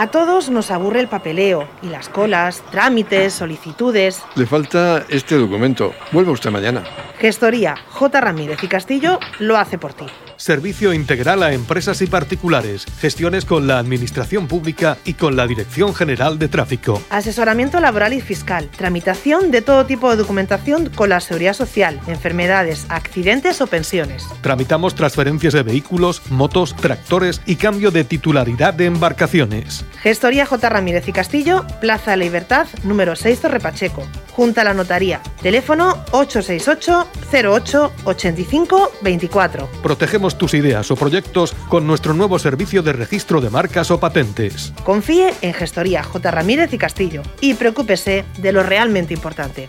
A 0.00 0.06
todos 0.06 0.48
nos 0.48 0.70
aburre 0.70 1.00
el 1.00 1.08
papeleo 1.08 1.68
y 1.82 1.88
las 1.88 2.08
colas, 2.08 2.62
trámites, 2.70 3.34
solicitudes. 3.34 4.22
Le 4.34 4.46
falta 4.46 5.04
este 5.10 5.34
documento. 5.34 5.92
Vuelva 6.10 6.32
usted 6.32 6.50
mañana. 6.50 6.84
Gestoría 7.18 7.74
J. 7.90 8.18
Ramírez 8.18 8.64
y 8.64 8.68
Castillo 8.68 9.20
lo 9.40 9.58
hace 9.58 9.76
por 9.76 9.92
ti. 9.92 10.06
Servicio 10.40 10.94
integral 10.94 11.42
a 11.42 11.52
empresas 11.52 12.00
y 12.00 12.06
particulares, 12.06 12.86
gestiones 12.98 13.44
con 13.44 13.66
la 13.66 13.78
Administración 13.78 14.48
Pública 14.48 14.96
y 15.04 15.12
con 15.12 15.36
la 15.36 15.46
Dirección 15.46 15.94
General 15.94 16.38
de 16.38 16.48
Tráfico. 16.48 17.02
Asesoramiento 17.10 17.78
laboral 17.78 18.14
y 18.14 18.22
fiscal, 18.22 18.70
tramitación 18.74 19.50
de 19.50 19.60
todo 19.60 19.84
tipo 19.84 20.08
de 20.08 20.16
documentación 20.16 20.88
con 20.88 21.10
la 21.10 21.20
seguridad 21.20 21.52
social, 21.52 22.00
enfermedades, 22.06 22.86
accidentes 22.88 23.60
o 23.60 23.66
pensiones. 23.66 24.24
Tramitamos 24.40 24.94
transferencias 24.94 25.52
de 25.52 25.62
vehículos, 25.62 26.22
motos, 26.30 26.74
tractores 26.74 27.42
y 27.44 27.56
cambio 27.56 27.90
de 27.90 28.04
titularidad 28.04 28.72
de 28.72 28.86
embarcaciones. 28.86 29.84
Gestoría 30.00 30.46
J. 30.46 30.70
Ramírez 30.70 31.06
y 31.06 31.12
Castillo, 31.12 31.66
Plaza 31.82 32.16
Libertad, 32.16 32.66
número 32.82 33.14
6 33.14 33.40
Torre 33.40 33.60
Pacheco, 33.60 34.04
junto 34.32 34.62
a 34.62 34.64
la 34.64 34.72
notaría. 34.72 35.20
Teléfono 35.42 36.02
868 36.12 37.06
08 37.30 37.92
85 38.04 38.92
24. 39.02 39.68
Protegemos 39.82 40.29
tus 40.38 40.54
ideas 40.54 40.90
o 40.90 40.96
proyectos 40.96 41.52
con 41.68 41.86
nuestro 41.86 42.14
nuevo 42.14 42.38
servicio 42.38 42.82
de 42.82 42.92
registro 42.92 43.40
de 43.40 43.50
marcas 43.50 43.90
o 43.90 44.00
patentes. 44.00 44.72
Confíe 44.84 45.34
en 45.42 45.54
Gestoría 45.54 46.02
J. 46.02 46.30
Ramírez 46.30 46.72
y 46.72 46.78
Castillo 46.78 47.22
y 47.40 47.54
preocúpese 47.54 48.24
de 48.38 48.52
lo 48.52 48.62
realmente 48.62 49.14
importante. 49.14 49.68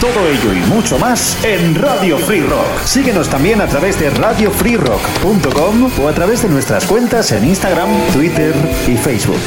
Todo 0.00 0.28
ello 0.28 0.52
y 0.52 0.60
mucho 0.70 0.96
más 0.96 1.44
en 1.44 1.74
Radio 1.74 2.18
Free 2.18 2.42
Rock. 2.42 2.84
Síguenos 2.84 3.28
también 3.28 3.60
a 3.60 3.66
través 3.66 3.98
de 3.98 4.10
radiofreerock.com 4.10 5.90
o 6.00 6.08
a 6.08 6.12
través 6.12 6.44
de 6.44 6.48
nuestras 6.48 6.86
cuentas 6.86 7.32
en 7.32 7.44
Instagram, 7.44 7.90
Twitter 8.12 8.54
y 8.86 8.96
Facebook. 8.96 9.40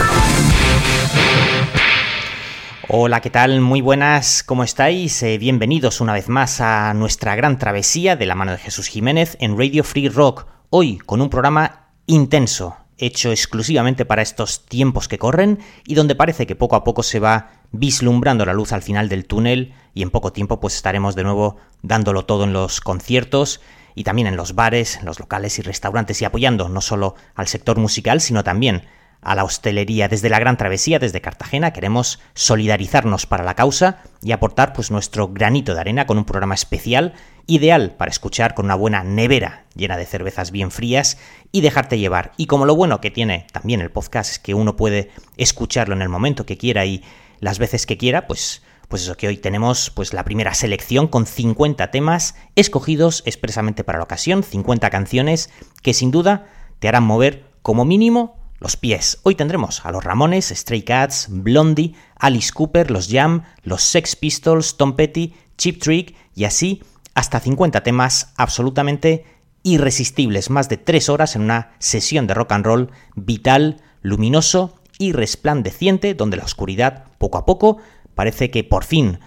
Hola, 2.90 3.22
¿qué 3.22 3.30
tal? 3.30 3.62
Muy 3.62 3.80
buenas, 3.80 4.44
¿cómo 4.44 4.66
estáis? 4.66 5.24
Eh, 5.24 5.38
bienvenidos 5.38 6.02
una 6.02 6.12
vez 6.12 6.28
más 6.28 6.60
a 6.60 6.94
nuestra 6.96 7.38
gran 7.38 7.58
travesía 7.58 8.18
de 8.18 8.26
la 8.26 8.36
mano 8.36 8.52
de 8.52 8.58
Jesús 8.58 8.88
Jiménez 8.88 9.38
en 9.40 9.58
Radio 9.58 9.86
Free 9.86 10.10
Rock. 10.10 10.48
Hoy 10.70 10.98
con 10.98 11.22
un 11.22 11.30
programa 11.30 11.94
intenso, 12.08 12.76
hecho 12.98 13.32
exclusivamente 13.32 14.04
para 14.04 14.22
estos 14.22 14.66
tiempos 14.66 15.08
que 15.08 15.18
corren 15.18 15.60
y 15.86 15.96
donde 15.96 16.16
parece 16.16 16.46
que 16.46 16.58
poco 16.58 16.76
a 16.76 16.84
poco 16.84 17.04
se 17.04 17.22
va 17.22 17.61
vislumbrando 17.72 18.46
la 18.46 18.54
luz 18.54 18.74
al 18.74 18.82
final 18.82 19.10
del 19.10 19.26
túnel 19.26 19.74
y 19.94 20.02
en 20.02 20.10
poco 20.10 20.34
tiempo 20.34 20.60
pues 20.60 20.76
estaremos 20.76 21.16
de 21.16 21.24
nuevo 21.24 21.58
dándolo 21.82 22.26
todo 22.26 22.44
en 22.44 22.54
los 22.54 22.82
conciertos 22.82 23.62
y 23.96 24.04
también 24.04 24.28
en 24.28 24.38
los 24.38 24.56
bares, 24.56 24.98
en 24.98 25.06
los 25.06 25.20
locales 25.20 25.60
y 25.60 25.62
restaurantes 25.62 26.22
y 26.22 26.26
apoyando 26.26 26.70
no 26.70 26.82
solo 26.82 27.16
al 27.36 27.48
sector 27.48 27.78
musical 27.78 28.22
sino 28.22 28.44
también 28.44 28.84
a 29.22 29.36
la 29.36 29.44
hostelería 29.44 30.08
desde 30.08 30.30
la 30.30 30.40
Gran 30.40 30.58
Travesía, 30.58 31.00
desde 31.00 31.22
Cartagena. 31.22 31.74
Queremos 31.74 32.20
solidarizarnos 32.34 33.26
para 33.26 33.44
la 33.44 33.56
causa 33.56 34.02
y 34.22 34.32
aportar 34.32 34.74
pues 34.74 34.92
nuestro 34.92 35.28
granito 35.28 35.74
de 35.74 35.80
arena 35.80 36.08
con 36.08 36.18
un 36.18 36.26
programa 36.26 36.56
especial 36.56 37.14
ideal 37.48 37.96
para 37.98 38.12
escuchar 38.12 38.54
con 38.54 38.66
una 38.66 38.76
buena 38.76 39.04
nevera 39.04 39.66
llena 39.76 39.98
de 39.98 40.06
cervezas 40.06 40.52
bien 40.52 40.72
frías 40.72 41.18
y 41.52 41.62
dejarte 41.62 42.00
llevar. 42.00 42.32
Y 42.38 42.48
como 42.48 42.66
lo 42.66 42.76
bueno 42.76 43.02
que 43.02 43.12
tiene 43.12 43.46
también 43.52 43.82
el 43.82 43.92
podcast 43.92 44.32
es 44.32 44.40
que 44.40 44.54
uno 44.54 44.76
puede 44.76 45.12
escucharlo 45.38 45.94
en 45.94 46.02
el 46.02 46.10
momento 46.10 46.46
que 46.46 46.58
quiera 46.58 46.86
y 46.86 47.04
las 47.42 47.60
veces 47.60 47.86
que 47.86 47.98
quiera, 47.98 48.28
pues 48.28 48.62
pues 48.92 49.04
eso 49.04 49.16
que 49.16 49.30
hoy 49.30 49.38
tenemos 49.38 49.90
pues 49.90 50.12
la 50.12 50.26
primera 50.26 50.54
selección 50.54 51.08
con 51.08 51.26
50 51.26 51.92
temas 51.92 52.36
escogidos 52.58 53.24
expresamente 53.26 53.86
para 53.86 54.00
la 54.00 54.04
ocasión, 54.04 54.44
50 54.44 54.90
canciones 54.90 55.50
que 55.82 55.94
sin 55.94 56.12
duda 56.12 56.48
te 56.80 56.90
harán 56.90 57.06
mover 57.06 57.46
como 57.62 57.86
mínimo 57.86 58.38
los 58.60 58.76
pies. 58.76 59.20
Hoy 59.24 59.36
tendremos 59.36 59.86
a 59.86 59.94
los 59.94 60.04
Ramones, 60.04 60.50
Stray 60.50 60.84
Cats, 60.84 61.28
Blondie, 61.30 61.96
Alice 62.18 62.52
Cooper, 62.52 62.92
los 62.92 63.08
Jam, 63.10 63.44
los 63.64 63.82
Sex 63.82 64.18
Pistols, 64.18 64.76
Tom 64.76 64.98
Petty, 64.98 65.36
Chip 65.58 65.82
Trick 65.82 66.14
y 66.36 66.44
así 66.44 66.84
hasta 67.14 67.40
50 67.40 67.84
temas 67.84 68.34
absolutamente 68.36 69.24
irresistibles, 69.64 70.50
más 70.50 70.68
de 70.68 70.76
3 70.76 71.08
horas 71.08 71.38
en 71.38 71.44
una 71.44 71.72
sesión 71.80 72.28
de 72.28 72.34
rock 72.34 72.52
and 72.52 72.66
roll 72.66 72.92
vital, 73.16 73.82
luminoso 74.02 74.81
y 75.02 75.12
resplandeciente, 75.14 76.14
donde 76.14 76.38
la 76.38 76.44
oscuridad 76.44 77.06
poco 77.18 77.40
a 77.40 77.46
poco 77.46 77.78
parece 78.14 78.52
que 78.52 78.64
por 78.64 78.84
fin 78.84 79.20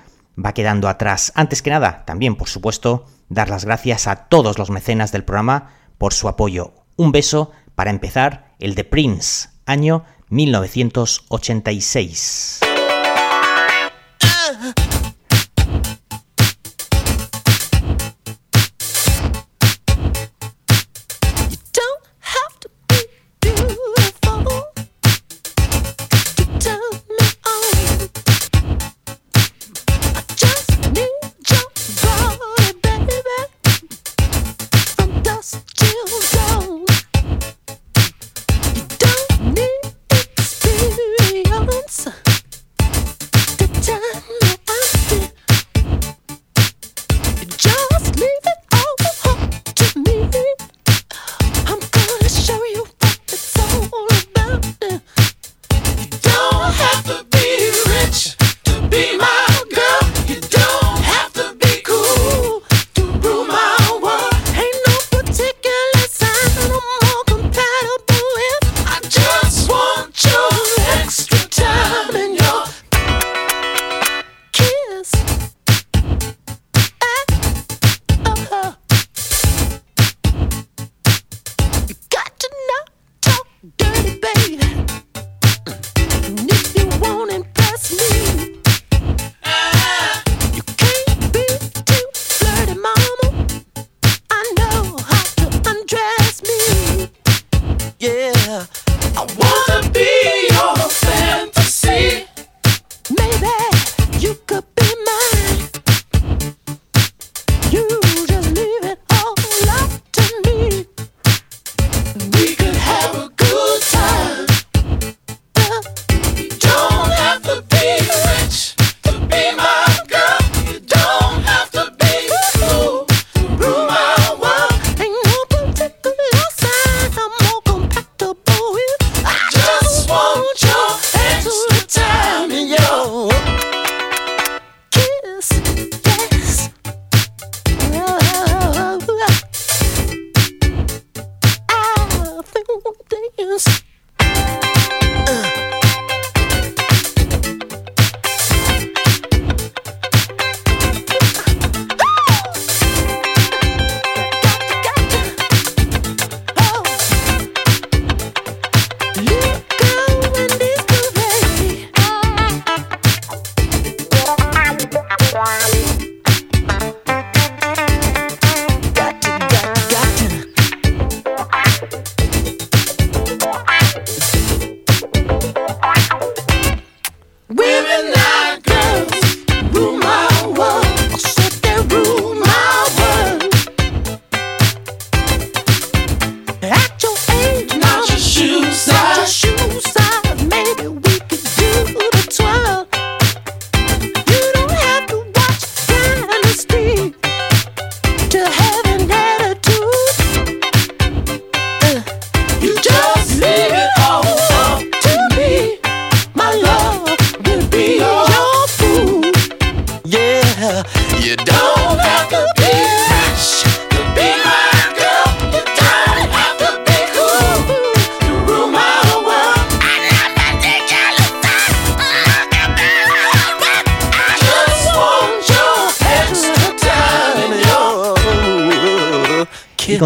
va 0.42 0.54
quedando 0.54 0.88
atrás. 0.88 1.32
Antes 1.34 1.62
que 1.62 1.70
nada, 1.70 2.04
también 2.06 2.36
por 2.36 2.48
supuesto, 2.48 3.06
dar 3.28 3.50
las 3.50 3.64
gracias 3.64 4.06
a 4.06 4.28
todos 4.28 4.56
los 4.56 4.70
mecenas 4.70 5.10
del 5.10 5.24
programa 5.24 5.72
por 5.98 6.14
su 6.14 6.28
apoyo. 6.28 6.74
Un 6.96 7.10
beso 7.10 7.50
para 7.74 7.90
empezar, 7.90 8.54
el 8.60 8.76
de 8.76 8.84
Prince, 8.84 9.48
año 9.66 10.04
1986. 10.28 12.60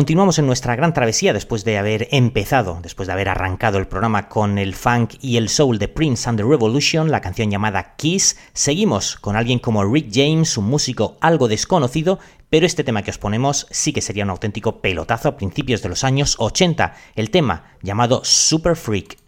Continuamos 0.08 0.38
en 0.38 0.46
nuestra 0.46 0.75
gran 0.75 0.94
travesía 0.94 1.34
después 1.34 1.66
de 1.66 1.76
haber 1.76 2.08
empezado, 2.12 2.78
después 2.82 3.08
de 3.08 3.12
haber 3.12 3.28
arrancado 3.28 3.76
el 3.76 3.87
programa 3.87 4.31
con 4.31 4.56
el 4.56 4.75
funk 4.75 5.16
y 5.20 5.37
el 5.37 5.50
soul 5.50 5.78
de 5.78 5.88
Prince 5.88 6.26
and 6.26 6.38
the 6.38 6.46
Revolution, 6.46 7.10
la 7.10 7.20
canción 7.20 7.50
llamada 7.50 7.94
Kiss. 7.96 8.38
Seguimos 8.55 9.16
con 9.16 9.37
alguien 9.37 9.58
como 9.58 9.84
Rick 9.84 10.08
James, 10.10 10.56
un 10.56 10.64
músico 10.64 11.19
algo 11.20 11.46
desconocido, 11.46 12.20
pero 12.49 12.64
este 12.64 12.84
tema 12.84 13.02
que 13.02 13.10
os 13.10 13.19
ponemos 13.19 13.66
sí 13.70 13.93
que 13.93 14.00
sería 14.00 14.25
un 14.25 14.31
auténtico 14.31 14.81
pelotazo 14.81 15.28
a 15.28 15.37
principios 15.37 15.82
de 15.82 15.90
los 15.90 16.02
años 16.05 16.37
80, 16.38 16.94
el 17.14 17.31
tema 17.31 17.75
llamado 17.82 18.22
Super 18.25 18.76
Freak. 18.76 19.28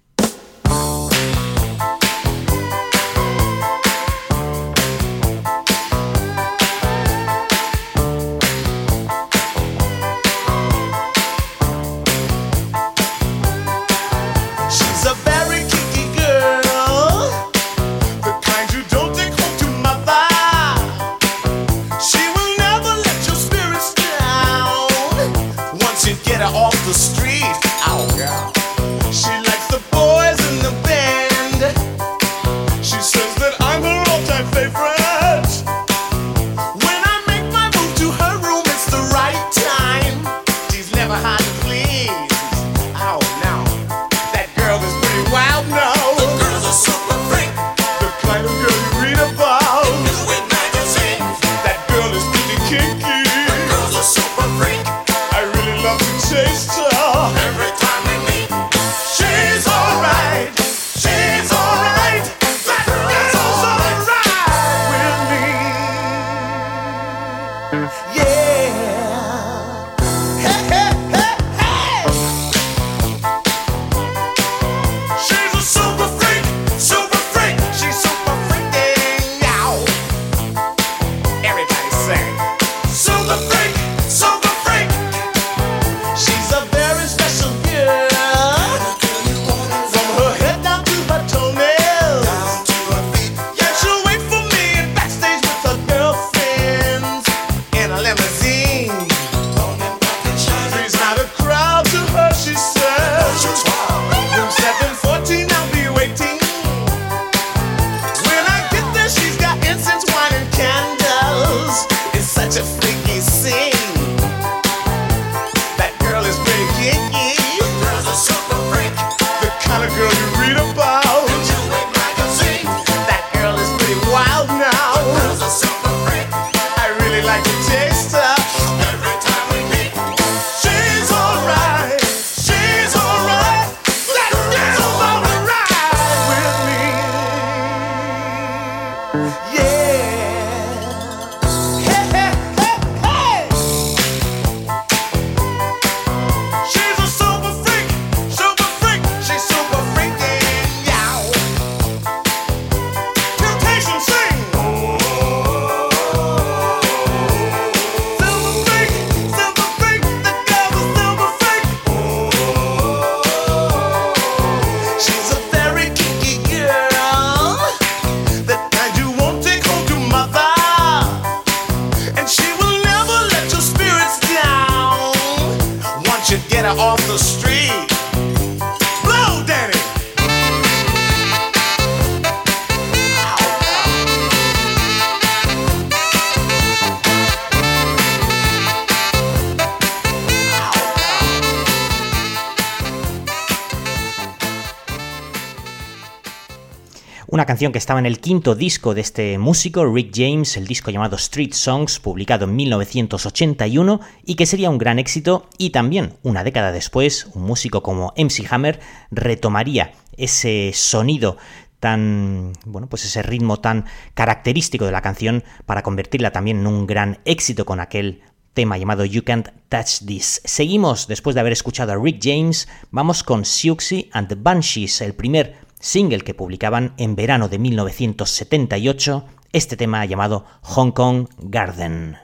Que 197.61 197.79
estaba 197.79 198.01
en 198.01 198.07
el 198.07 198.21
quinto 198.21 198.55
disco 198.55 198.95
de 198.95 199.03
este 199.03 199.37
músico, 199.37 199.85
Rick 199.85 200.13
James, 200.15 200.57
el 200.57 200.67
disco 200.67 200.91
llamado 200.91 201.17
Street 201.17 201.53
Songs, 201.53 202.01
publicado 202.01 202.47
en 202.47 202.57
1981 202.57 204.01
y 204.25 204.35
que 204.35 204.47
sería 204.47 204.71
un 204.71 204.79
gran 204.79 204.99
éxito 204.99 205.47
y 205.59 205.69
también, 205.69 206.15
una 206.23 206.43
década 206.43 206.73
después, 206.73 207.29
un 207.35 207.43
músico 207.43 207.83
como 207.83 208.15
MC 208.17 208.51
Hammer 208.51 208.81
retomaría 209.11 209.93
ese 210.17 210.71
sonido 210.75 211.37
tan, 211.81 212.55
bueno, 212.65 212.89
pues 212.89 213.05
ese 213.05 213.23
ritmo 213.23 213.59
tan 213.59 213.85
característico 214.15 214.87
de 214.87 214.93
la 214.93 215.03
canción 215.03 215.45
para 215.67 215.83
convertirla 215.83 216.33
también 216.33 216.61
en 216.61 216.67
un 216.67 216.87
gran 216.87 217.19
éxito 217.27 217.67
con 217.67 217.79
aquel 217.79 218.23
tema 218.55 218.79
llamado 218.79 219.05
You 219.05 219.23
Can't 219.23 219.51
Touch 219.69 220.07
This. 220.07 220.41
Seguimos, 220.47 221.09
después 221.09 221.35
de 221.35 221.41
haber 221.41 221.53
escuchado 221.53 221.93
a 221.93 221.97
Rick 222.03 222.21
James, 222.23 222.69
vamos 222.91 223.23
con 223.23 223.45
Siouxsie 223.45 224.09
and 224.15 224.29
the 224.29 224.35
Banshees, 224.35 225.03
el 225.03 225.15
primer 225.15 225.69
single 225.81 226.21
que 226.21 226.35
publicaban 226.35 226.95
en 226.97 227.17
verano 227.17 227.49
de 227.49 227.59
1978, 227.59 229.25
este 229.53 229.77
tema 229.77 230.05
llamado 230.05 230.45
Hong 230.63 230.93
Kong 230.93 231.29
Garden. 231.39 232.17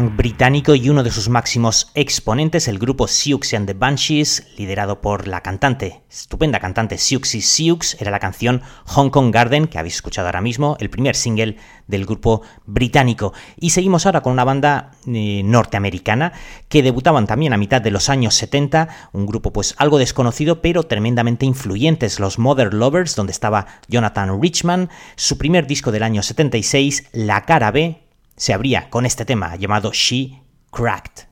Británico 0.00 0.74
y 0.74 0.88
uno 0.88 1.02
de 1.02 1.10
sus 1.10 1.28
máximos 1.28 1.90
exponentes, 1.94 2.66
el 2.66 2.78
grupo 2.78 3.06
Siouxsie 3.06 3.58
and 3.58 3.66
the 3.66 3.74
Banshees, 3.74 4.46
liderado 4.56 5.02
por 5.02 5.28
la 5.28 5.42
cantante, 5.42 6.00
estupenda 6.08 6.60
cantante 6.60 6.96
Siouxsie 6.96 7.42
Sioux, 7.42 7.96
era 8.00 8.10
la 8.10 8.18
canción 8.18 8.62
Hong 8.86 9.10
Kong 9.10 9.30
Garden, 9.30 9.66
que 9.66 9.78
habéis 9.78 9.96
escuchado 9.96 10.28
ahora 10.28 10.40
mismo, 10.40 10.78
el 10.80 10.88
primer 10.88 11.14
single 11.14 11.58
del 11.88 12.06
grupo 12.06 12.40
británico. 12.64 13.34
Y 13.60 13.70
seguimos 13.70 14.06
ahora 14.06 14.22
con 14.22 14.32
una 14.32 14.44
banda 14.44 14.92
eh, 15.06 15.42
norteamericana 15.44 16.32
que 16.70 16.82
debutaban 16.82 17.26
también 17.26 17.52
a 17.52 17.58
mitad 17.58 17.82
de 17.82 17.90
los 17.90 18.08
años 18.08 18.34
70, 18.36 18.88
un 19.12 19.26
grupo 19.26 19.52
pues 19.52 19.74
algo 19.76 19.98
desconocido 19.98 20.62
pero 20.62 20.84
tremendamente 20.84 21.44
influyentes, 21.44 22.18
los 22.18 22.38
Mother 22.38 22.72
Lovers, 22.72 23.14
donde 23.14 23.32
estaba 23.32 23.66
Jonathan 23.88 24.40
Richman, 24.40 24.88
su 25.16 25.36
primer 25.36 25.66
disco 25.66 25.92
del 25.92 26.02
año 26.02 26.22
76, 26.22 27.10
La 27.12 27.44
cara 27.44 27.70
B, 27.70 28.01
se 28.36 28.52
abría 28.52 28.90
con 28.90 29.06
este 29.06 29.24
tema 29.24 29.56
llamado 29.56 29.92
She 29.92 30.42
Cracked. 30.70 31.31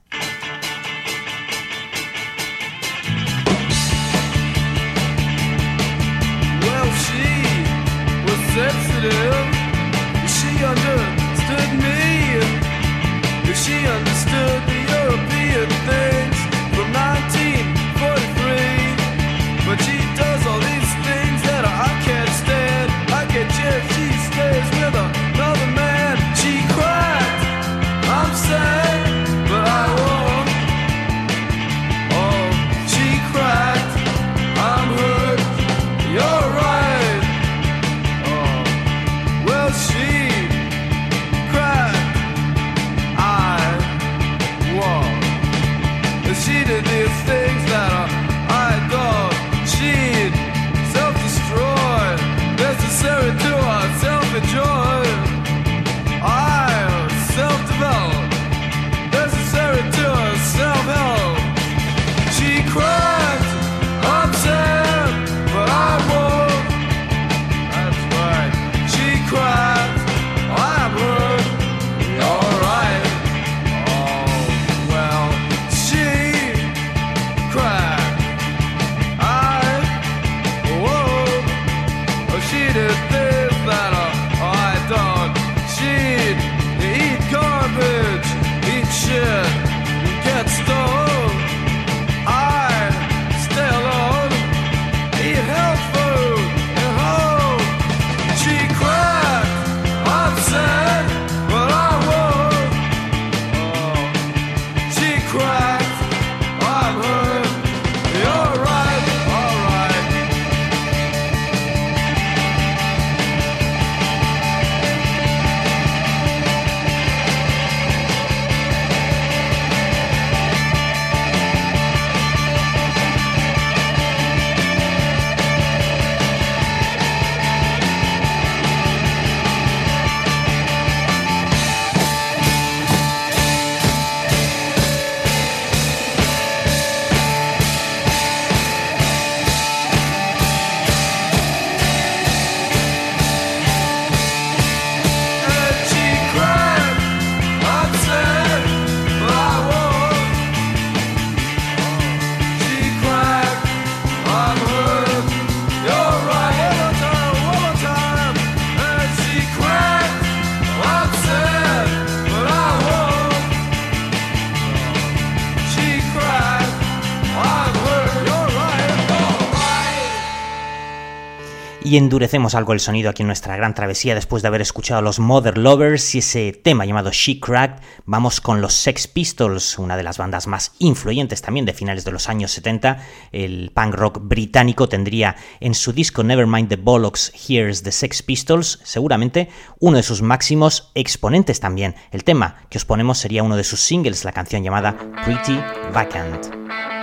Y 171.91 171.97
endurecemos 171.97 172.55
algo 172.55 172.73
el 172.73 172.79
sonido 172.79 173.11
aquí 173.11 173.25
en 173.25 173.27
nuestra 173.27 173.57
gran 173.57 173.75
travesía 173.75 174.15
después 174.15 174.43
de 174.43 174.47
haber 174.47 174.61
escuchado 174.61 175.01
a 175.01 175.03
los 175.03 175.19
Mother 175.19 175.59
Lovers 175.59 176.15
y 176.15 176.19
ese 176.19 176.53
tema 176.53 176.85
llamado 176.85 177.11
She 177.11 177.41
Cracked. 177.41 177.83
Vamos 178.05 178.41
con 178.41 178.61
los 178.61 178.75
Sex 178.75 179.09
Pistols, 179.09 179.76
una 179.76 179.97
de 179.97 180.05
las 180.05 180.17
bandas 180.17 180.47
más 180.47 180.71
influyentes 180.79 181.43
también 181.43 181.67
de 181.67 181.73
finales 181.73 182.05
de 182.05 182.13
los 182.13 182.29
años 182.29 182.53
70. 182.53 182.99
El 183.33 183.73
punk 183.75 183.95
rock 183.97 184.21
británico 184.23 184.89
tendría 184.89 185.35
en 185.59 185.75
su 185.75 185.93
disco 185.93 186.23
Nevermind 186.23 186.69
the 186.69 186.76
Bollocks, 186.76 187.33
Here's 187.35 187.83
the 187.83 187.91
Sex 187.91 188.23
Pistols, 188.23 188.79
seguramente 188.85 189.49
uno 189.81 189.97
de 189.97 190.05
sus 190.05 190.23
máximos 190.23 190.93
exponentes 190.95 191.59
también. 191.59 191.97
El 192.13 192.23
tema 192.23 192.69
que 192.71 192.79
os 192.79 192.85
ponemos 192.85 193.19
sería 193.19 193.43
uno 193.43 193.57
de 193.57 193.65
sus 193.65 193.81
singles, 193.81 194.25
la 194.25 194.31
canción 194.31 194.63
llamada 194.63 194.97
Pretty 195.25 195.59
Vacant. 195.93 197.00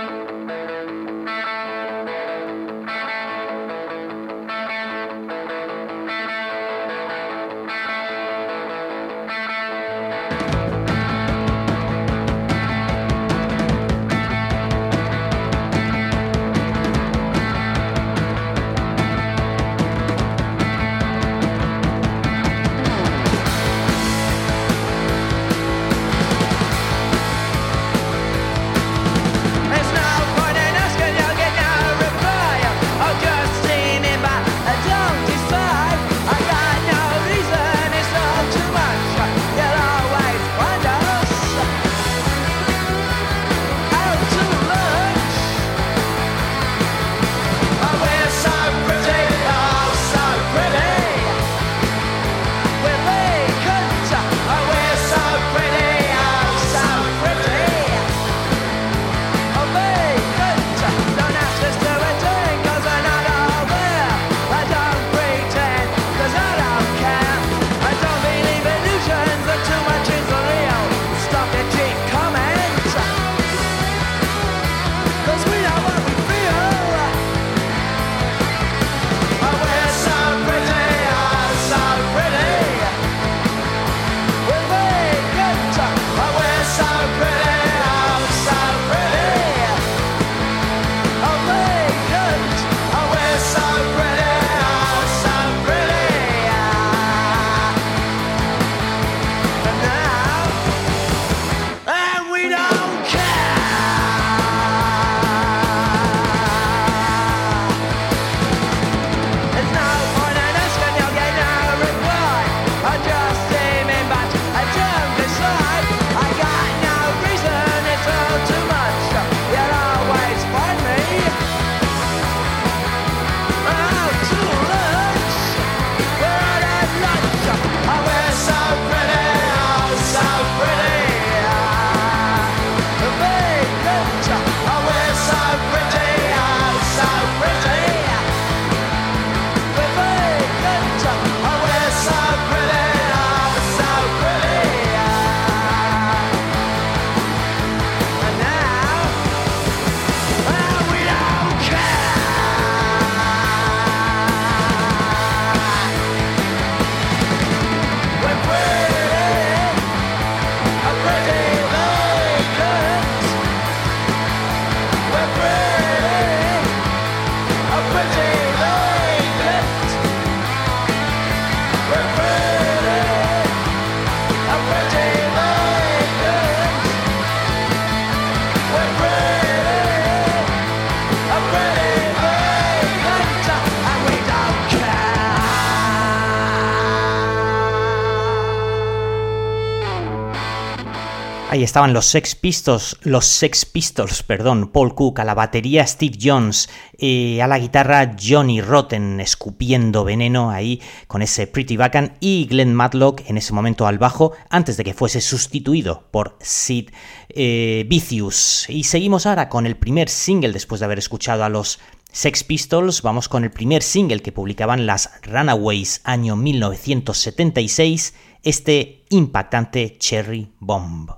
Estaban 191.68 191.92
los 191.92 192.06
Sex 192.06 192.34
Pistols, 192.34 192.96
los 193.02 193.26
Sex 193.26 193.66
Pistols, 193.66 194.22
perdón, 194.22 194.70
Paul 194.72 194.94
Cook, 194.94 195.20
a 195.20 195.24
la 195.24 195.34
batería 195.34 195.86
Steve 195.86 196.16
Jones, 196.18 196.70
eh, 196.96 197.42
a 197.42 197.46
la 197.46 197.58
guitarra 197.58 198.16
Johnny 198.18 198.62
Rotten, 198.62 199.20
escupiendo 199.20 200.02
veneno 200.02 200.50
ahí 200.50 200.80
con 201.06 201.20
ese 201.20 201.46
Pretty 201.46 201.76
Bacon, 201.76 202.14
y 202.20 202.46
Glenn 202.46 202.74
Matlock 202.74 203.20
en 203.28 203.36
ese 203.36 203.52
momento 203.52 203.86
al 203.86 203.98
bajo, 203.98 204.32
antes 204.48 204.78
de 204.78 204.84
que 204.84 204.94
fuese 204.94 205.20
sustituido 205.20 206.08
por 206.10 206.38
Sid 206.40 206.88
eh, 207.28 207.84
Vicious. 207.86 208.64
Y 208.70 208.84
seguimos 208.84 209.26
ahora 209.26 209.50
con 209.50 209.66
el 209.66 209.76
primer 209.76 210.08
single 210.08 210.52
después 210.52 210.80
de 210.80 210.86
haber 210.86 210.98
escuchado 210.98 211.44
a 211.44 211.50
los 211.50 211.80
Sex 212.10 212.44
Pistols, 212.44 213.02
vamos 213.02 213.28
con 213.28 213.44
el 213.44 213.50
primer 213.50 213.82
single 213.82 214.22
que 214.22 214.32
publicaban 214.32 214.86
las 214.86 215.10
Runaways 215.22 216.00
año 216.04 216.34
1976, 216.34 218.14
este 218.42 219.04
impactante 219.10 219.98
Cherry 219.98 220.50
Bomb. 220.58 221.10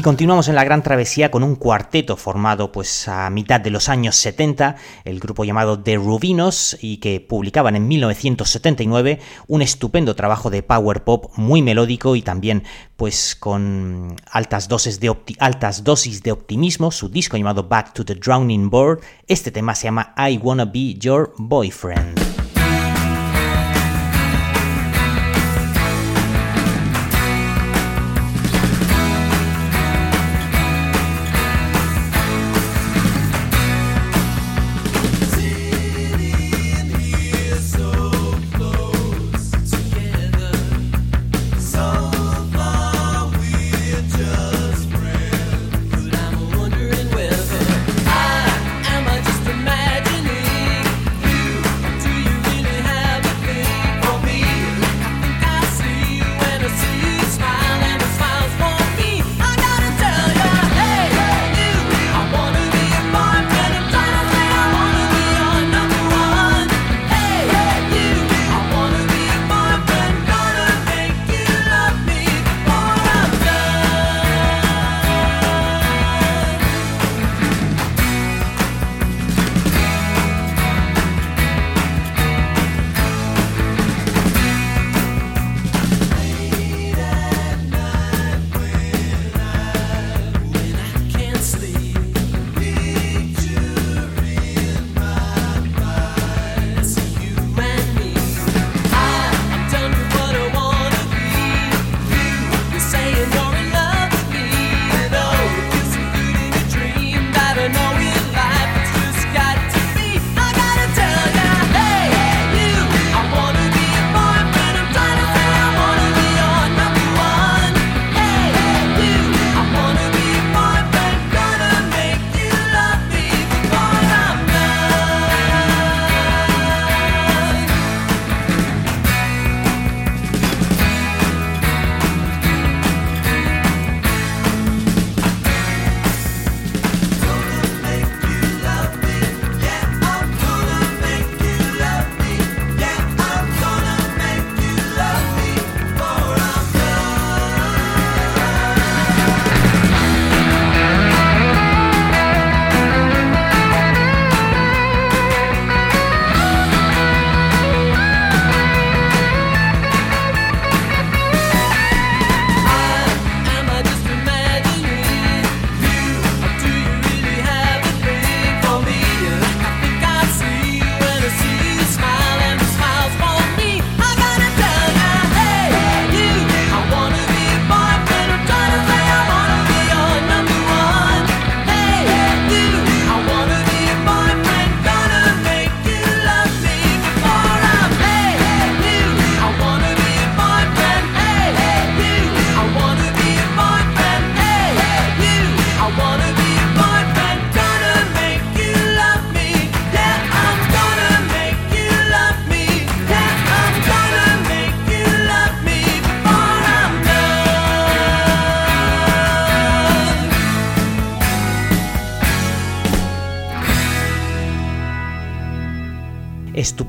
Y 0.00 0.02
continuamos 0.02 0.48
en 0.48 0.54
la 0.54 0.64
gran 0.64 0.82
travesía 0.82 1.30
con 1.30 1.42
un 1.42 1.56
cuarteto 1.56 2.16
formado 2.16 2.72
pues 2.72 3.06
a 3.06 3.28
mitad 3.28 3.60
de 3.60 3.68
los 3.68 3.90
años 3.90 4.16
70, 4.16 4.76
el 5.04 5.20
grupo 5.20 5.44
llamado 5.44 5.78
The 5.78 5.96
Rubinos 5.96 6.74
y 6.80 6.96
que 7.00 7.20
publicaban 7.20 7.76
en 7.76 7.86
1979 7.86 9.20
un 9.46 9.60
estupendo 9.60 10.16
trabajo 10.16 10.48
de 10.48 10.62
power 10.62 11.04
pop 11.04 11.30
muy 11.36 11.60
melódico 11.60 12.16
y 12.16 12.22
también 12.22 12.64
pues 12.96 13.36
con 13.36 14.16
altas 14.32 14.68
dosis 14.68 15.00
de 15.00 15.14
altas 15.38 15.84
dosis 15.84 16.22
de 16.22 16.32
optimismo, 16.32 16.92
su 16.92 17.10
disco 17.10 17.36
llamado 17.36 17.68
Back 17.68 17.92
to 17.92 18.02
the 18.02 18.14
Drowning 18.14 18.70
Board, 18.70 19.00
este 19.26 19.50
tema 19.50 19.74
se 19.74 19.88
llama 19.88 20.14
I 20.16 20.38
Wanna 20.38 20.64
Be 20.64 20.94
Your 20.94 21.34
Boyfriend. 21.36 22.39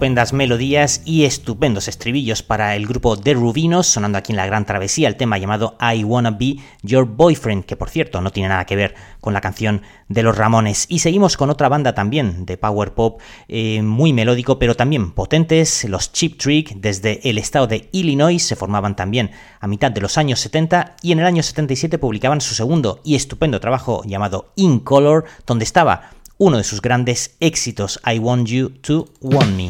Estupendas 0.02 0.34
melodías 0.34 1.04
y 1.06 1.26
estupendos 1.26 1.88
estribillos 1.88 2.42
para 2.42 2.76
el 2.76 2.88
grupo 2.88 3.18
The 3.18 3.36
Rubinos, 3.36 3.86
sonando 3.86 4.18
aquí 4.18 4.32
en 4.32 4.38
la 4.38 4.48
Gran 4.48 4.66
Travesía 4.66 5.08
el 5.08 5.16
tema 5.16 5.38
llamado 5.38 5.78
I 5.80 6.04
Wanna 6.04 6.32
Be 6.32 6.56
Your 6.82 7.06
Boyfriend, 7.06 7.66
que 7.66 7.76
por 7.76 7.92
cierto 7.92 8.20
no 8.20 8.32
tiene 8.32 8.50
nada 8.50 8.66
que 8.66 8.76
ver 8.76 8.96
con 9.20 9.36
la 9.36 9.42
canción 9.42 9.84
de 10.10 10.24
los 10.24 10.36
Ramones. 10.36 10.88
Y 10.90 10.98
seguimos 10.98 11.38
con 11.38 11.52
otra 11.52 11.70
banda 11.70 11.94
también 11.94 12.48
de 12.48 12.58
power 12.58 12.96
pop 12.96 13.22
eh, 13.48 13.84
muy 13.84 14.12
melódico, 14.12 14.58
pero 14.58 14.76
también 14.76 15.12
potentes, 15.12 15.84
los 15.84 16.12
Cheap 16.12 16.36
Trick, 16.40 16.74
desde 16.78 17.30
el 17.30 17.38
estado 17.38 17.68
de 17.68 17.88
Illinois, 17.92 18.42
se 18.42 18.56
formaban 18.56 18.96
también 18.96 19.30
a 19.60 19.68
mitad 19.68 19.92
de 19.92 20.02
los 20.02 20.18
años 20.18 20.40
70 20.40 20.96
y 21.04 21.12
en 21.12 21.20
el 21.20 21.28
año 21.28 21.44
77 21.44 22.00
publicaban 22.00 22.42
su 22.42 22.56
segundo 22.56 23.02
y 23.04 23.14
estupendo 23.14 23.60
trabajo 23.60 24.02
llamado 24.04 24.52
In 24.56 24.80
Color, 24.80 25.26
donde 25.46 25.64
estaba 25.64 26.10
uno 26.42 26.58
de 26.58 26.64
sus 26.64 26.82
grandes 26.82 27.36
éxitos, 27.40 28.00
I 28.04 28.18
Want 28.18 28.50
You 28.50 28.72
to 28.82 29.08
Want 29.22 29.56
Me. 29.56 29.70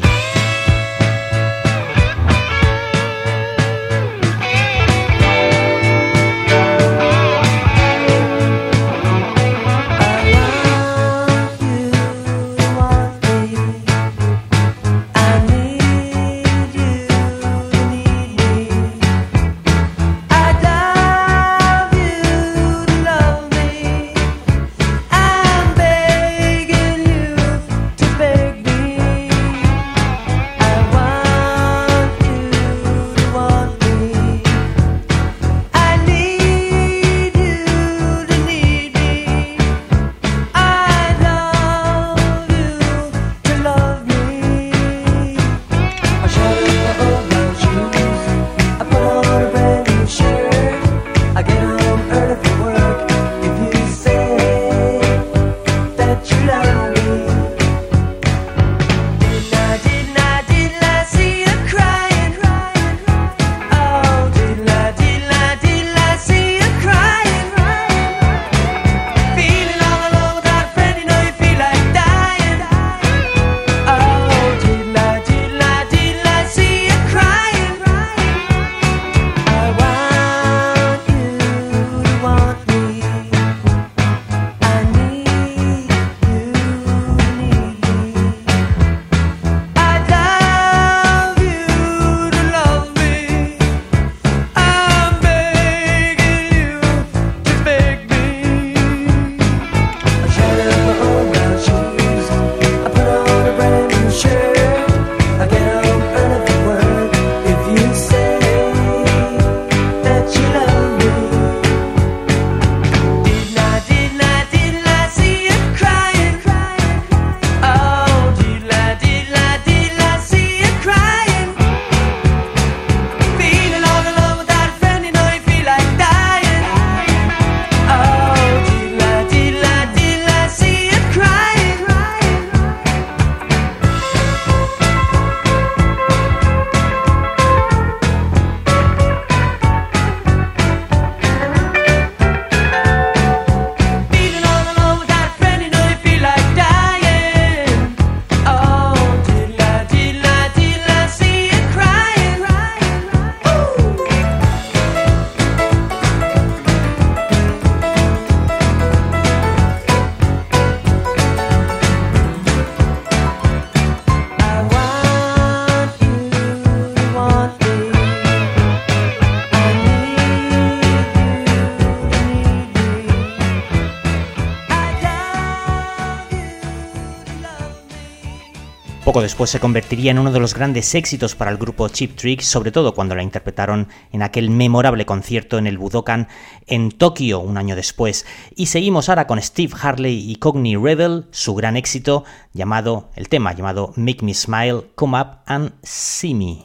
Poco 179.12 179.20
después 179.20 179.50
se 179.50 179.60
convertiría 179.60 180.10
en 180.10 180.18
uno 180.18 180.32
de 180.32 180.40
los 180.40 180.54
grandes 180.54 180.94
éxitos 180.94 181.34
para 181.34 181.50
el 181.50 181.58
grupo 181.58 181.86
Cheap 181.86 182.16
Trick, 182.16 182.40
sobre 182.40 182.72
todo 182.72 182.94
cuando 182.94 183.14
la 183.14 183.22
interpretaron 183.22 183.88
en 184.10 184.22
aquel 184.22 184.48
memorable 184.48 185.04
concierto 185.04 185.58
en 185.58 185.66
el 185.66 185.76
Budokan 185.76 186.28
en 186.66 186.90
Tokio 186.90 187.40
un 187.40 187.58
año 187.58 187.76
después. 187.76 188.24
Y 188.56 188.68
seguimos 188.68 189.10
ahora 189.10 189.26
con 189.26 189.42
Steve 189.42 189.74
Harley 189.78 190.30
y 190.30 190.36
Cogni 190.36 190.76
Rebel, 190.76 191.26
su 191.30 191.54
gran 191.54 191.76
éxito 191.76 192.24
llamado, 192.54 193.10
el 193.14 193.28
tema 193.28 193.52
llamado 193.52 193.92
Make 193.96 194.24
Me 194.24 194.32
Smile, 194.32 194.84
Come 194.94 195.20
Up 195.20 195.40
and 195.44 195.74
See 195.82 196.34
Me. 196.34 196.64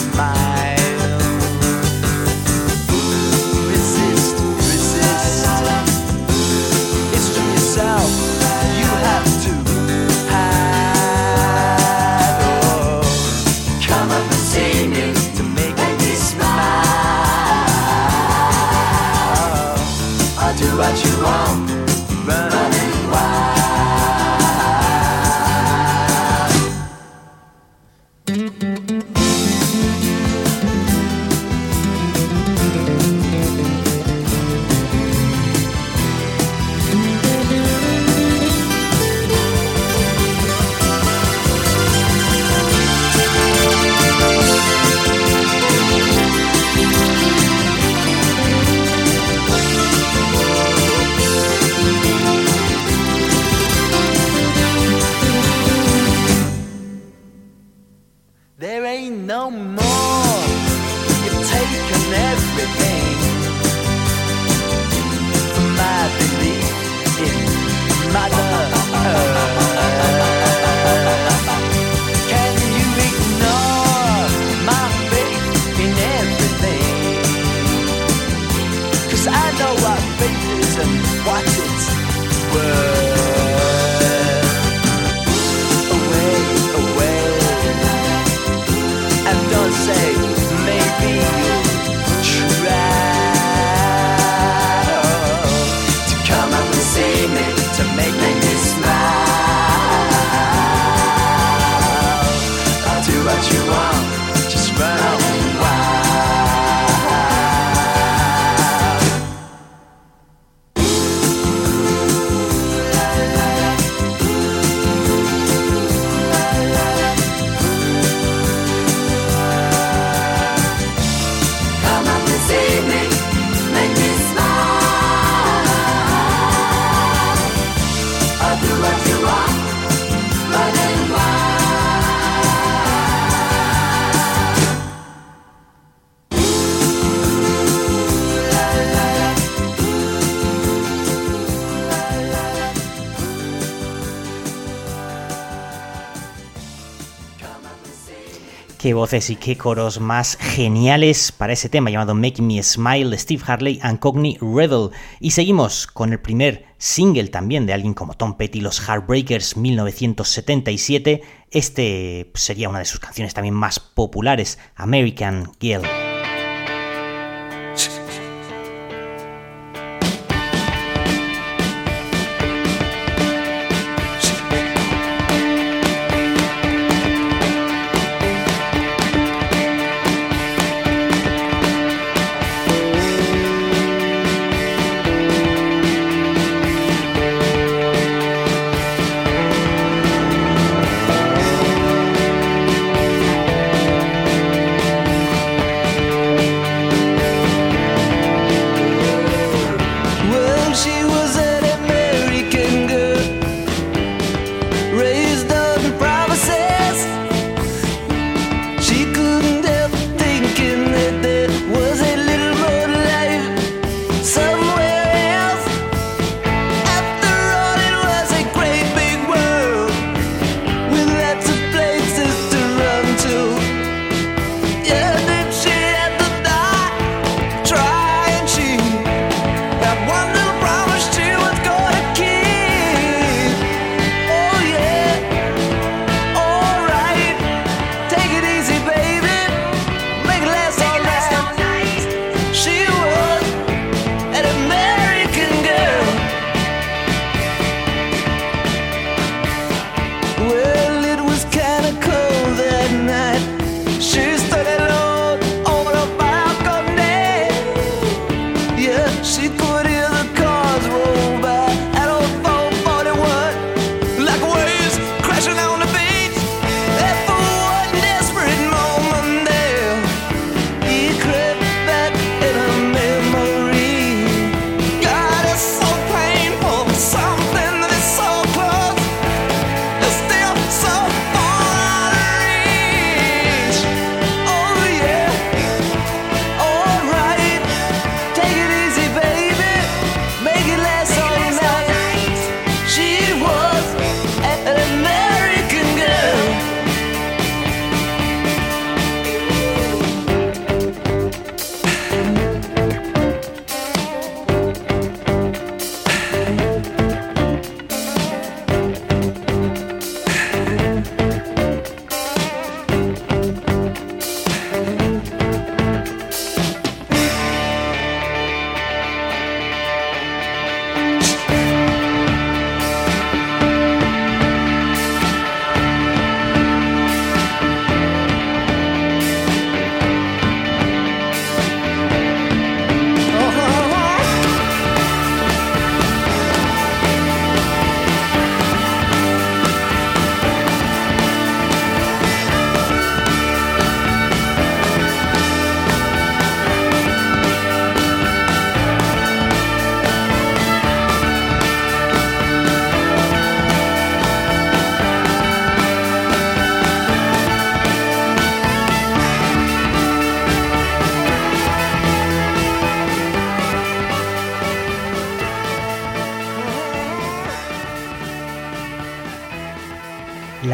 Qué 148.81 148.95
voces 148.95 149.29
y 149.29 149.35
qué 149.35 149.57
coros 149.57 149.99
más 149.99 150.37
geniales 150.37 151.31
para 151.31 151.53
ese 151.53 151.69
tema 151.69 151.91
llamado 151.91 152.15
Make 152.15 152.41
Me 152.41 152.63
Smile, 152.63 153.11
de 153.11 153.17
Steve 153.19 153.43
Harley 153.45 153.79
and 153.83 153.99
Cockney 153.99 154.39
Rebel. 154.41 154.89
Y 155.19 155.29
seguimos 155.29 155.85
con 155.85 156.13
el 156.13 156.19
primer 156.19 156.65
single 156.79 157.27
también 157.27 157.67
de 157.67 157.73
alguien 157.73 157.93
como 157.93 158.15
Tom 158.15 158.37
Petty, 158.37 158.59
Los 158.59 158.79
Heartbreakers 158.79 159.55
1977. 159.55 161.21
Este 161.51 162.27
pues, 162.33 162.43
sería 162.43 162.69
una 162.69 162.79
de 162.79 162.85
sus 162.85 162.99
canciones 162.99 163.35
también 163.35 163.53
más 163.53 163.79
populares, 163.79 164.57
American 164.75 165.51
Girl. 165.59 165.83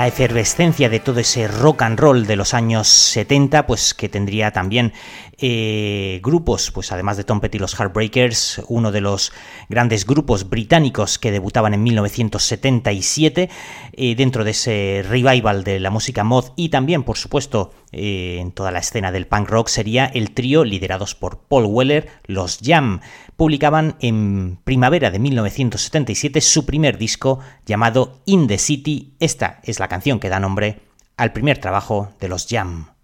Efervescencia 0.08 0.89
de 0.89 0.99
todo 0.99 1.20
ese 1.20 1.47
rock 1.47 1.82
and 1.82 1.99
roll 1.99 2.26
de 2.26 2.36
los 2.36 2.53
años 2.53 2.88
70, 2.88 3.68
pues 3.68 3.93
que 3.93 4.10
tendría 4.10 4.51
también 4.51 4.93
eh, 5.38 6.20
grupos, 6.24 6.72
pues 6.72 6.91
además 6.91 7.18
de 7.18 7.24
Tom 7.24 7.39
Petty 7.39 7.58
y 7.58 7.60
los 7.60 7.76
Heartbreakers, 7.76 8.64
uno 8.70 8.91
de 8.91 9.01
los 9.01 9.34
grandes 9.70 10.05
grupos 10.05 10.49
británicos 10.49 11.20
que 11.20 11.32
debutaban 11.32 11.74
en 11.74 11.84
1977 11.84 13.49
eh, 13.93 14.16
dentro 14.16 14.43
de 14.43 14.51
ese 14.51 15.05
revival 15.08 15.64
de 15.64 15.80
la 15.80 15.91
música 15.91 16.24
mod 16.24 16.45
y 16.55 16.70
también, 16.70 17.03
por 17.03 17.18
supuesto, 17.18 17.74
eh, 17.91 18.38
en 18.39 18.51
toda 18.51 18.72
la 18.72 18.80
escena 18.80 19.12
del 19.12 19.28
punk 19.28 19.49
rock 19.49 19.68
sería 19.68 20.05
el 20.05 20.32
trío 20.32 20.64
liderados 20.64 21.16
por 21.16 21.36
Paul 21.48 21.66
Weller, 21.66 22.10
los 22.26 22.60
Jam. 22.62 23.02
Publicaban 23.36 23.95
en 24.00 24.60
primavera 24.64 25.12
de 25.12 25.20
1977 25.20 26.41
su 26.41 26.66
primer 26.66 26.98
disco 26.98 27.39
llamado 27.66 28.20
In 28.26 28.48
the 28.48 28.58
City. 28.58 29.14
Esta 29.20 29.60
es 29.64 29.80
la 29.80 29.88
canción 29.88 30.20
que 30.20 30.30
da 30.30 30.39
nombre 30.39 30.80
al 31.18 31.34
primer 31.34 31.60
trabajo 31.60 32.10
de 32.20 32.30
los 32.30 32.48
Jam. 32.50 32.97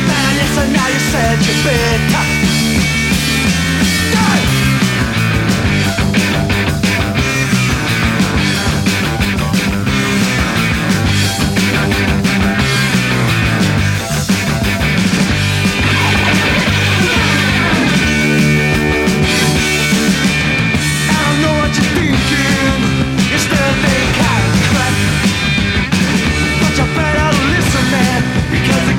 And 0.00 0.08
man, 0.08 0.36
listen 0.38 0.72
now, 0.72 0.88
you 0.88 0.98
said 0.98 1.38
you 1.44 1.54
better. 1.62 2.12
Die! 2.12 2.69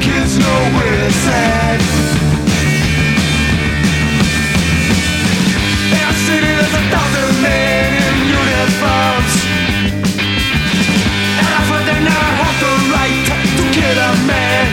Kids 0.01 0.37
know 0.39 0.59
where 0.75 0.97
it's 1.05 1.25
at. 1.29 1.79
Our 6.01 6.17
city, 6.25 6.49
there's 6.57 6.73
a 6.73 6.83
thousand 6.89 7.31
men 7.45 7.87
in 8.01 8.15
uniforms. 8.41 9.33
And 11.37 11.51
I 11.53 11.61
thought 11.69 11.85
they 11.85 12.01
now 12.01 12.25
have 12.41 12.57
the 12.65 12.73
right 12.97 13.21
to 13.57 13.63
kill 13.77 13.97
a 14.09 14.11
man. 14.25 14.65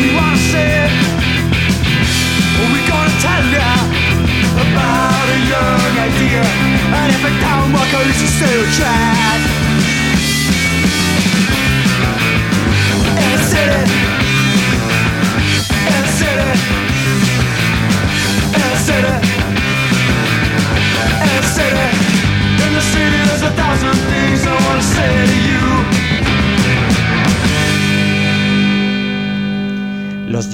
We 0.00 0.08
wanna 0.14 0.38
say 0.52 0.86
we're 2.70 2.86
gonna 2.86 3.14
tell 3.18 3.46
ya 3.58 3.70
about 4.64 5.26
a 5.36 5.38
young 5.52 5.92
idea 6.08 6.42
And 6.98 7.08
if 7.16 7.22
it 7.30 7.36
don't 7.42 7.68
work, 7.74 7.90
at 7.98 8.06
least 8.06 9.65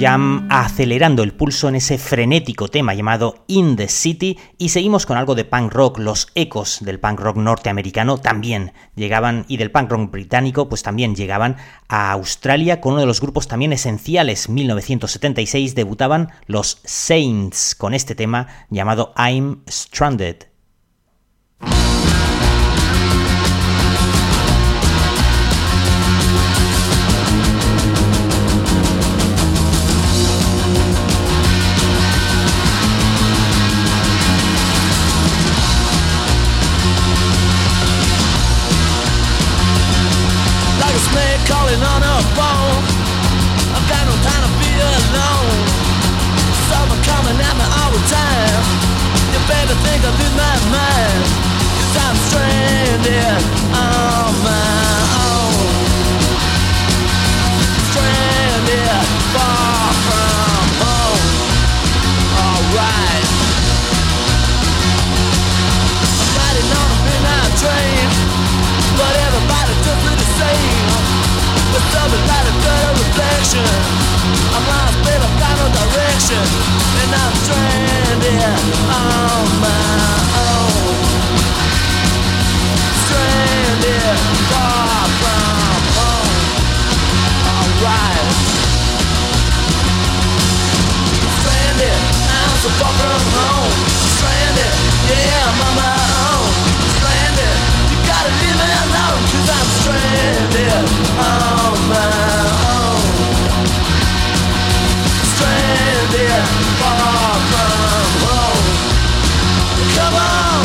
Acelerando 0.05 1.23
el 1.23 1.33
pulso 1.33 1.69
en 1.69 1.75
ese 1.75 1.97
frenético 1.97 2.67
tema 2.67 2.93
llamado 2.93 3.45
In 3.47 3.77
the 3.77 3.87
City 3.87 4.37
y 4.57 4.69
seguimos 4.69 5.05
con 5.05 5.15
algo 5.15 5.33
de 5.33 5.45
punk 5.45 5.71
rock, 5.71 5.97
los 5.97 6.27
ecos 6.35 6.79
del 6.81 6.99
punk 6.99 7.21
rock 7.21 7.37
norteamericano 7.37 8.17
también 8.17 8.73
llegaban 8.95 9.45
y 9.47 9.55
del 9.55 9.71
punk 9.71 9.89
rock 9.89 10.11
británico 10.11 10.67
pues 10.67 10.83
también 10.83 11.15
llegaban 11.15 11.55
a 11.87 12.11
Australia 12.11 12.81
con 12.81 12.93
uno 12.93 13.01
de 13.01 13.07
los 13.07 13.21
grupos 13.21 13.47
también 13.47 13.71
esenciales, 13.71 14.49
1976 14.49 15.73
debutaban 15.73 16.31
los 16.47 16.81
Saints 16.83 17.73
con 17.73 17.93
este 17.93 18.13
tema 18.13 18.47
llamado 18.69 19.13
I'm 19.15 19.63
Stranded. 19.69 20.47
Direction 76.13 76.45
And 77.01 77.11
I'm 77.15 77.33
stranded 77.41 78.43
on 78.85 79.45
my 79.61 80.13
own. 80.45 80.93
Stranded 83.01 84.17
far 84.49 85.09
from 85.19 85.81
home. 85.97 86.37
Alright. 87.49 88.29
Stranded, 91.39 91.97
I'm 92.29 92.53
so 92.61 92.69
far 92.77 92.93
from 92.93 93.23
home. 93.33 93.73
Stranded, 94.17 94.73
yeah, 95.09 95.49
I'm 95.49 95.61
on 95.65 95.73
my 95.81 95.97
own. 96.29 96.49
Stranded, 96.93 97.55
you 97.89 97.97
gotta 98.05 98.31
leave 98.39 98.57
me 98.61 98.69
alone 98.85 99.21
Cause 99.33 99.49
I'm 99.57 99.69
stranded 99.81 100.85
on 101.17 101.73
my 101.89 102.42
stranded 105.83 106.47
far 106.79 107.35
from 107.51 108.07
home. 108.23 108.67
Come 109.95 110.15
on, 110.15 110.63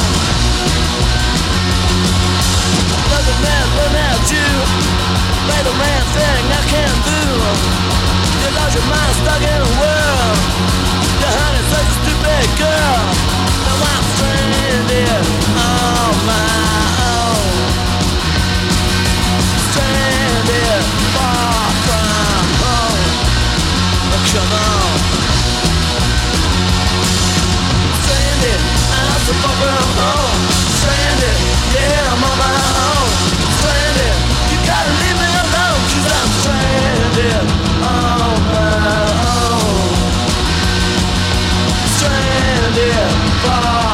man 3.42 3.66
a 5.66 5.74
man 5.82 6.02
I 6.52 6.62
can't 6.70 7.00
do. 7.10 7.22
You 8.40 8.48
lost 8.56 8.74
your 8.78 8.86
mind 8.86 9.14
stuck 9.20 9.42
in 9.42 9.60
a 9.68 9.72
world. 9.82 10.38
Such 11.68 11.84
a 11.84 11.96
stupid 12.00 12.48
girl. 12.62 12.98
Now 13.66 13.76
I'm 13.92 14.04
on 15.66 16.14
my 16.30 16.50
own. 17.12 17.50
Far 21.14 21.66
from 21.86 22.46
home. 22.62 23.02
Come 24.32 24.52
on. 24.52 24.77
Stranded, 30.80 31.36
yeah, 31.74 32.12
I'm 32.12 32.24
on 32.24 32.36
my 32.38 32.54
own. 32.88 33.08
Stranded, 33.60 34.16
you 34.50 34.58
gotta 34.64 34.92
leave 35.02 35.18
me 35.20 35.28
I'm 36.16 36.30
stranded 36.40 37.44
on 37.84 38.40
my 38.48 38.72
own. 39.52 39.84
Stranded, 41.98 43.08
far. 43.44 43.87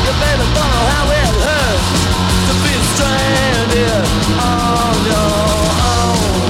You 0.00 0.12
better 0.16 0.48
how 0.92 1.04
it 1.12 1.34
hurts 1.44 1.88
to 2.48 2.54
be 2.64 2.74
stranded 2.92 4.04
on 4.40 4.96
your 5.04 5.60
own. 5.92 6.40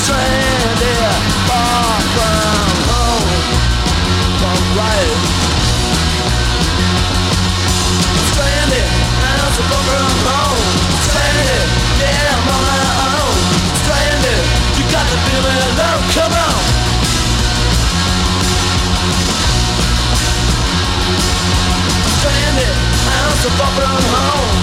Stranded 0.00 1.12
far 1.48 1.92
from 2.14 2.72
home, 2.88 3.30
from. 4.76 5.12
Stranded, 8.32 8.88
from 9.88 10.12
home. 10.24 10.62
Stranded, 11.04 11.64
yeah, 12.00 12.38
on 12.38 12.44
my 12.48 12.80
own. 13.12 13.34
Stranded, 13.84 14.42
you 14.80 14.84
got 14.88 15.04
the 15.04 15.18
feeling 15.28 15.76
of. 15.76 16.41
So 23.42 23.48
far 23.48 23.70
from 23.74 23.90
home. 23.90 24.61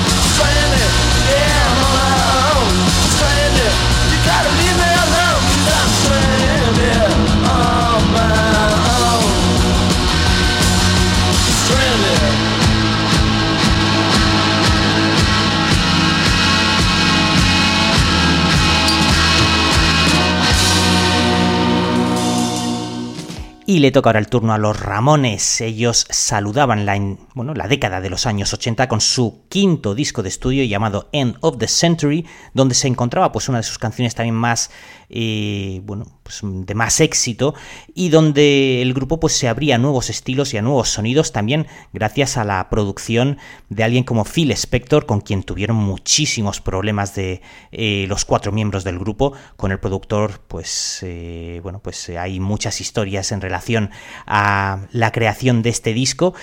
Y 23.80 23.82
le 23.82 23.92
toca 23.92 24.10
ahora 24.10 24.20
el 24.20 24.28
turno 24.28 24.52
a 24.52 24.58
los 24.58 24.78
Ramones. 24.78 25.62
Ellos 25.62 26.06
saludaban 26.10 26.86
la, 26.86 27.00
bueno, 27.34 27.54
la 27.54 27.70
década 27.70 28.02
de 28.02 28.10
los 28.10 28.26
años 28.26 28.54
80 28.54 28.90
con 28.90 29.00
su 29.00 29.44
quinto 29.48 29.96
disco 29.96 30.22
de 30.22 30.28
estudio 30.28 30.66
llamado 30.66 31.08
End 31.14 31.38
of 31.40 31.60
the 31.60 31.70
Century, 31.70 32.28
donde 32.54 32.76
se 32.76 32.90
encontraba 32.90 33.32
pues 33.32 33.48
una 33.48 33.60
de 33.60 33.64
sus 33.64 33.78
canciones 33.78 34.16
también 34.16 34.36
más 34.36 34.70
eh, 35.10 35.82
bueno, 35.84 36.06
pues, 36.22 36.42
de 36.44 36.76
más 36.76 37.00
éxito 37.02 37.56
y 37.96 38.10
donde 38.10 38.84
el 38.84 38.94
grupo 38.94 39.20
pues 39.20 39.34
se 39.34 39.48
abría 39.48 39.76
a 39.76 39.78
nuevos 39.80 40.12
estilos 40.12 40.54
y 40.54 40.58
a 40.58 40.62
nuevos 40.62 40.90
sonidos 40.90 41.32
también 41.32 41.66
gracias 41.94 42.38
a 42.38 42.44
la 42.44 42.70
producción 42.70 43.40
de 43.70 43.84
alguien 43.84 44.04
como 44.04 44.24
Phil 44.24 44.52
Spector 44.52 45.08
con 45.08 45.22
quien 45.22 45.42
tuvieron 45.42 45.78
muchísimos 45.78 46.62
problemas 46.62 47.16
de 47.16 47.42
eh, 47.72 48.06
los 48.08 48.26
cuatro 48.26 48.52
miembros 48.52 48.84
del 48.84 49.00
grupo. 49.00 49.34
Con 49.58 49.72
el 49.72 49.80
productor 49.80 50.42
pues 50.48 51.00
eh, 51.02 51.60
bueno 51.64 51.80
pues 51.80 52.10
hay 52.10 52.40
muchas 52.40 52.80
historias 52.80 53.32
en 53.32 53.42
relación 53.42 53.90
a 54.28 54.82
la 54.92 55.12
creación 55.12 55.64
de 55.64 55.72
este 55.72 55.94
disco 55.94 56.36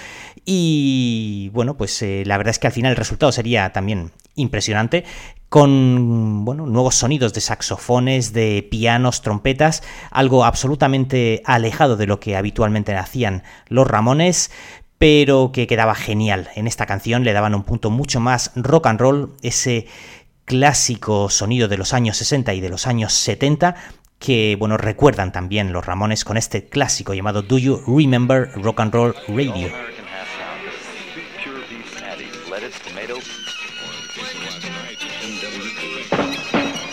y 0.47 1.51
bueno 1.53 1.77
pues 1.77 2.01
eh, 2.03 2.23
la 2.25 2.39
verdad 2.39 2.53
es 2.53 2.59
que 2.59 2.69
al 2.69 2.73
final 2.73 2.93
el 2.93 2.97
resultado 2.97 3.33
sería 3.33 3.73
también 3.73 4.13
impresionante 4.37 5.05
con 5.49 6.45
bueno, 6.45 6.67
nuevos 6.67 6.95
sonidos 6.97 7.33
de 7.33 7.41
saxofones, 7.41 8.33
de 8.33 8.67
pianos, 8.71 9.23
trompetas, 9.23 9.83
algo 10.11 10.45
absolutamente 10.45 11.43
alejado 11.45 11.97
de 11.97 12.07
lo 12.07 12.21
que 12.21 12.37
habitualmente 12.37 12.95
hacían 12.95 13.43
los 13.69 13.87
Ramones, 13.87 14.51
pero 14.99 15.53
que 15.53 15.67
quedaba 15.67 15.95
genial. 15.95 16.49
En 16.57 16.67
esta 16.67 16.87
canción 16.87 17.25
le 17.25 17.33
daban 17.33 17.55
un 17.55 17.63
punto 17.63 17.91
mucho 17.91 18.21
más 18.21 18.53
rock 18.57 18.87
and 18.87 19.01
roll, 19.01 19.33
ese 19.43 19.87
clásico 20.45 21.31
sonido 21.31 21.69
de 21.69 21.79
los 21.79 21.93
años 21.93 22.17
60 22.17 22.55
y 22.55 22.61
de 22.61 22.69
los 22.69 22.87
años 22.87 23.13
70 23.13 23.75
que 24.19 24.57
bueno 24.59 24.79
recuerdan 24.79 25.33
también 25.33 25.73
los 25.73 25.85
Ramones 25.85 26.25
con 26.25 26.37
este 26.37 26.69
clásico 26.69 27.13
llamado 27.13 27.43
Do 27.43 27.59
You 27.59 27.83
Remember 27.87 28.51
Rock 28.55 28.81
and 28.81 28.95
Roll 28.95 29.15
Radio. 29.29 29.69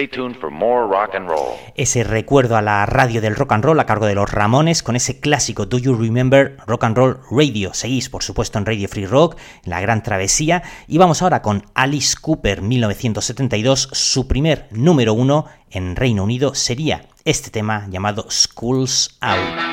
Stay 0.00 0.08
tuned 0.08 0.34
for 0.34 0.50
more 0.50 0.88
rock 0.88 1.14
and 1.14 1.28
roll. 1.28 1.58
Ese 1.74 2.04
recuerdo 2.04 2.56
a 2.56 2.62
la 2.62 2.86
radio 2.86 3.20
del 3.20 3.36
rock 3.36 3.52
and 3.52 3.62
roll 3.62 3.78
a 3.80 3.84
cargo 3.84 4.06
de 4.06 4.14
los 4.14 4.30
Ramones 4.30 4.82
con 4.82 4.96
ese 4.96 5.20
clásico 5.20 5.66
Do 5.66 5.76
You 5.76 5.94
Remember 5.94 6.56
Rock 6.66 6.84
and 6.84 6.96
Roll 6.96 7.20
Radio. 7.30 7.74
Seguís, 7.74 8.08
por 8.08 8.22
supuesto, 8.22 8.58
en 8.58 8.64
Radio 8.64 8.88
Free 8.88 9.04
Rock, 9.04 9.36
la 9.64 9.82
gran 9.82 10.02
travesía. 10.02 10.62
Y 10.88 10.96
vamos 10.96 11.20
ahora 11.20 11.42
con 11.42 11.66
Alice 11.74 12.16
Cooper 12.18 12.62
1972. 12.62 13.90
Su 13.92 14.26
primer 14.26 14.68
número 14.70 15.12
uno 15.12 15.44
en 15.68 15.94
Reino 15.96 16.24
Unido 16.24 16.54
sería 16.54 17.02
este 17.26 17.50
tema 17.50 17.86
llamado 17.90 18.24
Schools 18.30 19.18
Out. 19.20 19.69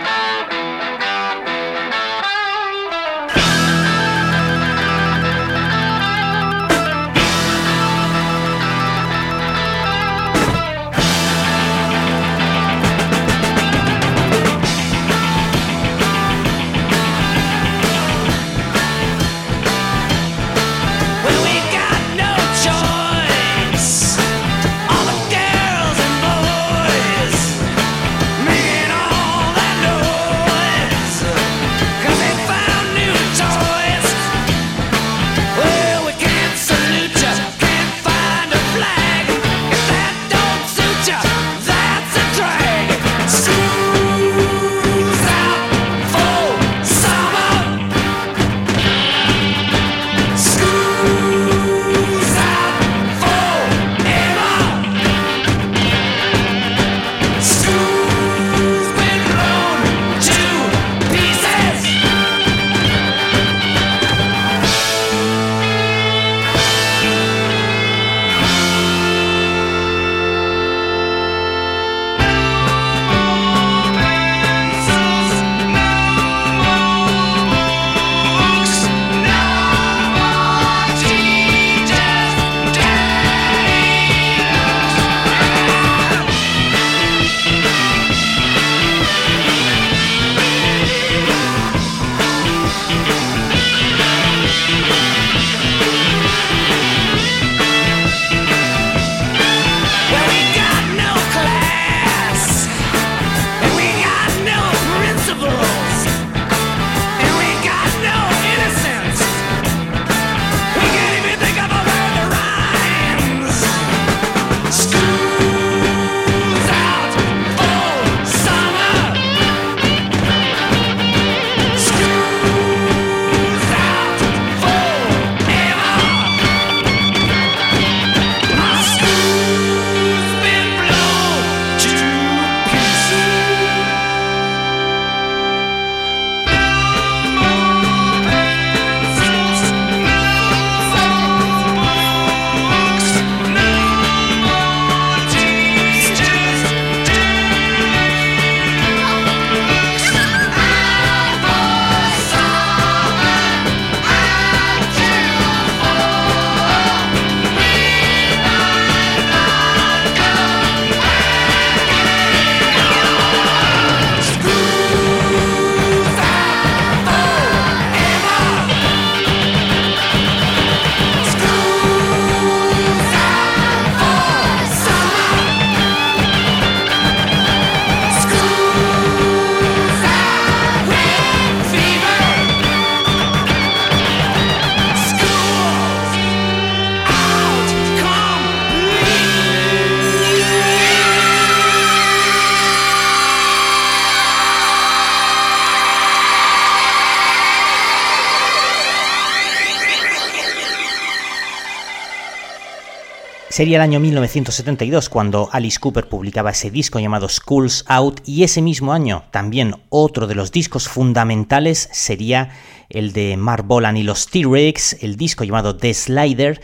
Sería 203.58 203.78
el 203.78 203.82
año 203.82 204.00
1972 204.00 205.10
cuando 205.10 205.50
Alice 205.52 205.80
Cooper 205.80 206.08
publicaba 206.08 206.52
ese 206.52 206.70
disco 206.70 207.00
llamado 207.00 207.28
Schools 207.28 207.86
Out 207.88 208.22
y 208.24 208.44
ese 208.44 208.62
mismo 208.62 208.94
año 208.94 209.24
también 209.32 209.74
otro 209.90 210.28
de 210.28 210.36
los 210.36 210.52
discos 210.52 210.88
fundamentales 210.88 211.90
sería 211.92 212.52
el 212.88 213.14
de 213.14 213.36
Mark 213.36 213.66
Bolan 213.66 213.98
y 213.98 214.04
los 214.04 214.28
T-Rex, 214.28 215.02
el 215.02 215.18
disco 215.18 215.44
llamado 215.44 215.76
The 215.76 215.92
Slider, 215.92 216.62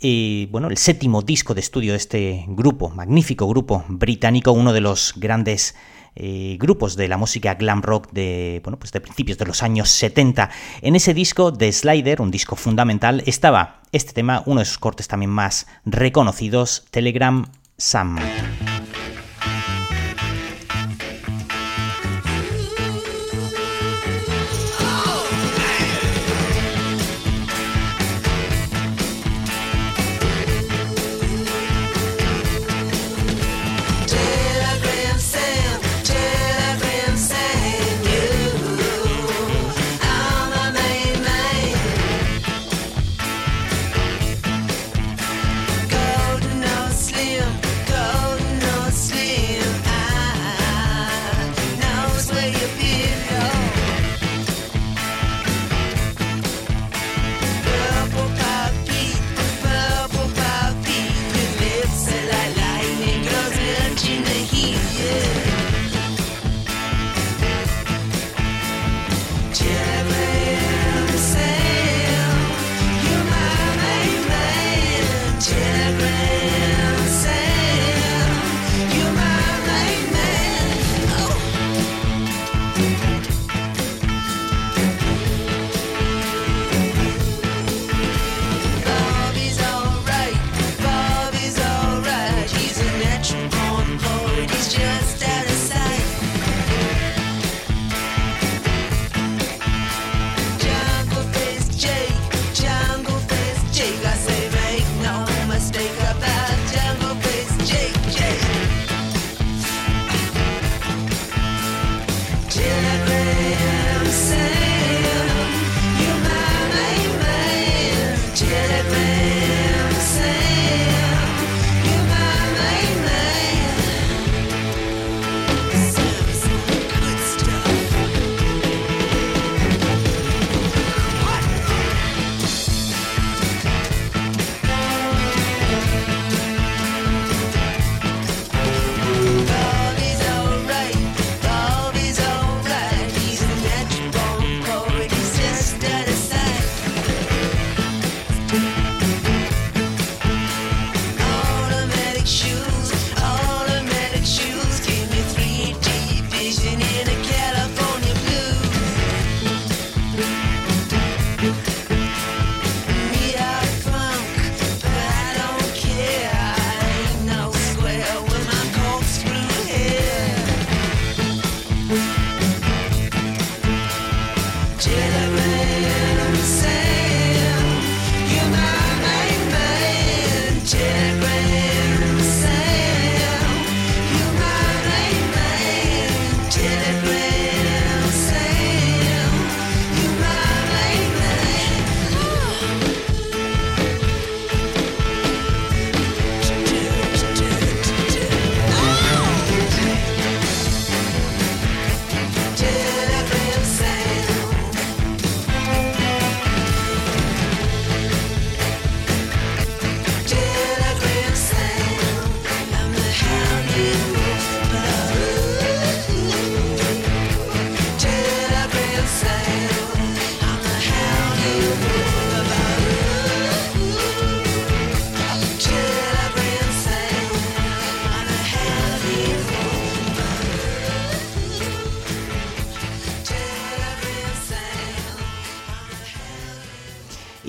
eh, 0.00 0.48
bueno, 0.50 0.66
el 0.66 0.78
séptimo 0.78 1.22
disco 1.22 1.54
de 1.54 1.60
estudio 1.60 1.92
de 1.92 1.98
este 1.98 2.44
grupo, 2.48 2.88
magnífico 2.88 3.46
grupo 3.46 3.84
británico, 3.86 4.50
uno 4.50 4.72
de 4.72 4.80
los 4.80 5.14
grandes 5.14 5.76
eh, 6.14 6.56
grupos 6.58 6.96
de 6.96 7.08
la 7.08 7.16
música 7.16 7.54
glam 7.54 7.82
rock 7.82 8.10
de, 8.12 8.60
bueno, 8.64 8.78
pues 8.78 8.92
de 8.92 9.00
principios 9.00 9.38
de 9.38 9.46
los 9.46 9.62
años 9.62 9.90
70. 9.90 10.50
En 10.82 10.96
ese 10.96 11.14
disco 11.14 11.50
de 11.50 11.72
Slider, 11.72 12.20
un 12.20 12.30
disco 12.30 12.56
fundamental, 12.56 13.22
estaba 13.26 13.82
este 13.92 14.12
tema, 14.12 14.42
uno 14.46 14.60
de 14.60 14.66
sus 14.66 14.78
cortes 14.78 15.08
también 15.08 15.30
más 15.30 15.66
reconocidos, 15.84 16.84
Telegram 16.90 17.46
Sam. 17.76 18.18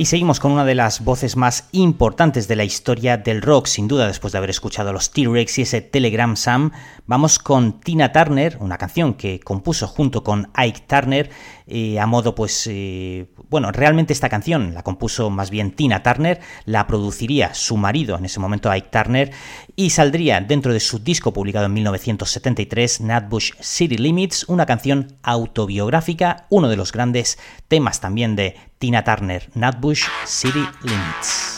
Y 0.04 0.06
seguimos 0.06 0.42
con 0.42 0.52
una 0.52 0.66
de 0.66 0.76
las 0.76 1.02
voces 1.06 1.38
más 1.38 1.70
importantes 1.72 2.50
de 2.50 2.58
la 2.58 2.66
historia 2.66 3.16
del 3.16 3.42
rock, 3.42 3.68
sin 3.68 3.88
duda 3.88 4.06
después 4.06 4.34
de 4.34 4.38
haber 4.38 4.50
escuchado 4.50 4.90
a 4.90 4.92
los 4.92 5.12
T-Rex 5.12 5.60
y 5.60 5.62
ese 5.62 5.80
Telegram 5.80 6.36
Sam, 6.36 6.74
vamos 7.08 7.40
con 7.40 7.80
Tina 7.80 8.12
Turner, 8.12 8.58
una 8.60 8.78
canción 8.78 9.14
que 9.14 9.40
compuso 9.40 9.88
junto 9.88 10.22
con 10.22 10.50
Ike 10.56 10.82
Turner, 10.88 11.30
eh, 11.68 12.02
a 12.02 12.06
modo 12.06 12.36
pues, 12.36 12.68
eh, 12.70 13.28
bueno, 13.54 13.72
realmente 13.72 14.14
esta 14.14 14.30
canción 14.30 14.74
la 14.74 14.82
compuso 14.82 15.30
más 15.30 15.52
bien 15.52 15.74
Tina 15.74 16.02
Turner, 16.02 16.42
la 16.66 16.88
produciría 16.88 17.54
su 17.54 17.78
marido 17.78 18.18
en 18.18 18.26
ese 18.26 18.40
momento 18.40 18.72
Ike 18.72 18.88
Turner 18.90 19.32
y 19.76 19.92
saldría 19.92 20.42
dentro 20.42 20.74
de 20.74 20.80
su 20.80 20.98
disco 20.98 21.34
publicado 21.34 21.68
en 21.68 21.74
1973, 21.74 23.02
Natbush 23.02 23.52
City 23.60 23.98
Limits, 23.98 24.46
una 24.50 24.66
canción 24.66 25.18
autobiográfica, 25.22 26.48
uno 26.50 26.68
de 26.68 26.78
los 26.78 26.92
grandes 26.92 27.38
temas 27.68 28.02
también 28.02 28.36
de 28.36 28.56
Tina 28.80 29.04
Turner, 29.04 29.48
Natbush 29.54 30.06
City 30.26 30.66
Limits. 30.82 31.53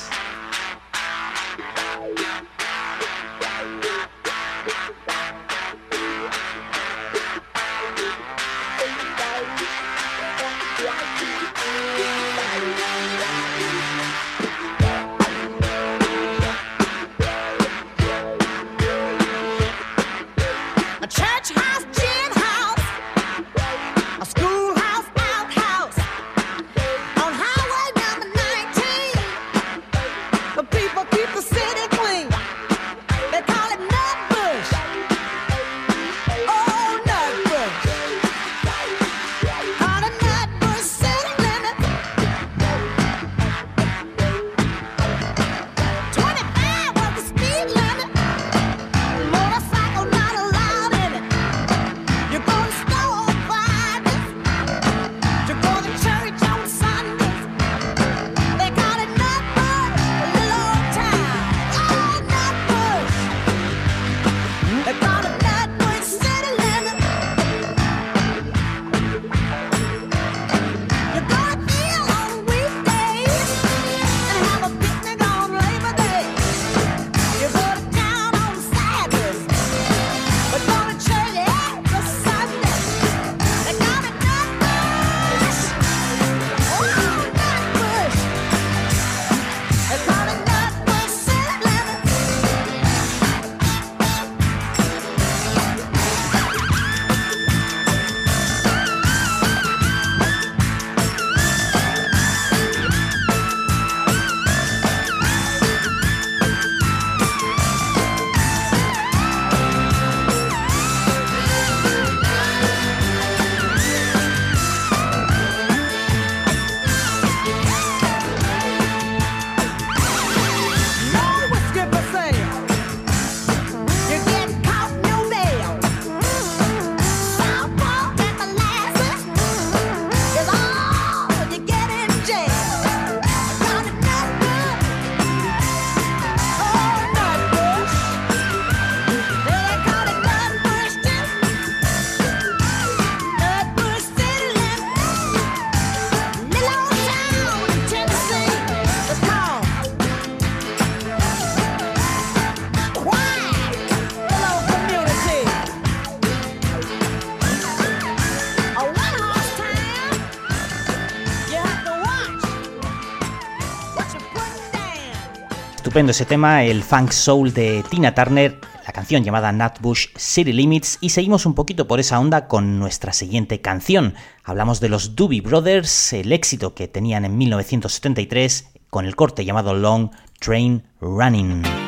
Estupendo 165.95 166.11
ese 166.11 166.25
tema, 166.25 166.65
el 166.65 166.83
funk 166.83 167.11
soul 167.11 167.53
de 167.53 167.81
Tina 167.89 168.13
Turner, 168.13 168.59
la 168.85 168.91
canción 168.91 169.23
llamada 169.23 169.53
Nutbush 169.53 170.07
City 170.17 170.51
Limits 170.51 170.97
y 170.99 171.11
seguimos 171.11 171.45
un 171.45 171.53
poquito 171.53 171.87
por 171.87 172.01
esa 172.01 172.19
onda 172.19 172.49
con 172.49 172.79
nuestra 172.79 173.13
siguiente 173.13 173.61
canción. 173.61 174.13
Hablamos 174.43 174.81
de 174.81 174.89
los 174.89 175.15
Doobie 175.15 175.39
Brothers, 175.39 176.11
el 176.11 176.33
éxito 176.33 176.75
que 176.75 176.89
tenían 176.89 177.23
en 177.23 177.37
1973 177.37 178.73
con 178.89 179.05
el 179.05 179.15
corte 179.15 179.45
llamado 179.45 179.73
Long 179.73 180.09
Train 180.41 180.83
Running. 180.99 181.84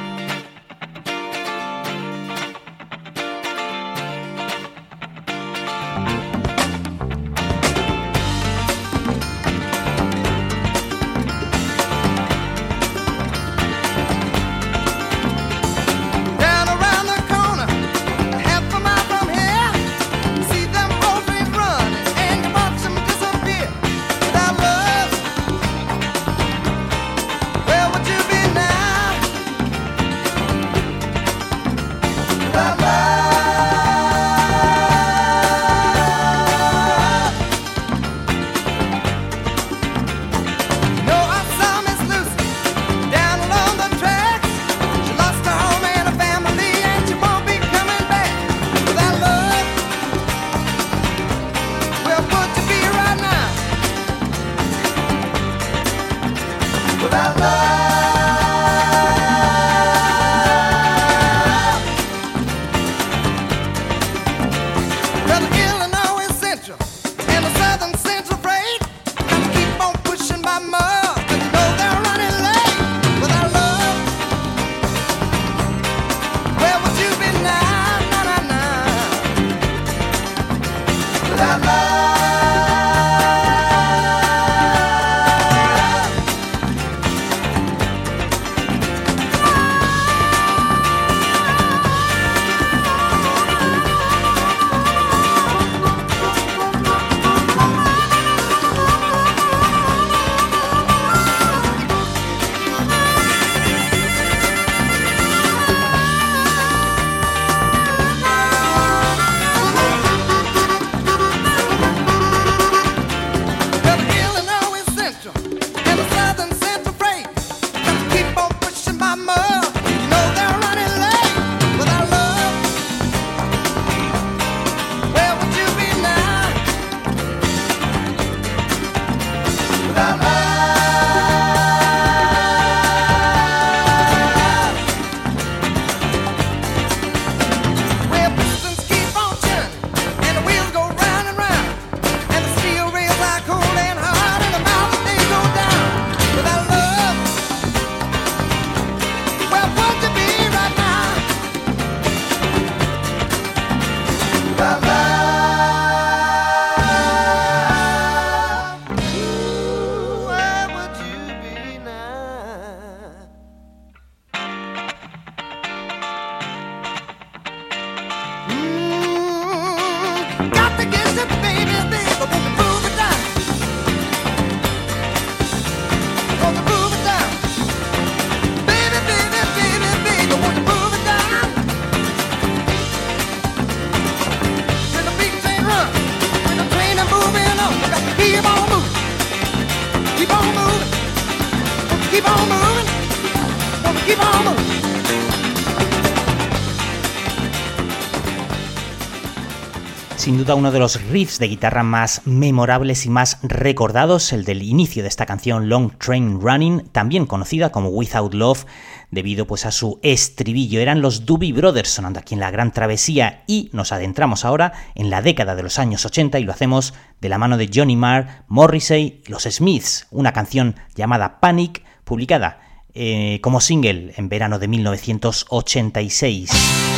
Uno 200.56 200.72
de 200.72 200.80
los 200.80 201.02
riffs 201.10 201.40
de 201.40 201.48
guitarra 201.48 201.84
más 201.84 202.22
memorables 202.26 203.06
y 203.06 203.10
más 203.10 203.40
recordados, 203.44 204.32
el 204.32 204.46
del 204.46 204.64
inicio 204.64 205.04
de 205.04 205.10
esta 205.10 205.26
canción 205.26 205.68
Long 205.68 205.98
Train 205.98 206.40
Running, 206.40 206.90
también 206.92 207.26
conocida 207.26 207.72
como 207.72 207.90
Without 207.90 208.34
Love, 208.34 208.66
debido 209.12 209.46
pues 209.46 209.66
a 209.66 209.72
su 209.72 210.00
estribillo. 210.04 210.80
Eran 210.80 211.02
los 211.02 211.26
Doobie 211.26 211.54
Brothers 211.54 211.90
sonando 211.90 212.20
aquí 212.20 212.34
en 212.34 212.40
la 212.40 212.52
Gran 212.52 212.72
Travesía 212.72 213.44
y 213.48 213.70
nos 213.74 213.92
adentramos 213.92 214.46
ahora 214.46 214.74
en 214.96 215.10
la 215.10 215.22
década 215.22 215.56
de 215.56 215.64
los 215.64 215.80
años 215.80 216.06
80 216.06 216.40
y 216.40 216.44
lo 216.44 216.52
hacemos 216.52 216.94
de 217.20 217.30
la 217.30 217.38
mano 217.38 217.58
de 217.58 217.70
Johnny 217.74 217.96
Marr, 217.96 218.44
Morrissey 218.48 219.22
y 219.26 219.32
los 219.32 219.44
Smiths, 219.44 220.08
una 220.12 220.34
canción 220.34 220.76
llamada 220.96 221.40
Panic, 221.40 221.84
publicada 222.04 222.62
eh, 222.94 223.40
como 223.42 223.60
single 223.60 224.14
en 224.18 224.30
verano 224.30 224.60
de 224.60 224.68
1986. 224.68 226.97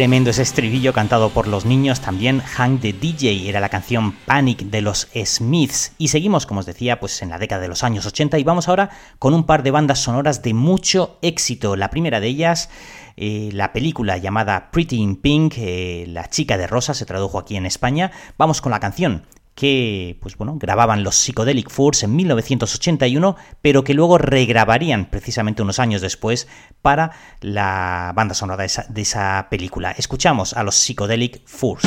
Tremendo 0.00 0.30
ese 0.30 0.40
estribillo 0.40 0.94
cantado 0.94 1.28
por 1.28 1.46
los 1.46 1.66
niños, 1.66 2.00
también 2.00 2.40
Hang 2.40 2.80
the 2.80 2.94
DJ 2.94 3.50
era 3.50 3.60
la 3.60 3.68
canción 3.68 4.12
Panic 4.12 4.62
de 4.62 4.80
los 4.80 5.08
Smiths. 5.14 5.92
Y 5.98 6.08
seguimos, 6.08 6.46
como 6.46 6.60
os 6.60 6.64
decía, 6.64 6.98
pues 6.98 7.20
en 7.20 7.28
la 7.28 7.38
década 7.38 7.60
de 7.60 7.68
los 7.68 7.84
años 7.84 8.06
80 8.06 8.38
y 8.38 8.42
vamos 8.42 8.66
ahora 8.66 8.88
con 9.18 9.34
un 9.34 9.44
par 9.44 9.62
de 9.62 9.72
bandas 9.72 9.98
sonoras 9.98 10.42
de 10.42 10.54
mucho 10.54 11.18
éxito. 11.20 11.76
La 11.76 11.90
primera 11.90 12.18
de 12.18 12.28
ellas, 12.28 12.70
eh, 13.18 13.50
la 13.52 13.74
película 13.74 14.16
llamada 14.16 14.70
Pretty 14.70 14.96
in 14.96 15.16
Pink, 15.16 15.56
eh, 15.58 16.06
La 16.08 16.30
chica 16.30 16.56
de 16.56 16.66
rosa, 16.66 16.94
se 16.94 17.04
tradujo 17.04 17.38
aquí 17.38 17.56
en 17.56 17.66
España. 17.66 18.10
Vamos 18.38 18.62
con 18.62 18.72
la 18.72 18.80
canción 18.80 19.26
que 19.60 20.16
pues 20.22 20.38
bueno, 20.38 20.56
grababan 20.58 21.04
los 21.04 21.16
Psychedelic 21.16 21.68
Furs 21.68 22.02
en 22.02 22.16
1981, 22.16 23.36
pero 23.60 23.84
que 23.84 23.92
luego 23.92 24.16
regrabarían 24.16 25.10
precisamente 25.10 25.60
unos 25.60 25.78
años 25.78 26.00
después 26.00 26.48
para 26.80 27.10
la 27.42 28.14
banda 28.16 28.32
sonora 28.32 28.62
de 28.62 28.66
esa, 28.66 28.86
de 28.88 29.02
esa 29.02 29.48
película. 29.50 29.90
Escuchamos 29.90 30.54
a 30.54 30.62
los 30.62 30.76
Psychedelic 30.76 31.42
Furs. 31.44 31.84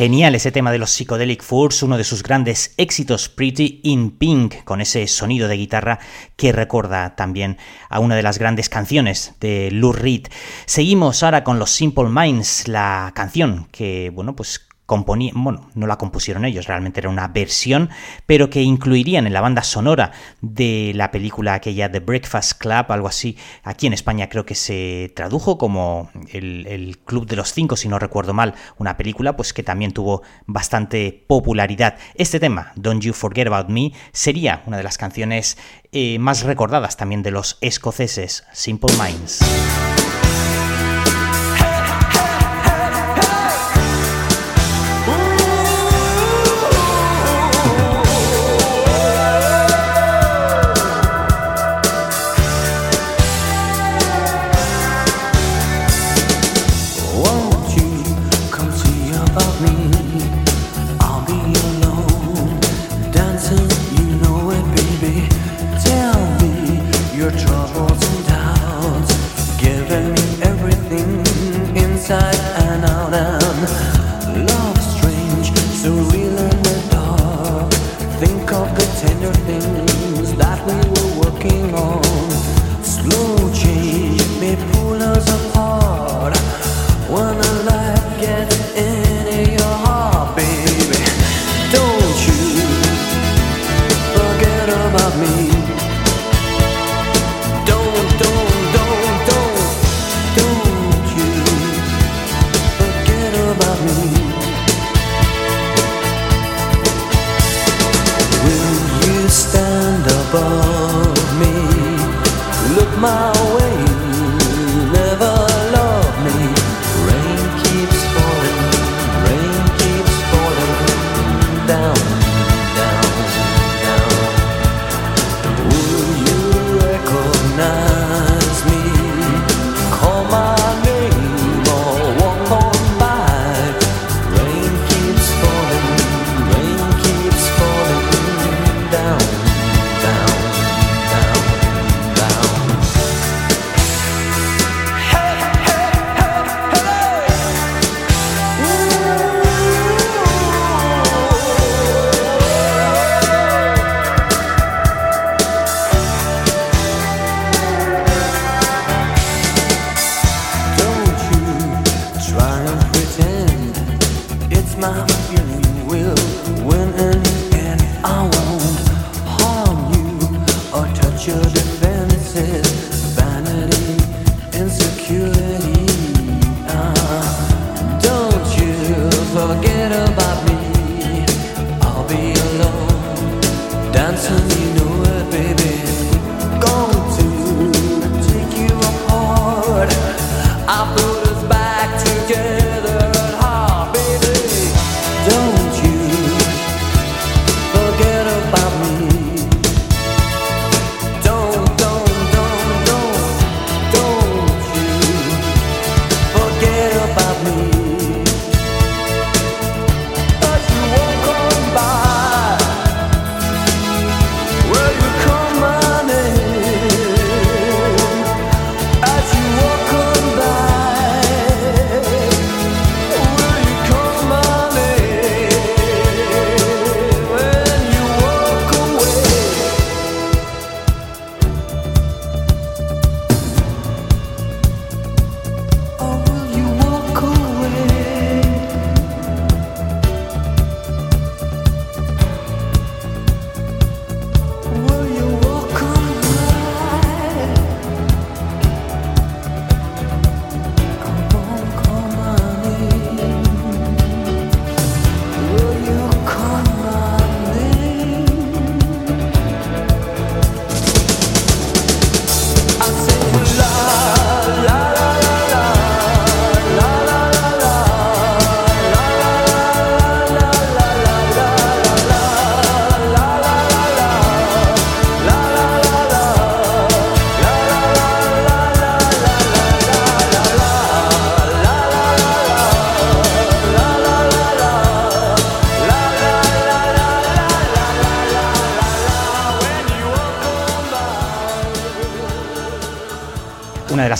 Genial 0.00 0.34
ese 0.34 0.50
tema 0.50 0.72
de 0.72 0.78
los 0.78 0.92
Psychedelic 0.92 1.42
Furs, 1.42 1.82
uno 1.82 1.98
de 1.98 2.04
sus 2.04 2.22
grandes 2.22 2.72
éxitos, 2.78 3.28
Pretty 3.28 3.80
in 3.82 4.12
Pink, 4.12 4.64
con 4.64 4.80
ese 4.80 5.06
sonido 5.06 5.46
de 5.46 5.58
guitarra 5.58 5.98
que 6.36 6.52
recuerda 6.52 7.16
también 7.16 7.58
a 7.90 8.00
una 8.00 8.16
de 8.16 8.22
las 8.22 8.38
grandes 8.38 8.70
canciones 8.70 9.34
de 9.40 9.70
Lou 9.70 9.92
Reed. 9.92 10.28
Seguimos 10.64 11.22
ahora 11.22 11.44
con 11.44 11.58
los 11.58 11.70
Simple 11.70 12.08
Minds, 12.08 12.66
la 12.66 13.12
canción 13.14 13.68
que, 13.72 14.08
bueno, 14.08 14.34
pues 14.34 14.69
componía, 14.90 15.30
bueno, 15.36 15.70
no 15.76 15.86
la 15.86 15.98
compusieron 15.98 16.44
ellos, 16.44 16.66
realmente 16.66 16.98
era 16.98 17.08
una 17.08 17.28
versión, 17.28 17.90
pero 18.26 18.50
que 18.50 18.60
incluirían 18.60 19.24
en 19.28 19.32
la 19.32 19.40
banda 19.40 19.62
sonora 19.62 20.10
de 20.40 20.90
la 20.96 21.12
película 21.12 21.54
aquella 21.54 21.92
The 21.92 22.00
Breakfast 22.00 22.54
Club, 22.58 22.86
algo 22.88 23.06
así. 23.06 23.38
Aquí 23.62 23.86
en 23.86 23.92
España 23.92 24.28
creo 24.28 24.44
que 24.44 24.56
se 24.56 25.12
tradujo 25.14 25.58
como 25.58 26.10
el, 26.32 26.66
el 26.66 26.98
Club 26.98 27.28
de 27.28 27.36
los 27.36 27.52
Cinco, 27.52 27.76
si 27.76 27.86
no 27.86 28.00
recuerdo 28.00 28.34
mal, 28.34 28.56
una 28.78 28.96
película 28.96 29.36
pues 29.36 29.52
que 29.52 29.62
también 29.62 29.92
tuvo 29.92 30.22
bastante 30.46 31.24
popularidad. 31.28 31.96
Este 32.16 32.40
tema, 32.40 32.72
Don't 32.74 33.00
You 33.00 33.12
Forget 33.12 33.46
About 33.46 33.68
Me, 33.68 33.92
sería 34.10 34.64
una 34.66 34.76
de 34.76 34.82
las 34.82 34.98
canciones 34.98 35.56
eh, 35.92 36.18
más 36.18 36.42
recordadas 36.42 36.96
también 36.96 37.22
de 37.22 37.30
los 37.30 37.58
escoceses, 37.60 38.42
Simple 38.52 38.90
Minds. 38.98 39.38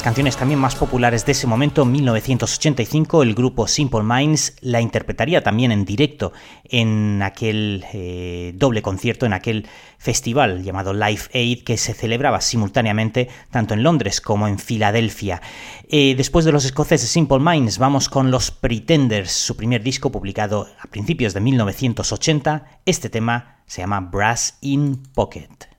Las 0.00 0.04
canciones 0.04 0.38
también 0.38 0.58
más 0.58 0.76
populares 0.76 1.26
de 1.26 1.32
ese 1.32 1.46
momento, 1.46 1.84
1985, 1.84 3.22
el 3.22 3.34
grupo 3.34 3.68
Simple 3.68 4.02
Minds 4.02 4.56
la 4.62 4.80
interpretaría 4.80 5.42
también 5.42 5.72
en 5.72 5.84
directo 5.84 6.32
en 6.64 7.20
aquel 7.22 7.84
eh, 7.92 8.54
doble 8.54 8.80
concierto, 8.80 9.26
en 9.26 9.34
aquel 9.34 9.66
festival 9.98 10.62
llamado 10.62 10.94
Live 10.94 11.24
Aid 11.34 11.64
que 11.64 11.76
se 11.76 11.92
celebraba 11.92 12.40
simultáneamente 12.40 13.28
tanto 13.50 13.74
en 13.74 13.82
Londres 13.82 14.22
como 14.22 14.48
en 14.48 14.58
Filadelfia. 14.58 15.42
Eh, 15.90 16.14
después 16.16 16.46
de 16.46 16.52
los 16.52 16.64
escoceses 16.64 17.10
Simple 17.10 17.38
Minds, 17.38 17.76
vamos 17.76 18.08
con 18.08 18.30
los 18.30 18.50
Pretenders, 18.50 19.30
su 19.30 19.54
primer 19.54 19.82
disco 19.82 20.10
publicado 20.10 20.66
a 20.82 20.86
principios 20.86 21.34
de 21.34 21.40
1980. 21.40 22.80
Este 22.86 23.10
tema 23.10 23.58
se 23.66 23.82
llama 23.82 24.00
Brass 24.00 24.56
in 24.62 25.02
Pocket. 25.12 25.69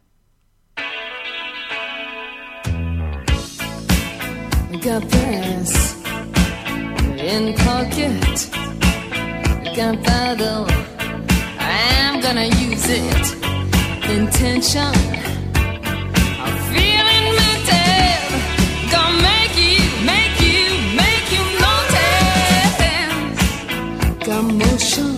Got 4.82 5.08
brass 5.10 5.96
in 7.20 7.54
pocket. 7.54 8.50
got 9.64 9.76
Gunpowder, 9.76 10.66
I'm 11.60 12.20
gonna 12.20 12.46
use 12.46 12.90
it. 12.90 13.26
Intention, 14.10 14.94
I'm 16.44 16.58
feeling 16.74 17.26
mental. 17.42 18.22
Gonna 18.92 19.22
make 19.30 19.56
you, 19.66 19.80
make 20.12 20.38
you, 20.50 20.62
make 21.02 21.28
you 21.36 21.44
notice. 21.66 22.78
Got 24.26 24.44
motion, 24.62 25.12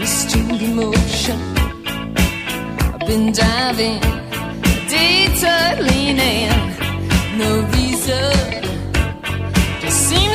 restrained 0.00 0.62
emotion. 0.62 1.40
I've 2.94 3.06
been 3.06 3.26
diving, 3.32 4.00
detour 4.90 5.66
leaning, 5.86 6.50
no 7.38 7.48
reason 7.62 7.85
sun 8.06 8.62
to 9.80 9.90
sing. 9.90 10.25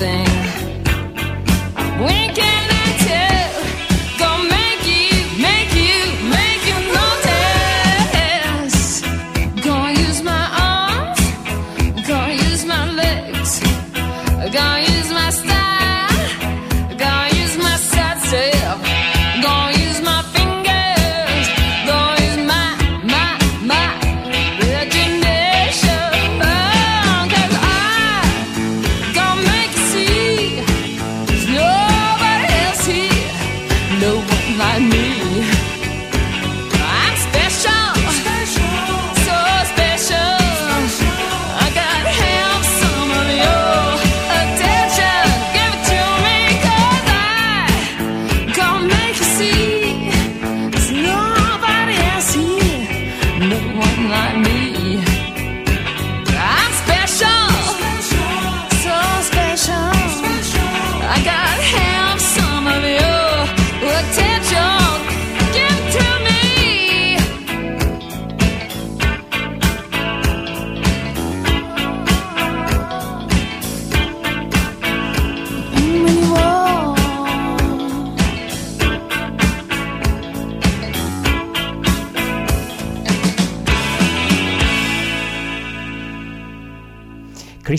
Something. 0.00 0.29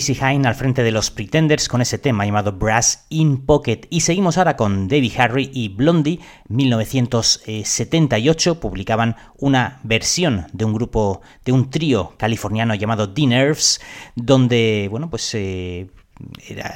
Chrissy 0.02 0.18
Hine 0.20 0.48
al 0.48 0.56
frente 0.56 0.82
de 0.82 0.90
los 0.90 1.12
Pretenders 1.12 1.68
con 1.68 1.80
ese 1.80 1.96
tema 1.96 2.26
llamado 2.26 2.50
Brass 2.50 3.06
in 3.08 3.46
Pocket. 3.46 3.82
Y 3.88 4.00
seguimos 4.00 4.36
ahora 4.36 4.56
con 4.56 4.88
Debbie 4.88 5.12
Harry 5.16 5.48
y 5.54 5.68
Blondie. 5.68 6.18
1978 6.48 8.58
publicaban 8.58 9.14
una 9.38 9.78
versión 9.84 10.48
de 10.52 10.64
un 10.64 10.74
grupo, 10.74 11.20
de 11.44 11.52
un 11.52 11.70
trío 11.70 12.14
californiano 12.16 12.74
llamado 12.74 13.14
The 13.14 13.28
Nerves, 13.28 13.80
donde, 14.16 14.88
bueno, 14.90 15.08
pues. 15.08 15.32
eh, 15.36 15.86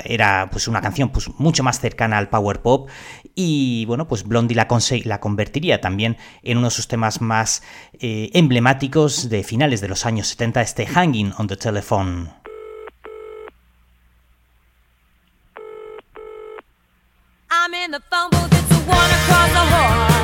era, 0.04 0.48
pues 0.50 0.66
una 0.66 0.80
canción 0.80 1.10
pues 1.10 1.28
mucho 1.38 1.62
más 1.62 1.78
cercana 1.78 2.18
al 2.18 2.28
power 2.28 2.62
pop 2.62 2.88
y 3.36 3.84
bueno 3.86 4.08
pues 4.08 4.24
Blondie 4.24 4.56
la 4.56 5.20
convertiría 5.20 5.80
también 5.80 6.16
en 6.42 6.58
uno 6.58 6.66
de 6.66 6.72
sus 6.72 6.88
temas 6.88 7.20
más 7.20 7.62
eh, 8.00 8.30
emblemáticos 8.32 9.28
de 9.28 9.44
finales 9.44 9.80
de 9.80 9.88
los 9.88 10.04
años 10.04 10.26
70 10.28 10.62
este 10.62 10.86
Hanging 10.86 11.32
on 11.38 11.46
the 11.46 11.56
Telephone 11.56 12.30
I'm 17.66 17.74
in 17.74 17.90
the 17.90 17.98
phone 17.98 18.30
booth, 18.30 18.52
it's 18.52 18.68
the 18.68 18.76
one 18.88 19.10
across 19.10 19.50
the 19.50 19.58
hall. 19.58 20.15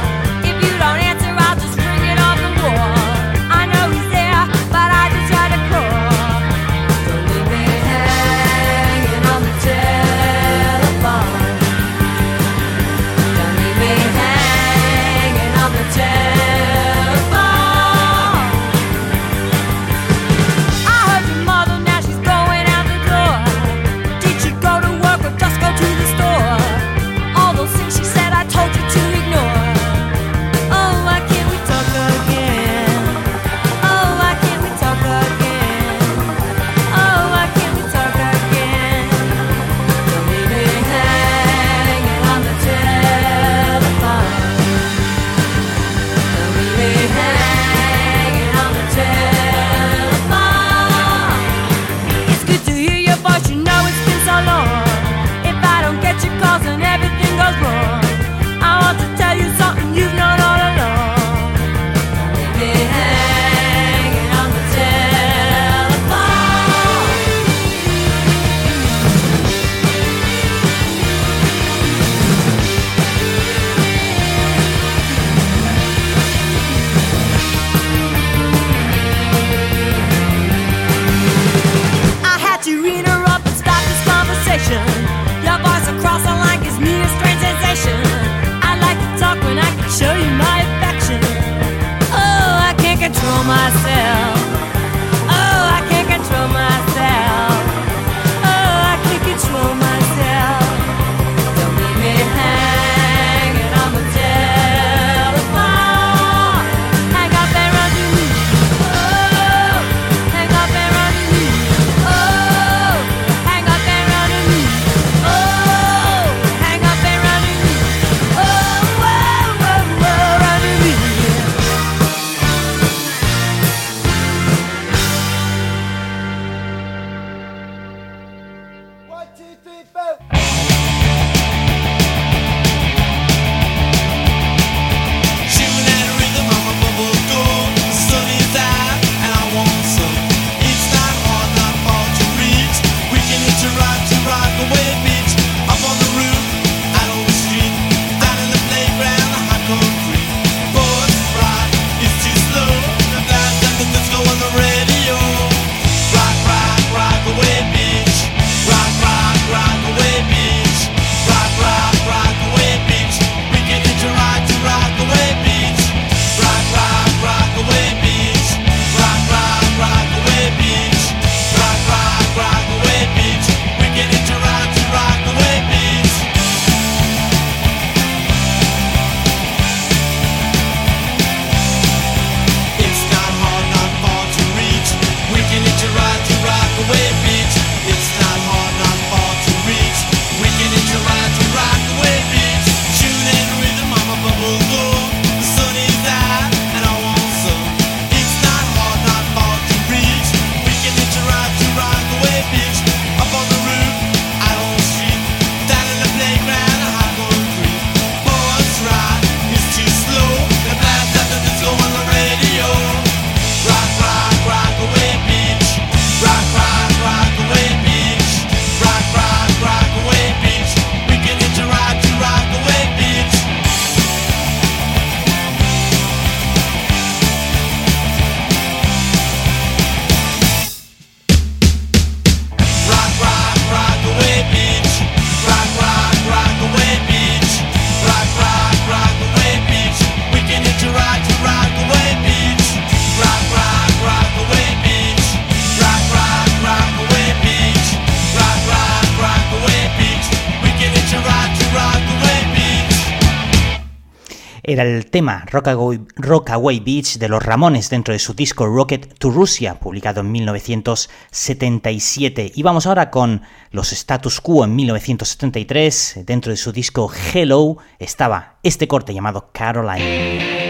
Rockaway, 255.53 256.81
Beach 256.81 257.19
de 257.19 257.29
los 257.29 257.41
Ramones 257.43 257.91
dentro 257.91 258.13
de 258.13 258.19
su 258.19 258.33
disco 258.33 258.67
Rocket 258.67 259.19
to 259.19 259.31
Russia, 259.31 259.79
publicado 259.79 260.23
en 260.23 260.33
1977. 260.33 262.53
Y 262.55 262.63
vamos 262.63 262.87
ahora 262.87 263.11
con 263.11 263.43
los 263.71 263.93
Status 263.93 264.41
Quo 264.41 264.65
en 264.65 264.75
1973, 264.75 266.21
dentro 266.25 266.49
de 266.51 266.57
su 266.57 266.73
disco 266.73 267.13
Hello 267.35 267.77
estaba 267.99 268.55
este 268.63 268.89
corte 268.89 269.13
llamado 269.13 269.51
Caroline. 269.53 270.62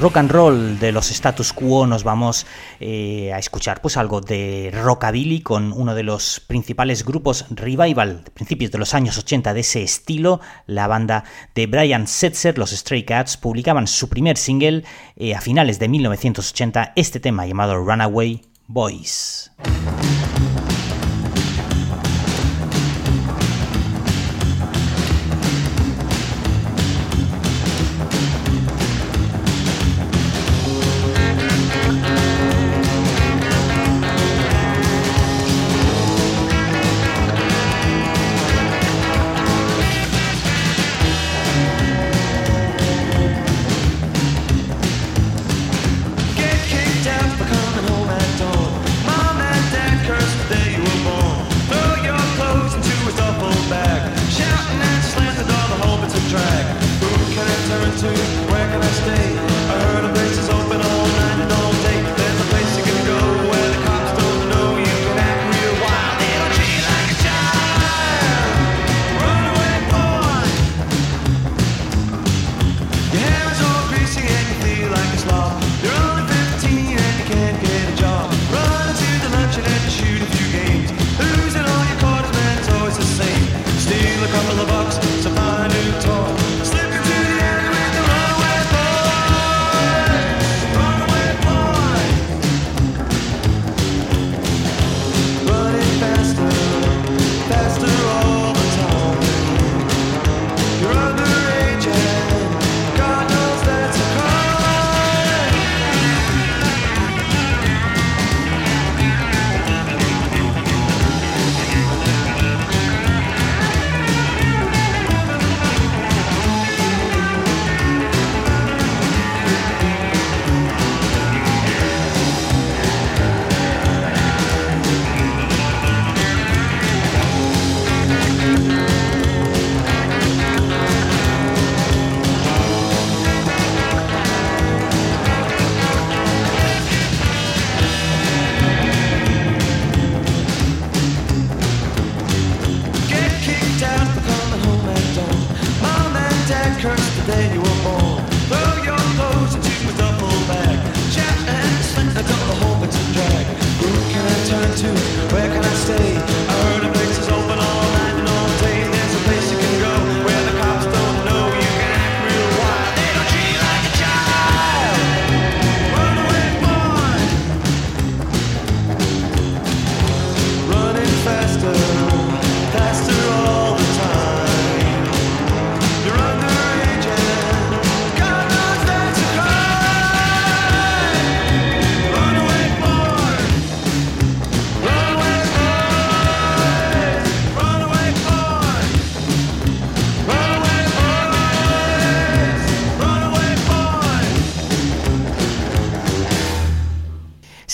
rock 0.00 0.16
and 0.18 0.30
roll 0.30 0.78
de 0.78 0.92
los 0.92 1.10
status 1.10 1.52
quo 1.52 1.86
nos 1.86 2.04
vamos 2.04 2.46
eh, 2.80 3.32
a 3.32 3.38
escuchar 3.38 3.80
pues 3.80 3.96
algo 3.96 4.20
de 4.20 4.70
rockabilly 4.72 5.40
con 5.40 5.72
uno 5.72 5.94
de 5.94 6.02
los 6.02 6.40
principales 6.40 7.04
grupos 7.04 7.46
revival 7.50 8.24
de 8.24 8.30
principios 8.30 8.70
de 8.70 8.78
los 8.78 8.94
años 8.94 9.16
80 9.18 9.54
de 9.54 9.60
ese 9.60 9.82
estilo. 9.82 10.40
La 10.66 10.86
banda 10.86 11.24
de 11.54 11.66
Brian 11.66 12.06
Setzer 12.06 12.58
los 12.58 12.70
Stray 12.70 13.04
Cats 13.04 13.36
publicaban 13.36 13.86
su 13.86 14.08
primer 14.08 14.36
single 14.36 14.84
eh, 15.16 15.34
a 15.34 15.40
finales 15.40 15.78
de 15.78 15.88
1980 15.88 16.92
este 16.96 17.20
tema 17.20 17.46
llamado 17.46 17.76
Runaway 17.76 18.42
Boys. 18.66 19.52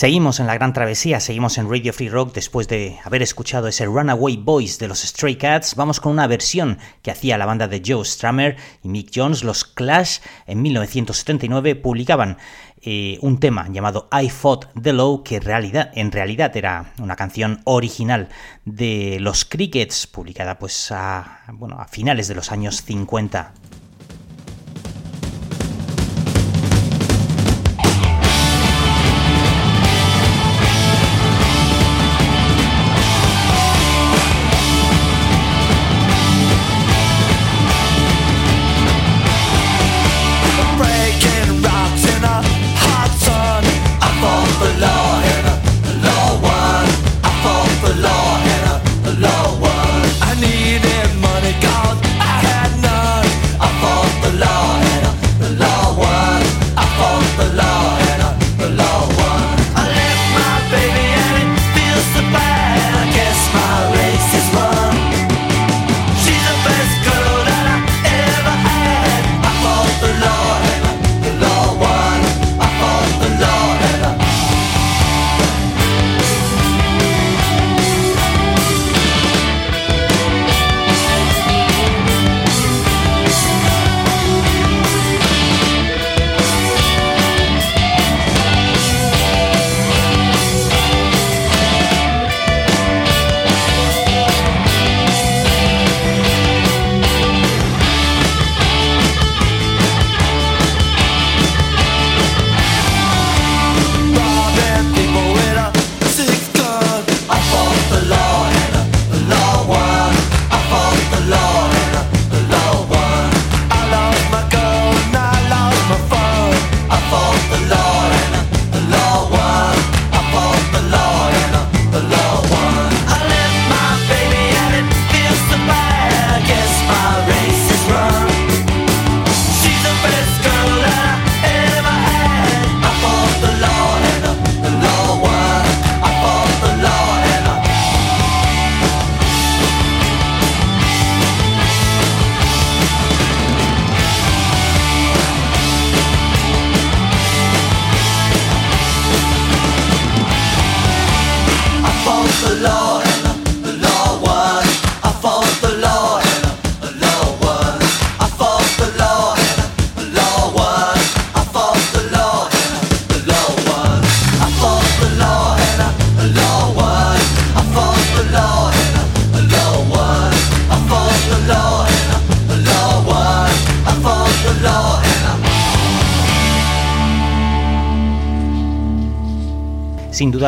Seguimos 0.03 0.41
en 0.41 0.47
la 0.47 0.55
gran 0.55 0.73
travesía, 0.73 1.21
seguimos 1.21 1.57
en 1.57 1.69
Radio 1.69 1.93
Free 1.93 2.09
Rock 2.09 2.33
después 2.33 2.67
de 2.67 2.99
haber 3.05 3.21
escuchado 3.21 3.69
ese 3.69 3.85
Runaway 3.85 4.35
Boys 4.35 4.77
de 4.77 4.89
los 4.89 4.99
Stray 4.99 5.37
Cats. 5.37 5.75
Vamos 5.75 6.01
con 6.01 6.11
una 6.11 6.27
versión 6.27 6.77
que 7.01 7.09
hacía 7.09 7.37
la 7.37 7.45
banda 7.45 7.69
de 7.69 7.81
Joe 7.85 8.03
Strummer 8.03 8.57
y 8.83 8.89
Mick 8.89 9.11
Jones. 9.15 9.45
Los 9.45 9.63
Clash 9.63 10.19
en 10.45 10.61
1979 10.61 11.77
publicaban 11.77 12.37
eh, 12.81 13.17
un 13.21 13.39
tema 13.39 13.69
llamado 13.69 14.09
I 14.11 14.27
Fought 14.27 14.65
the 14.81 14.91
Law, 14.91 15.23
que 15.23 15.37
en 15.37 15.43
realidad, 15.43 15.89
en 15.93 16.11
realidad 16.11 16.57
era 16.57 16.91
una 16.99 17.15
canción 17.15 17.61
original 17.63 18.27
de 18.65 19.19
los 19.21 19.45
Crickets, 19.45 20.05
publicada 20.05 20.59
pues 20.59 20.91
a, 20.91 21.45
bueno, 21.53 21.79
a 21.79 21.87
finales 21.87 22.27
de 22.27 22.35
los 22.35 22.51
años 22.51 22.81
50. 22.81 23.53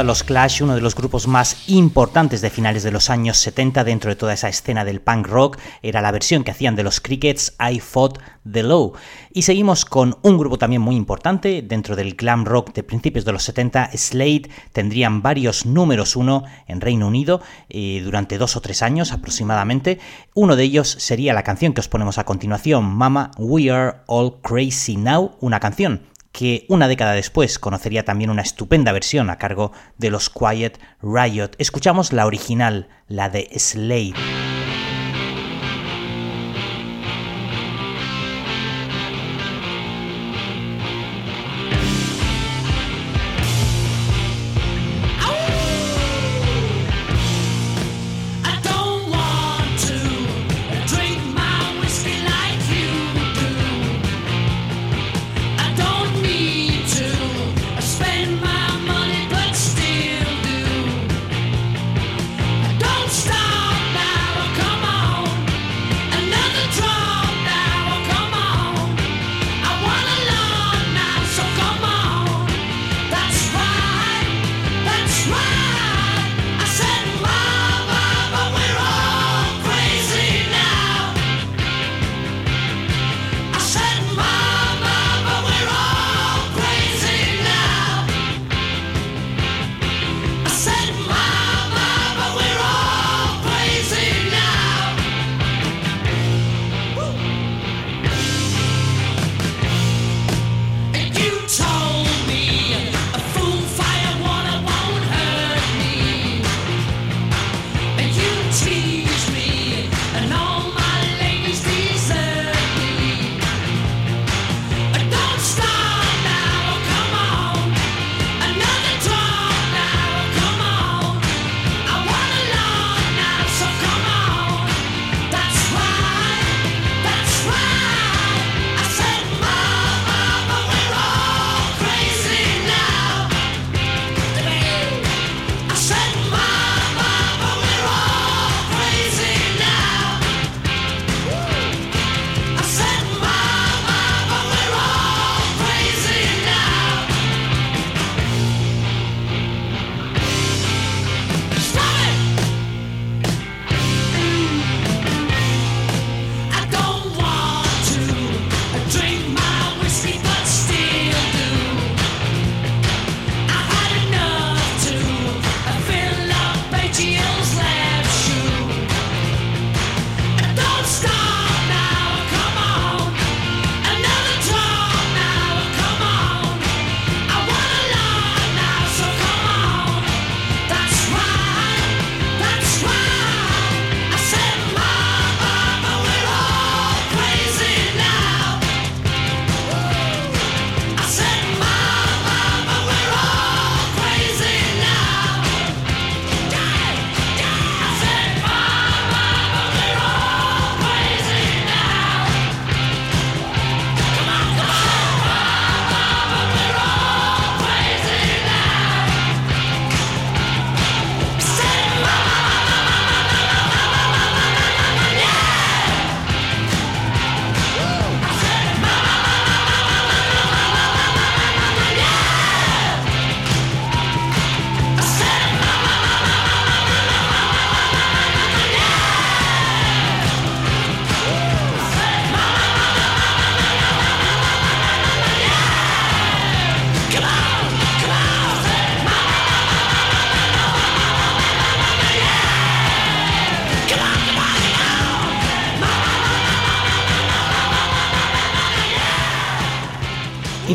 Los 0.04 0.24
Clash, 0.24 0.62
uno 0.62 0.76
de 0.76 0.82
los 0.82 0.96
grupos 0.96 1.28
más 1.28 1.70
importantes 1.70 2.42
de 2.42 2.50
finales 2.50 2.84
de 2.84 2.92
los 2.92 3.10
años 3.10 3.38
70 3.38 3.84
dentro 3.84 4.10
de 4.10 4.16
toda 4.16 4.34
esa 4.34 4.50
escena 4.50 4.84
del 4.84 5.02
punk 5.02 5.28
rock, 5.28 5.58
era 5.82 6.02
la 6.02 6.12
versión 6.12 6.44
que 6.44 6.52
hacían 6.52 6.76
de 6.76 6.84
los 6.84 7.00
Crickets 7.00 7.56
I 7.60 7.80
Fought 7.80 8.20
the 8.52 8.64
Law. 8.64 8.94
Y 9.32 9.44
seguimos 9.44 9.86
con 9.86 10.18
un 10.22 10.38
grupo 10.38 10.58
también 10.58 10.82
muy 10.82 10.96
importante 10.96 11.62
dentro 11.62 11.96
del 11.96 12.16
glam 12.16 12.46
rock 12.46 12.74
de 12.74 12.84
principios 12.84 13.26
de 13.26 13.32
los 13.32 13.44
70, 13.44 13.92
Slade, 13.96 14.50
tendrían 14.74 15.22
varios 15.22 15.66
números 15.66 16.16
uno 16.16 16.44
en 16.68 16.82
Reino 16.82 17.08
Unido 17.08 17.42
eh, 17.70 18.02
durante 18.04 18.38
dos 18.38 18.56
o 18.56 18.62
tres 18.62 18.82
años 18.82 19.12
aproximadamente. 19.12 20.00
Uno 20.34 20.56
de 20.56 20.64
ellos 20.64 20.90
sería 21.00 21.34
la 21.34 21.44
canción 21.44 21.74
que 21.74 21.82
os 21.82 21.88
ponemos 21.88 22.18
a 22.18 22.26
continuación, 22.26 22.86
Mama, 22.86 23.32
We 23.38 23.72
Are 23.72 23.98
All 24.08 24.42
Crazy 24.42 24.98
Now, 24.98 25.36
una 25.40 25.60
canción 25.60 26.15
que 26.38 26.66
una 26.68 26.90
década 26.90 27.14
después 27.14 27.60
conocería 27.60 28.04
también 28.04 28.30
una 28.30 28.42
estupenda 28.42 28.92
versión 28.92 29.30
a 29.30 29.38
cargo 29.38 29.72
de 29.98 30.10
los 30.10 30.30
Quiet 30.30 30.78
Riot. 31.02 31.52
Escuchamos 31.60 32.12
la 32.12 32.26
original, 32.26 32.90
la 33.08 33.30
de 33.30 33.48
Slade. 33.58 34.55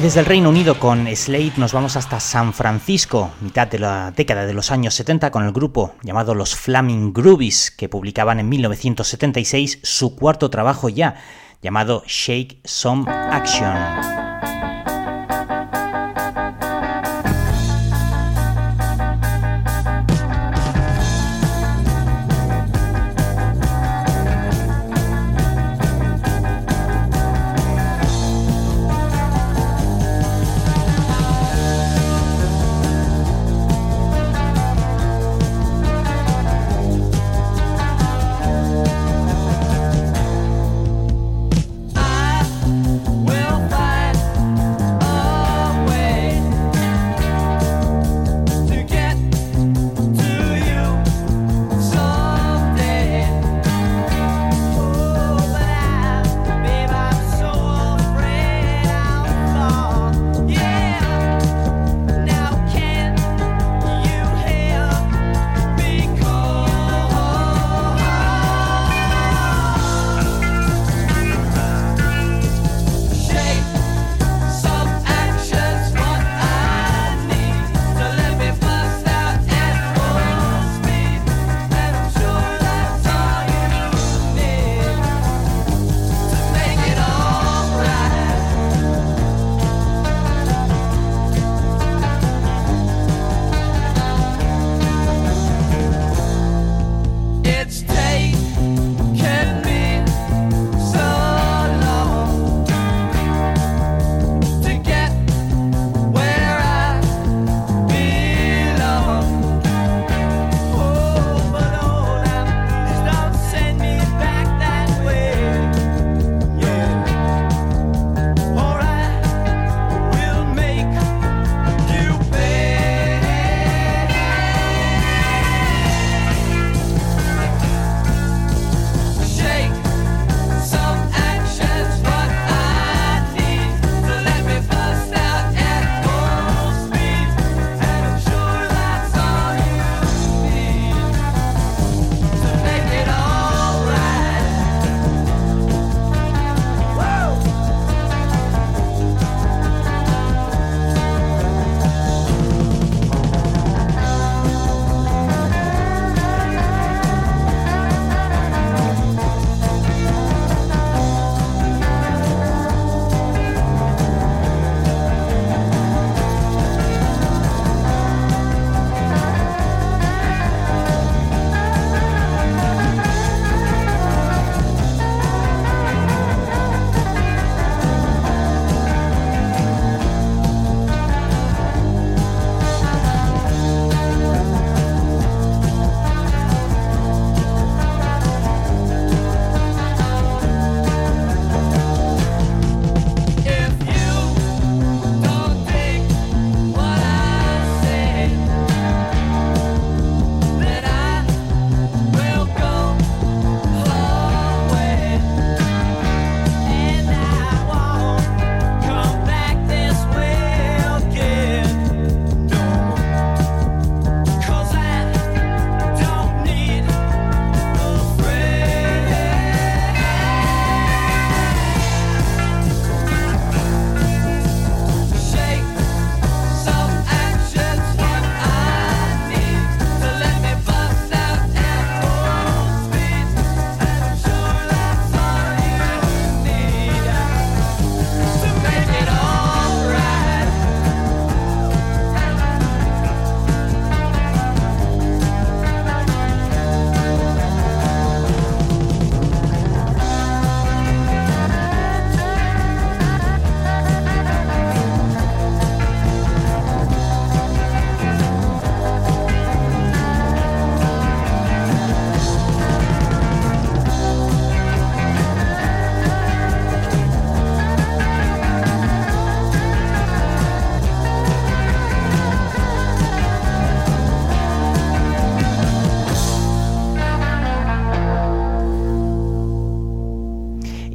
Desde 0.03 0.21
el 0.21 0.27
Reino 0.27 0.49
Unido 0.49 0.79
con 0.81 1.15
Slade 1.15 1.53
nos 1.59 1.75
vamos 1.75 1.95
hasta 1.95 2.21
San 2.21 2.55
Francisco, 2.55 3.33
mitad 3.43 3.69
de 3.69 3.79
la 3.79 4.11
década 4.13 4.47
de 4.47 4.55
los 4.55 4.71
años 4.71 4.95
70, 4.95 5.31
con 5.31 5.45
el 5.45 5.53
grupo 5.53 5.95
llamado 6.03 6.35
los 6.35 6.57
Flaming 6.57 7.13
Groovies, 7.13 7.71
que 7.71 7.91
publicaban 7.91 8.41
en 8.41 8.49
1976 8.49 9.81
su 9.83 10.17
cuarto 10.17 10.49
trabajo 10.49 10.89
ya, 10.89 11.17
llamado 11.61 12.03
Shake 12.07 12.61
Some 12.65 13.05
Action. 13.11 14.30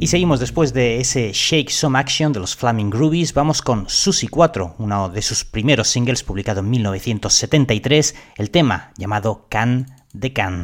Y 0.06 0.08
seguimos 0.08 0.38
después 0.38 0.72
de 0.72 1.00
ese 1.00 1.32
Shake 1.32 1.68
Some 1.68 1.98
Action 1.98 2.32
de 2.32 2.38
los 2.38 2.54
Flaming 2.54 2.90
Groovies, 2.90 3.34
vamos 3.34 3.60
con 3.60 3.88
Susie 3.88 4.28
4, 4.28 4.76
uno 4.78 5.08
de 5.08 5.20
sus 5.20 5.44
primeros 5.44 5.88
singles 5.88 6.22
publicado 6.22 6.60
en 6.60 6.70
1973, 6.70 8.14
el 8.36 8.52
tema 8.52 8.92
llamado 8.96 9.46
Can 9.48 9.88
de 10.12 10.32
Can. 10.32 10.62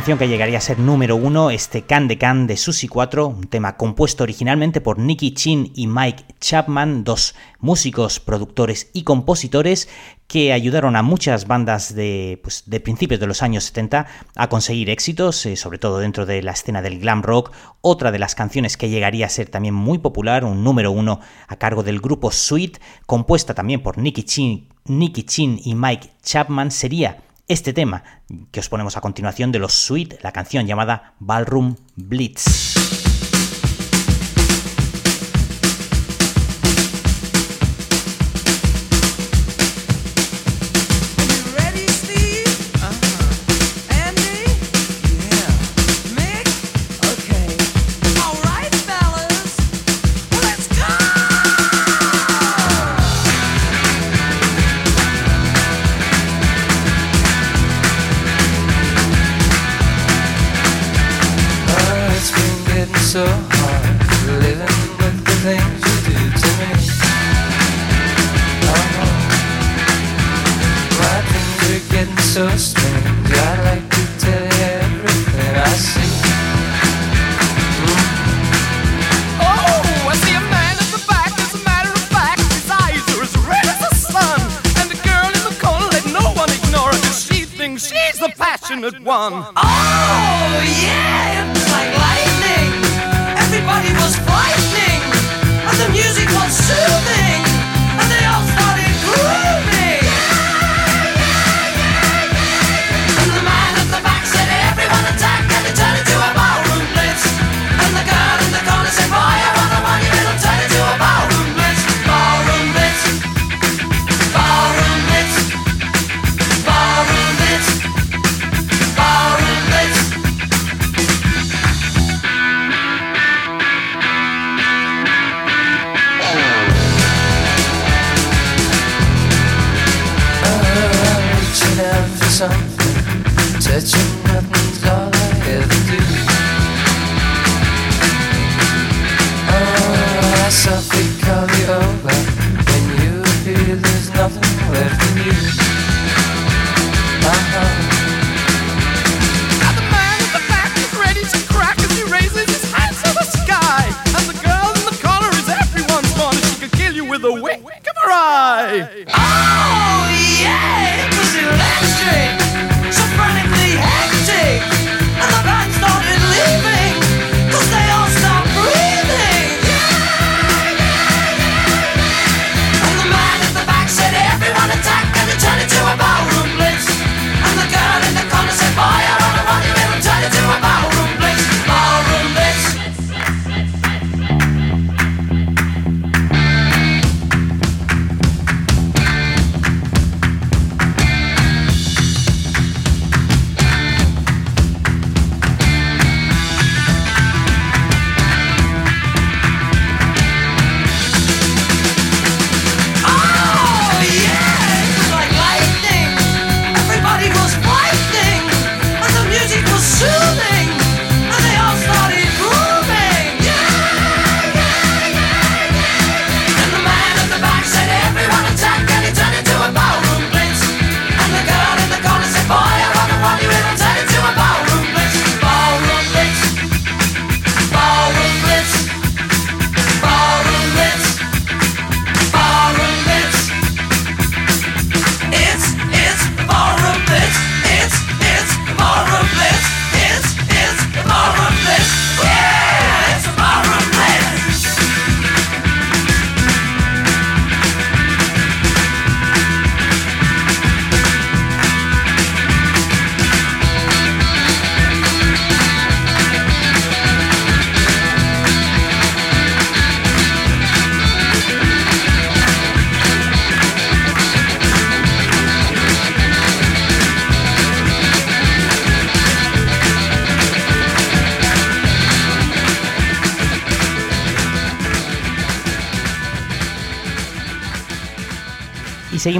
Canción 0.00 0.16
que 0.16 0.28
llegaría 0.28 0.56
a 0.56 0.62
ser 0.62 0.78
número 0.78 1.14
uno, 1.14 1.50
este 1.50 1.82
Can 1.82 2.08
de 2.08 2.16
Can 2.16 2.46
de 2.46 2.56
Susi 2.56 2.88
4, 2.88 3.26
un 3.26 3.48
tema 3.48 3.76
compuesto 3.76 4.22
originalmente 4.22 4.80
por 4.80 4.98
Nicky 4.98 5.34
Chin 5.34 5.72
y 5.74 5.88
Mike 5.88 6.24
Chapman, 6.40 7.04
dos 7.04 7.34
músicos, 7.58 8.18
productores 8.18 8.88
y 8.94 9.02
compositores 9.02 9.90
que 10.26 10.54
ayudaron 10.54 10.96
a 10.96 11.02
muchas 11.02 11.46
bandas 11.46 11.94
de, 11.94 12.40
pues, 12.42 12.62
de 12.64 12.80
principios 12.80 13.20
de 13.20 13.26
los 13.26 13.42
años 13.42 13.64
70 13.64 14.06
a 14.36 14.48
conseguir 14.48 14.88
éxitos, 14.88 15.44
eh, 15.44 15.54
sobre 15.56 15.76
todo 15.76 15.98
dentro 15.98 16.24
de 16.24 16.42
la 16.42 16.52
escena 16.52 16.80
del 16.80 16.98
glam 16.98 17.22
rock. 17.22 17.52
Otra 17.82 18.10
de 18.10 18.18
las 18.18 18.34
canciones 18.34 18.78
que 18.78 18.88
llegaría 18.88 19.26
a 19.26 19.28
ser 19.28 19.50
también 19.50 19.74
muy 19.74 19.98
popular, 19.98 20.46
un 20.46 20.64
número 20.64 20.92
uno 20.92 21.20
a 21.46 21.56
cargo 21.56 21.82
del 21.82 22.00
grupo 22.00 22.30
Sweet, 22.30 22.78
compuesta 23.04 23.52
también 23.52 23.82
por 23.82 23.98
Nicky 23.98 24.22
Chin, 24.22 24.66
Nicky 24.86 25.24
Chin 25.24 25.60
y 25.62 25.74
Mike 25.74 26.08
Chapman, 26.22 26.70
sería 26.70 27.18
este 27.50 27.72
tema 27.72 28.04
que 28.52 28.60
os 28.60 28.68
ponemos 28.68 28.96
a 28.96 29.00
continuación 29.00 29.50
de 29.50 29.58
los 29.58 29.72
Sweet, 29.74 30.22
la 30.22 30.30
canción 30.30 30.68
llamada 30.68 31.14
Ballroom 31.18 31.74
Blitz. 31.96 33.09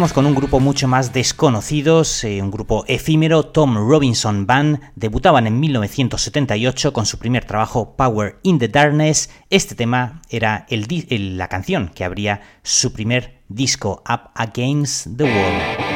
Con 0.01 0.25
un 0.25 0.35
grupo 0.35 0.61
mucho 0.61 0.89
más 0.89 1.13
desconocidos, 1.13 2.25
eh, 2.25 2.41
un 2.41 2.51
grupo 2.51 2.87
efímero, 2.89 3.43
Tom 3.43 3.77
Robinson 3.77 4.47
Band, 4.47 4.81
debutaban 4.97 5.47
en 5.47 5.61
1978 5.61 6.95
con 6.95 7.05
su 7.05 7.19
primer 7.19 7.45
trabajo 7.45 7.97
Power 7.97 8.39
in 8.43 8.59
the 8.59 8.69
Darkness, 8.69 9.29
este 9.51 9.75
tema 9.75 10.23
era 10.31 10.67
el, 10.71 11.37
la 11.37 11.49
canción 11.49 11.91
que 11.95 12.05
abría 12.05 12.41
su 12.63 12.95
primer 12.95 13.43
disco 13.49 14.03
Up 14.09 14.31
Against 14.35 15.19
the 15.19 15.25
Wall. 15.25 15.90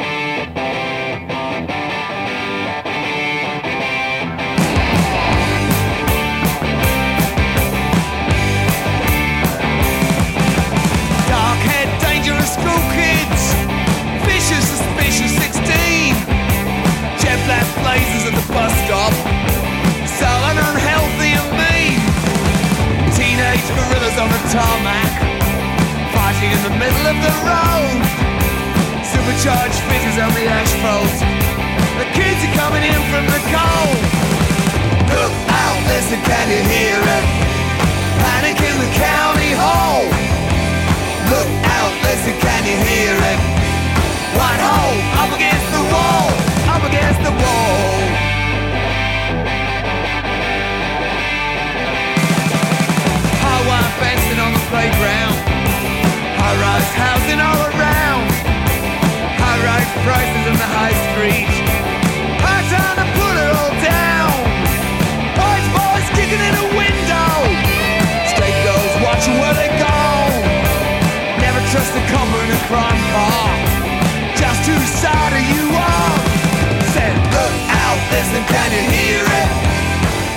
listen, 78.15 78.43
can 78.47 78.69
you 78.71 78.83
hear 78.95 79.23
it? 79.41 79.49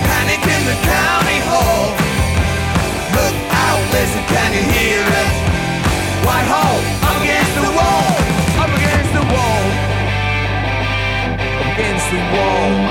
Panic 0.08 0.42
in 0.54 0.62
the 0.70 0.78
county 0.82 1.38
hall. 1.50 1.86
Look 3.16 3.36
out, 3.66 3.82
listen, 3.94 4.22
can 4.34 4.50
you 4.58 4.64
hear 4.76 5.02
it? 5.22 5.30
Whitehall, 6.26 6.78
I'm 7.06 7.18
against 7.22 7.54
the 7.66 7.72
wall. 7.78 8.12
I'm 8.62 8.72
against 8.78 9.12
the 9.18 9.24
wall. 9.32 9.64
Against 11.70 12.06
the 12.14 12.22
wall. 12.34 12.87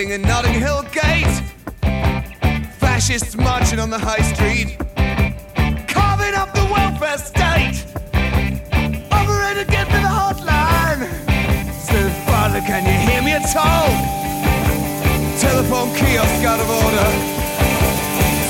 rioting 0.00 0.14
in 0.14 0.22
Notting 0.22 0.54
Hill 0.54 0.82
Gate. 0.92 1.42
Fascists 2.78 3.36
marching 3.36 3.78
on 3.78 3.90
the 3.90 3.98
high 3.98 4.22
street, 4.32 4.78
carving 5.88 6.34
up 6.34 6.52
the 6.54 6.64
welfare 6.72 7.18
state. 7.18 7.84
Operator, 9.10 9.64
get 9.70 9.86
to 9.86 10.00
the 10.00 10.12
hotline. 10.20 11.04
So, 11.72 11.98
Father, 12.26 12.60
can 12.60 12.84
you 12.84 12.96
hear 13.10 13.22
me 13.22 13.32
at 13.32 13.56
all? 13.56 13.90
Telephone 15.38 15.94
kiosk 15.96 16.44
out 16.44 16.60
of 16.60 16.70
order. 16.70 17.10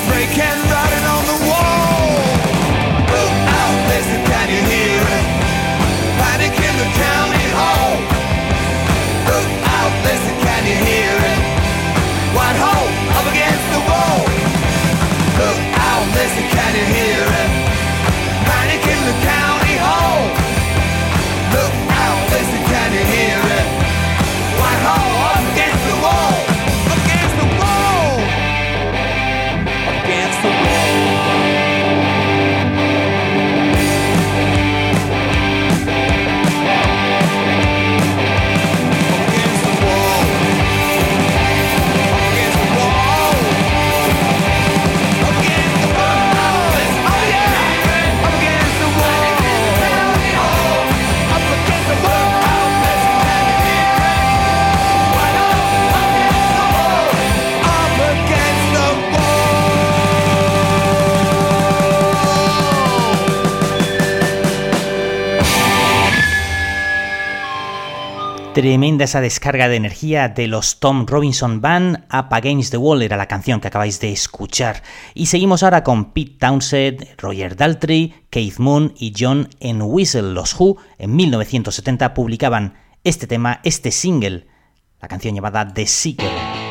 Spray 0.04 0.26
can 0.34 0.58
writing 0.70 1.06
on 1.16 1.24
the 1.32 1.38
wall. 1.48 2.10
Look 3.14 3.34
out, 3.58 3.76
listen, 3.90 4.20
can 4.26 4.48
you 4.54 4.62
hear 4.70 5.02
it? 5.18 5.26
Panic 6.20 6.52
in 6.52 6.76
the 6.78 6.98
town. 6.98 7.09
right 16.72 16.86
here. 16.86 17.39
Tremenda 68.54 69.04
esa 69.04 69.20
descarga 69.20 69.68
de 69.68 69.76
energía 69.76 70.28
de 70.28 70.48
los 70.48 70.80
Tom 70.80 71.06
Robinson 71.06 71.60
Band 71.60 71.98
Up 72.12 72.34
Against 72.34 72.72
the 72.72 72.78
Wall 72.78 73.02
era 73.02 73.16
la 73.16 73.28
canción 73.28 73.60
que 73.60 73.68
acabáis 73.68 74.00
de 74.00 74.10
escuchar. 74.10 74.82
Y 75.14 75.26
seguimos 75.26 75.62
ahora 75.62 75.84
con 75.84 76.12
Pete 76.12 76.36
Townsend, 76.40 77.06
Roger 77.16 77.54
Daltrey, 77.54 78.12
Keith 78.28 78.58
Moon 78.58 78.92
y 78.98 79.12
John 79.16 79.48
Entwistle. 79.60 80.32
Los 80.32 80.58
Who 80.58 80.78
en 80.98 81.14
1970 81.14 82.12
publicaban 82.12 82.74
este 83.04 83.28
tema, 83.28 83.60
este 83.62 83.92
single, 83.92 84.48
la 85.00 85.06
canción 85.06 85.36
llamada 85.36 85.72
The 85.72 85.86
Seeker. 85.86 86.69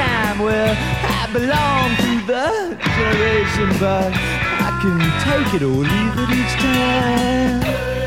time. 0.01 0.41
I 0.43 1.29
belong 1.33 1.89
to 2.05 2.13
the 2.27 2.77
generation, 2.97 3.69
but 3.79 4.13
I 4.67 4.71
can 4.83 4.99
take 5.27 5.55
it 5.55 5.63
or 5.63 5.69
leave 5.69 6.17
it 6.19 6.31
each 6.41 6.55
time. 6.61 8.00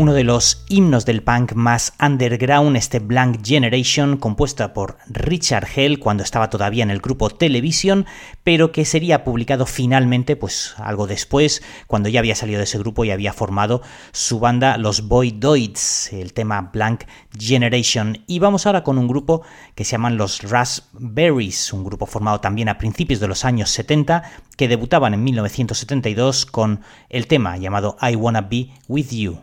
Uno 0.00 0.14
de 0.14 0.22
los 0.22 0.64
himnos 0.68 1.06
del 1.06 1.24
punk 1.24 1.54
más 1.54 1.92
underground, 2.00 2.76
este 2.76 3.00
Blank 3.00 3.44
Generation, 3.44 4.16
compuesta 4.16 4.72
por 4.72 4.96
Richard 5.08 5.66
Hell 5.74 5.98
cuando 5.98 6.22
estaba 6.22 6.50
todavía 6.50 6.84
en 6.84 6.92
el 6.92 7.00
grupo 7.00 7.30
Television, 7.30 8.06
pero 8.44 8.70
que 8.70 8.84
sería 8.84 9.24
publicado 9.24 9.66
finalmente, 9.66 10.36
pues 10.36 10.76
algo 10.78 11.08
después, 11.08 11.64
cuando 11.88 12.08
ya 12.08 12.20
había 12.20 12.36
salido 12.36 12.58
de 12.58 12.64
ese 12.64 12.78
grupo 12.78 13.04
y 13.04 13.10
había 13.10 13.32
formado 13.32 13.82
su 14.12 14.38
banda 14.38 14.76
Los 14.76 15.08
Boy 15.08 15.32
Doids, 15.32 16.12
el 16.12 16.32
tema 16.32 16.70
Blank 16.72 17.02
Generation. 17.36 18.22
Y 18.28 18.38
vamos 18.38 18.66
ahora 18.66 18.84
con 18.84 18.98
un 18.98 19.08
grupo 19.08 19.42
que 19.74 19.84
se 19.84 19.92
llaman 19.92 20.16
los 20.16 20.42
Raspberries, 20.42 21.72
un 21.72 21.82
grupo 21.82 22.06
formado 22.06 22.38
también 22.40 22.68
a 22.68 22.78
principios 22.78 23.18
de 23.18 23.26
los 23.26 23.44
años 23.44 23.70
70, 23.70 24.22
que 24.56 24.68
debutaban 24.68 25.12
en 25.12 25.24
1972 25.24 26.46
con 26.46 26.82
el 27.08 27.26
tema 27.26 27.56
llamado 27.56 27.96
I 28.00 28.14
Wanna 28.14 28.42
Be 28.42 28.70
With 28.86 29.10
You. 29.10 29.40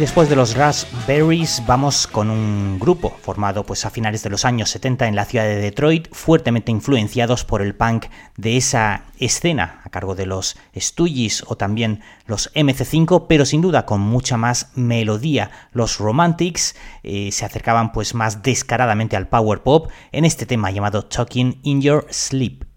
después 0.00 0.30
de 0.30 0.36
los 0.36 0.56
Raspberries 0.56 1.62
vamos 1.66 2.06
con 2.06 2.30
un 2.30 2.78
grupo 2.78 3.14
formado 3.20 3.66
pues 3.66 3.84
a 3.84 3.90
finales 3.90 4.22
de 4.22 4.30
los 4.30 4.46
años 4.46 4.70
70 4.70 5.06
en 5.06 5.14
la 5.14 5.26
ciudad 5.26 5.44
de 5.44 5.56
Detroit, 5.56 6.08
fuertemente 6.12 6.72
influenciados 6.72 7.44
por 7.44 7.60
el 7.60 7.74
punk 7.74 8.06
de 8.38 8.56
esa 8.56 9.04
escena 9.18 9.82
a 9.84 9.90
cargo 9.90 10.14
de 10.14 10.24
los 10.24 10.56
Stooges 10.74 11.44
o 11.46 11.56
también 11.56 12.00
los 12.26 12.50
MC5, 12.54 13.26
pero 13.28 13.44
sin 13.44 13.60
duda 13.60 13.84
con 13.84 14.00
mucha 14.00 14.38
más 14.38 14.70
melodía. 14.74 15.50
Los 15.72 15.98
Romantics 15.98 16.76
eh, 17.02 17.30
se 17.30 17.44
acercaban 17.44 17.92
pues 17.92 18.14
más 18.14 18.42
descaradamente 18.42 19.16
al 19.16 19.28
power 19.28 19.62
pop 19.62 19.90
en 20.12 20.24
este 20.24 20.46
tema 20.46 20.70
llamado 20.70 21.04
Talking 21.04 21.60
in 21.62 21.82
Your 21.82 22.06
Sleep. 22.08 22.69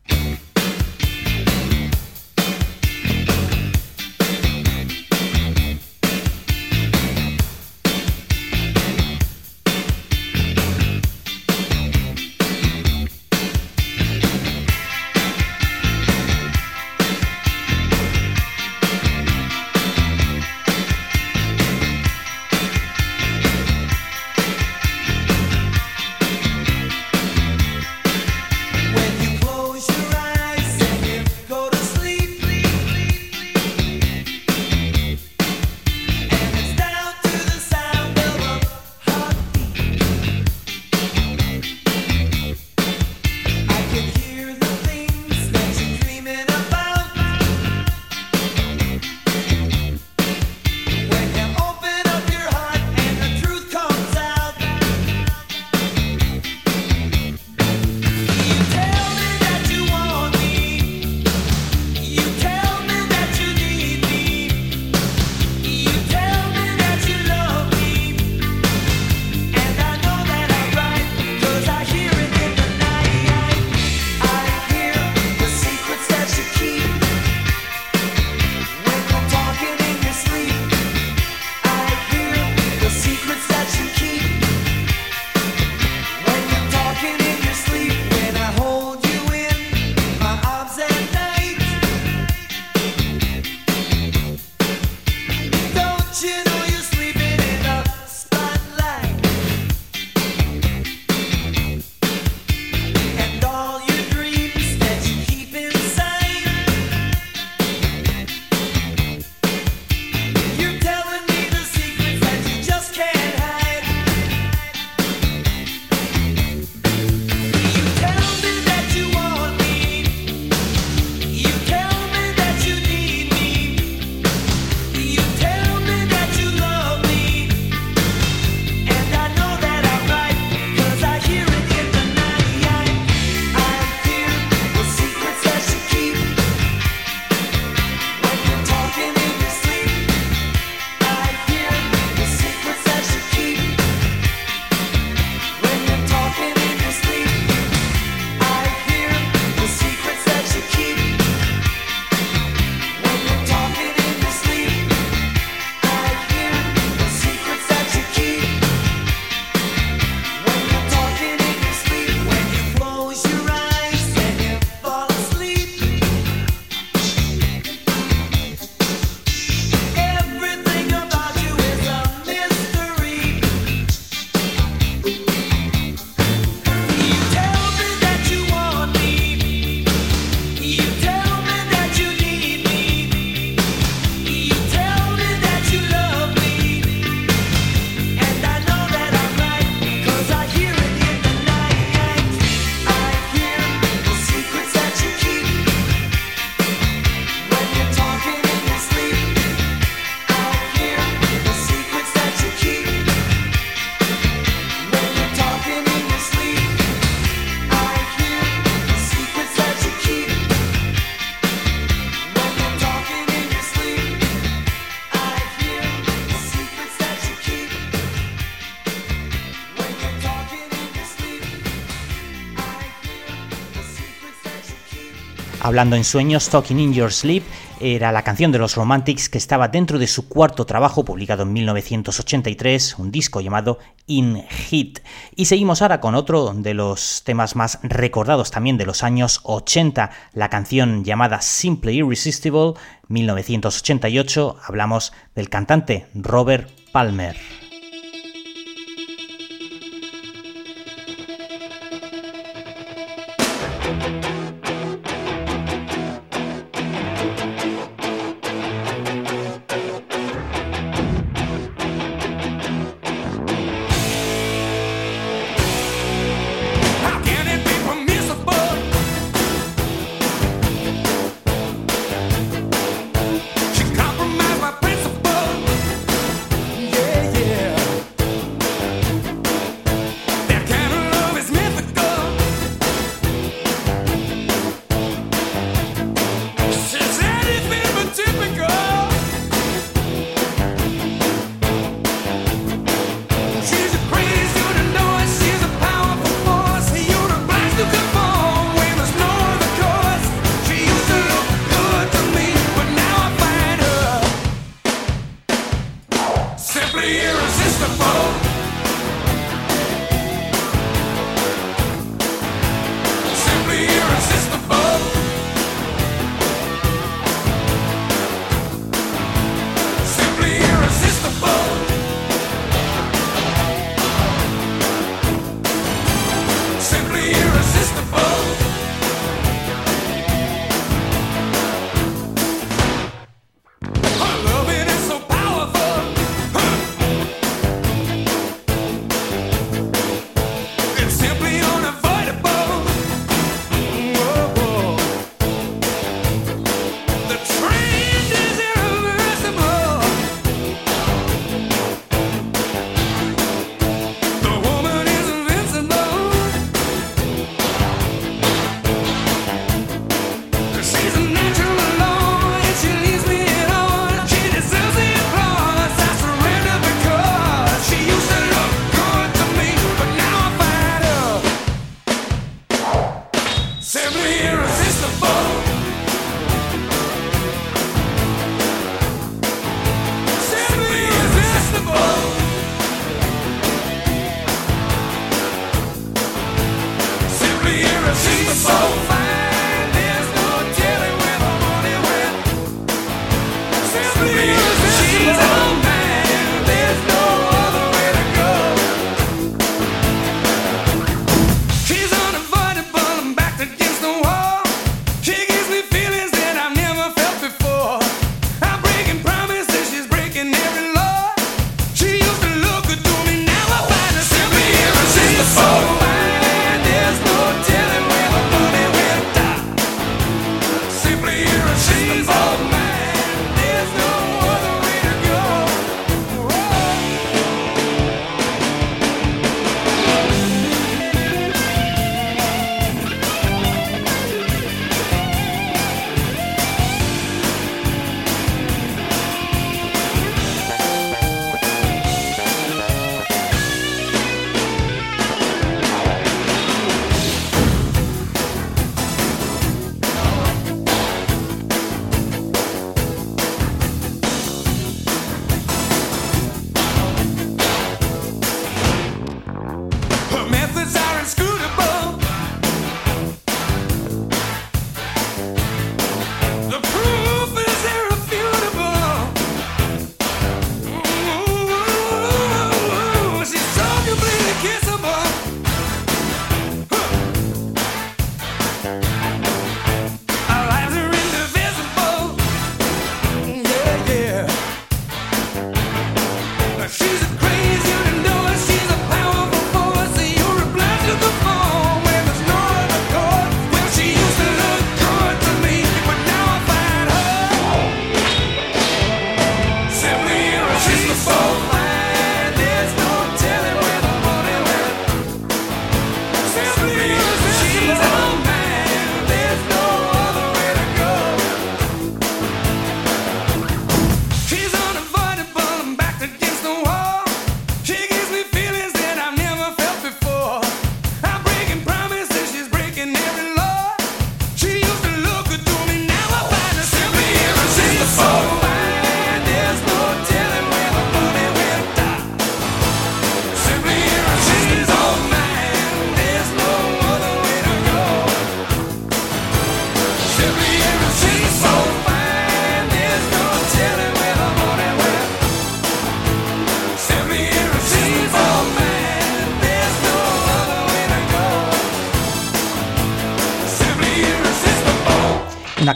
Hablando 225.74 225.96
en 225.96 226.04
sueños, 226.04 226.50
Talking 226.50 226.80
in 226.80 226.94
Your 226.94 227.12
Sleep 227.12 227.42
era 227.80 228.12
la 228.12 228.22
canción 228.22 228.52
de 228.52 228.60
los 228.60 228.76
Romantics 228.76 229.28
que 229.28 229.40
estaba 229.40 229.70
dentro 229.70 229.98
de 229.98 230.06
su 230.06 230.30
cuarto 230.30 230.68
trabajo 230.68 231.04
publicado 231.04 231.42
en 231.42 231.54
1983, 231.54 233.00
un 233.00 233.12
disco 233.12 233.42
llamado 233.42 233.80
In 234.06 234.44
Hit. 234.48 235.00
Y 235.36 235.46
seguimos 235.46 235.82
ahora 235.82 236.00
con 236.00 236.14
otro 236.14 236.54
de 236.54 236.76
los 236.76 237.24
temas 237.26 237.56
más 237.56 237.80
recordados 237.82 238.52
también 238.52 238.78
de 238.78 238.86
los 238.86 239.02
años 239.02 239.40
80, 239.46 240.12
la 240.34 240.50
canción 240.52 241.04
llamada 241.04 241.42
Simple 241.42 241.92
Irresistible, 241.92 242.74
1988. 243.08 244.58
Hablamos 244.68 245.12
del 245.34 245.50
cantante 245.50 246.06
Robert 246.14 246.70
Palmer. 246.92 247.36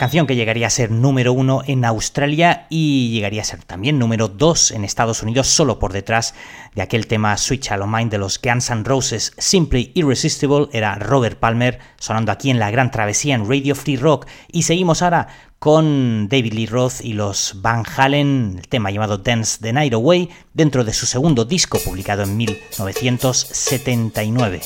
canción 0.08 0.26
que 0.26 0.38
llegaría 0.38 0.68
a 0.68 0.70
ser 0.70 0.90
número 0.90 1.34
uno 1.34 1.64
en 1.68 1.84
Australia 1.84 2.66
y 2.70 3.12
llegaría 3.12 3.42
a 3.42 3.44
ser 3.44 3.66
también 3.66 4.00
número 4.00 4.30
dos 4.30 4.72
en 4.72 4.86
Estados 4.86 5.22
Unidos, 5.22 5.48
solo 5.48 5.80
por 5.80 5.92
detrás 5.92 6.34
de 6.76 6.82
aquel 6.82 7.08
tema 7.08 7.36
Switch 7.36 7.70
All 7.74 7.86
Mind 7.86 8.10
de 8.10 8.18
los 8.18 8.40
Guns 8.42 8.70
N' 8.70 8.86
Roses, 8.86 9.34
Simply 9.38 9.92
Irresistible, 9.96 10.70
era 10.72 10.96
Robert 10.96 11.38
Palmer, 11.38 11.80
sonando 12.00 12.32
aquí 12.32 12.50
en 12.50 12.58
la 12.58 12.72
gran 12.72 12.90
travesía 12.90 13.36
en 13.36 13.50
Radio 13.50 13.76
Free 13.76 13.98
Rock. 13.98 14.28
Y 14.50 14.62
seguimos 14.62 15.02
ahora 15.02 15.28
con 15.60 16.30
David 16.30 16.54
Lee 16.54 16.68
Roth 16.68 17.02
y 17.02 17.12
los 17.12 17.62
Van 17.62 17.84
Halen, 17.98 18.56
el 18.60 18.68
tema 18.70 18.92
llamado 18.92 19.18
Dance 19.18 19.60
the 19.62 19.74
Night 19.74 19.92
Away, 19.92 20.30
dentro 20.54 20.86
de 20.86 20.94
su 20.94 21.06
segundo 21.06 21.44
disco 21.44 21.80
publicado 21.84 22.24
en 22.24 22.38
1979. 22.38 24.62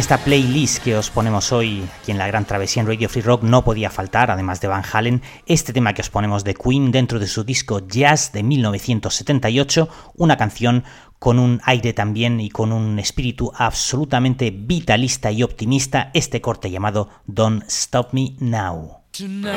Esta 0.00 0.16
playlist 0.16 0.82
que 0.82 0.96
os 0.96 1.10
ponemos 1.10 1.52
hoy 1.52 1.86
aquí 2.00 2.10
en 2.10 2.16
la 2.16 2.26
Gran 2.26 2.46
Travesía 2.46 2.80
en 2.80 2.86
Radio 2.86 3.10
Free 3.10 3.20
Rock 3.20 3.42
no 3.42 3.62
podía 3.62 3.90
faltar, 3.90 4.30
además 4.30 4.58
de 4.62 4.68
Van 4.68 4.82
Halen, 4.90 5.20
este 5.44 5.74
tema 5.74 5.92
que 5.92 6.00
os 6.00 6.08
ponemos 6.08 6.42
de 6.42 6.54
Queen 6.54 6.90
dentro 6.90 7.18
de 7.18 7.26
su 7.26 7.44
disco 7.44 7.86
Jazz 7.86 8.32
de 8.32 8.42
1978, 8.42 9.90
una 10.14 10.38
canción 10.38 10.84
con 11.18 11.38
un 11.38 11.60
aire 11.64 11.92
también 11.92 12.40
y 12.40 12.48
con 12.48 12.72
un 12.72 12.98
espíritu 12.98 13.52
absolutamente 13.54 14.50
vitalista 14.50 15.32
y 15.32 15.42
optimista, 15.42 16.10
este 16.14 16.40
corte 16.40 16.70
llamado 16.70 17.10
Don't 17.26 17.64
Stop 17.68 18.14
Me 18.14 18.36
Now. 18.38 19.02
Tonight 19.12 19.52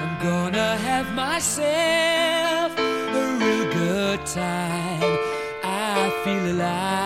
I'm 0.00 0.18
gonna 0.24 0.78
have 0.78 1.12
myself 1.14 2.72
a 2.78 3.38
real 3.38 3.70
good 3.70 4.24
time. 4.24 5.18
I 5.62 6.10
feel 6.24 6.52
alive. 6.52 7.05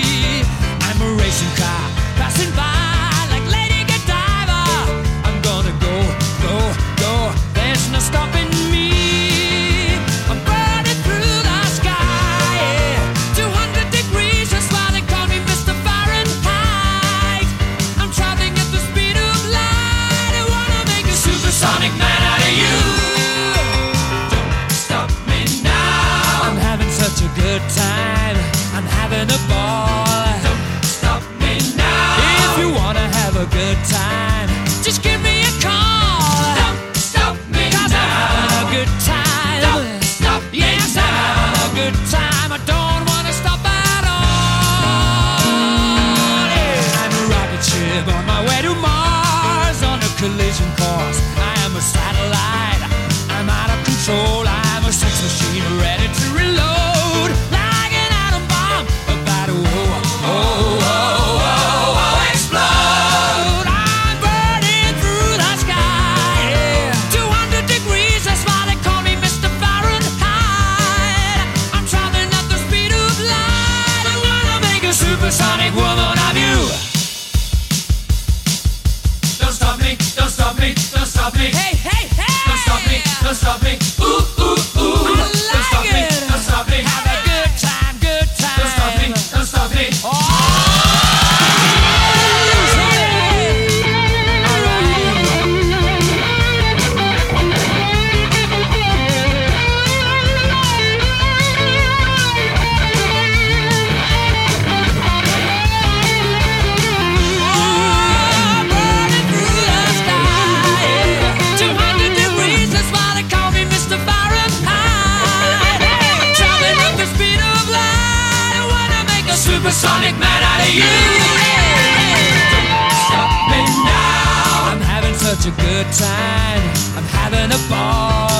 Time. 125.83 126.61
I'm 126.95 127.03
having 127.03 127.51
a 127.51 127.69
ball. 127.69 128.30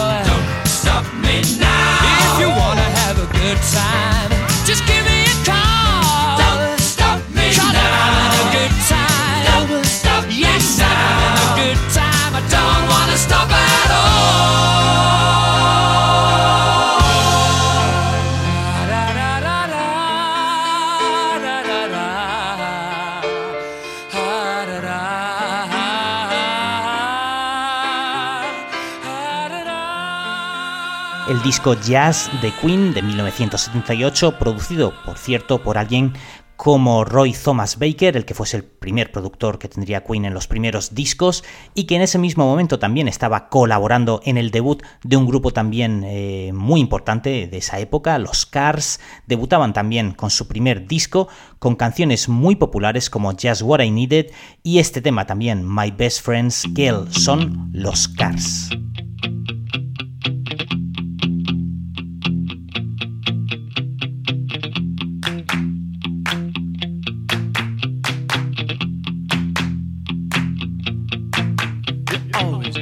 Disco 31.43 31.73
Jazz 31.73 32.29
de 32.41 32.51
Queen 32.51 32.93
de 32.93 33.01
1978, 33.01 34.37
producido, 34.37 34.93
por 35.05 35.17
cierto, 35.17 35.63
por 35.63 35.79
alguien 35.79 36.13
como 36.55 37.03
Roy 37.03 37.33
Thomas 37.33 37.79
Baker, 37.79 38.15
el 38.15 38.25
que 38.25 38.35
fuese 38.35 38.57
el 38.57 38.63
primer 38.63 39.11
productor 39.11 39.57
que 39.57 39.67
tendría 39.67 40.03
Queen 40.03 40.25
en 40.25 40.35
los 40.35 40.45
primeros 40.45 40.93
discos 40.93 41.43
y 41.73 41.85
que 41.85 41.95
en 41.95 42.03
ese 42.03 42.19
mismo 42.19 42.45
momento 42.45 42.77
también 42.77 43.07
estaba 43.07 43.49
colaborando 43.49 44.21
en 44.23 44.37
el 44.37 44.51
debut 44.51 44.83
de 45.03 45.17
un 45.17 45.25
grupo 45.25 45.51
también 45.51 46.03
eh, 46.05 46.51
muy 46.53 46.79
importante 46.79 47.47
de 47.47 47.57
esa 47.57 47.79
época, 47.79 48.19
los 48.19 48.45
Cars, 48.45 48.99
debutaban 49.25 49.73
también 49.73 50.11
con 50.11 50.29
su 50.29 50.47
primer 50.47 50.85
disco 50.87 51.27
con 51.57 51.75
canciones 51.75 52.29
muy 52.29 52.55
populares 52.55 53.09
como 53.09 53.31
Just 53.31 53.63
What 53.63 53.79
I 53.79 53.89
Needed 53.89 54.27
y 54.61 54.77
este 54.77 55.01
tema 55.01 55.25
también, 55.25 55.67
My 55.67 55.89
Best 55.89 56.21
Friend's 56.21 56.67
Girl, 56.75 57.11
son 57.11 57.71
los 57.73 58.07
Cars. 58.07 58.69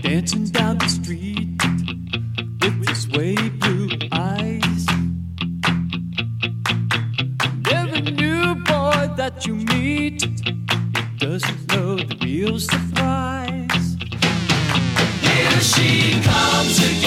Dancing 0.09 0.45
down 0.45 0.75
the 0.79 0.89
street 0.89 1.47
with 2.61 2.87
his 2.87 3.07
way 3.09 3.35
blue 3.61 3.89
eyes. 4.11 4.87
Every 7.71 8.01
new 8.01 8.55
boy 8.55 9.01
that 9.17 9.45
you 9.45 9.53
meet 9.53 10.27
doesn't 11.19 11.61
know 11.71 11.97
the 11.97 12.17
real 12.23 12.59
surprise. 12.59 13.97
Here 15.21 15.61
she 15.61 16.19
Qué 16.79 16.98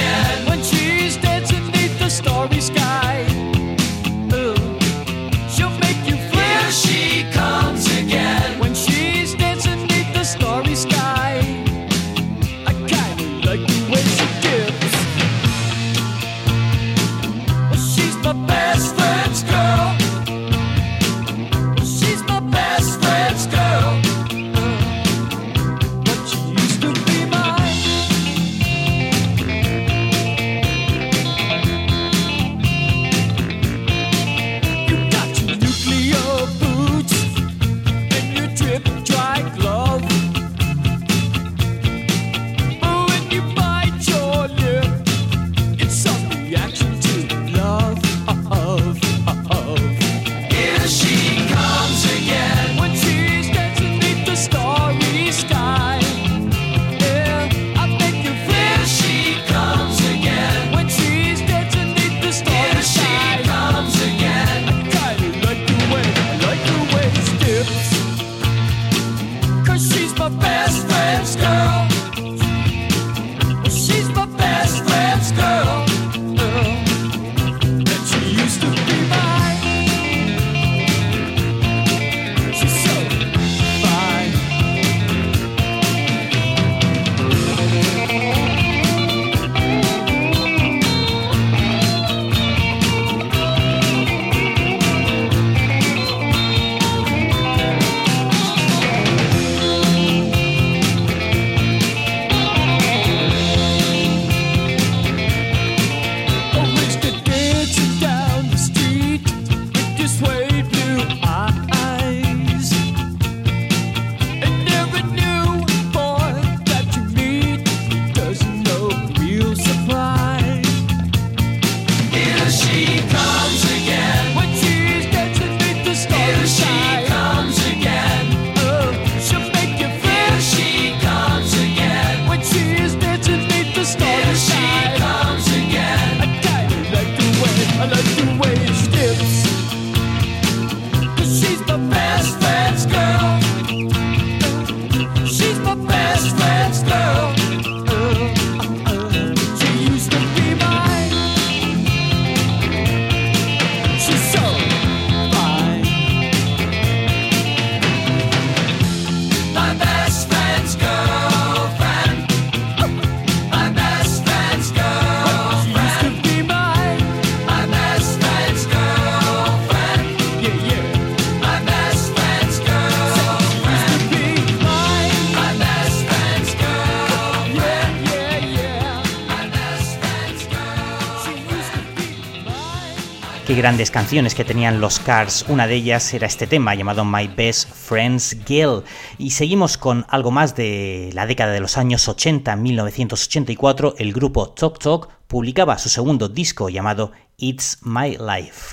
grandes 183.62 183.92
canciones 183.92 184.34
que 184.34 184.44
tenían 184.44 184.80
los 184.80 184.98
Cars. 184.98 185.44
Una 185.46 185.68
de 185.68 185.76
ellas 185.76 186.12
era 186.14 186.26
este 186.26 186.48
tema 186.48 186.74
llamado 186.74 187.04
My 187.04 187.28
Best 187.28 187.70
Friend's 187.72 188.36
Girl. 188.44 188.82
Y 189.18 189.30
seguimos 189.30 189.78
con 189.78 190.04
algo 190.08 190.32
más 190.32 190.56
de 190.56 191.10
la 191.12 191.26
década 191.26 191.52
de 191.52 191.60
los 191.60 191.78
años 191.78 192.08
80, 192.08 192.56
1984. 192.56 193.94
El 193.98 194.12
grupo 194.12 194.48
Talk 194.48 194.80
Talk 194.80 195.08
publicaba 195.28 195.78
su 195.78 195.90
segundo 195.90 196.28
disco 196.28 196.70
llamado 196.70 197.12
It's 197.36 197.78
My 197.82 198.16
Life. 198.18 198.71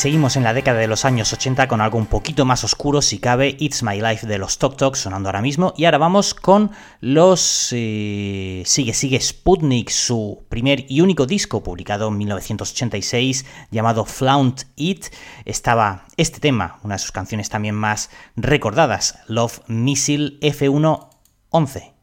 seguimos 0.00 0.36
en 0.36 0.44
la 0.44 0.54
década 0.54 0.80
de 0.80 0.86
los 0.86 1.04
años 1.04 1.30
80 1.30 1.68
con 1.68 1.82
algo 1.82 1.98
un 1.98 2.06
poquito 2.06 2.46
más 2.46 2.64
oscuro, 2.64 3.02
si 3.02 3.18
cabe, 3.18 3.54
It's 3.58 3.82
My 3.82 4.00
Life 4.00 4.26
de 4.26 4.38
los 4.38 4.56
Tok 4.56 4.78
Tok 4.78 4.96
sonando 4.96 5.28
ahora 5.28 5.42
mismo. 5.42 5.74
Y 5.76 5.84
ahora 5.84 5.98
vamos 5.98 6.32
con 6.32 6.70
los... 7.02 7.68
Eh, 7.72 8.62
sigue, 8.64 8.94
sigue 8.94 9.20
Sputnik, 9.20 9.90
su 9.90 10.46
primer 10.48 10.86
y 10.88 11.02
único 11.02 11.26
disco 11.26 11.62
publicado 11.62 12.08
en 12.08 12.16
1986 12.16 13.44
llamado 13.70 14.06
Flaunt 14.06 14.62
It. 14.76 15.04
Estaba 15.44 16.06
este 16.16 16.40
tema, 16.40 16.78
una 16.82 16.94
de 16.94 17.00
sus 17.00 17.12
canciones 17.12 17.50
también 17.50 17.74
más 17.74 18.08
recordadas, 18.36 19.18
Love 19.26 19.60
Missile 19.66 20.40
F1 20.40 21.10
11. 21.50 21.99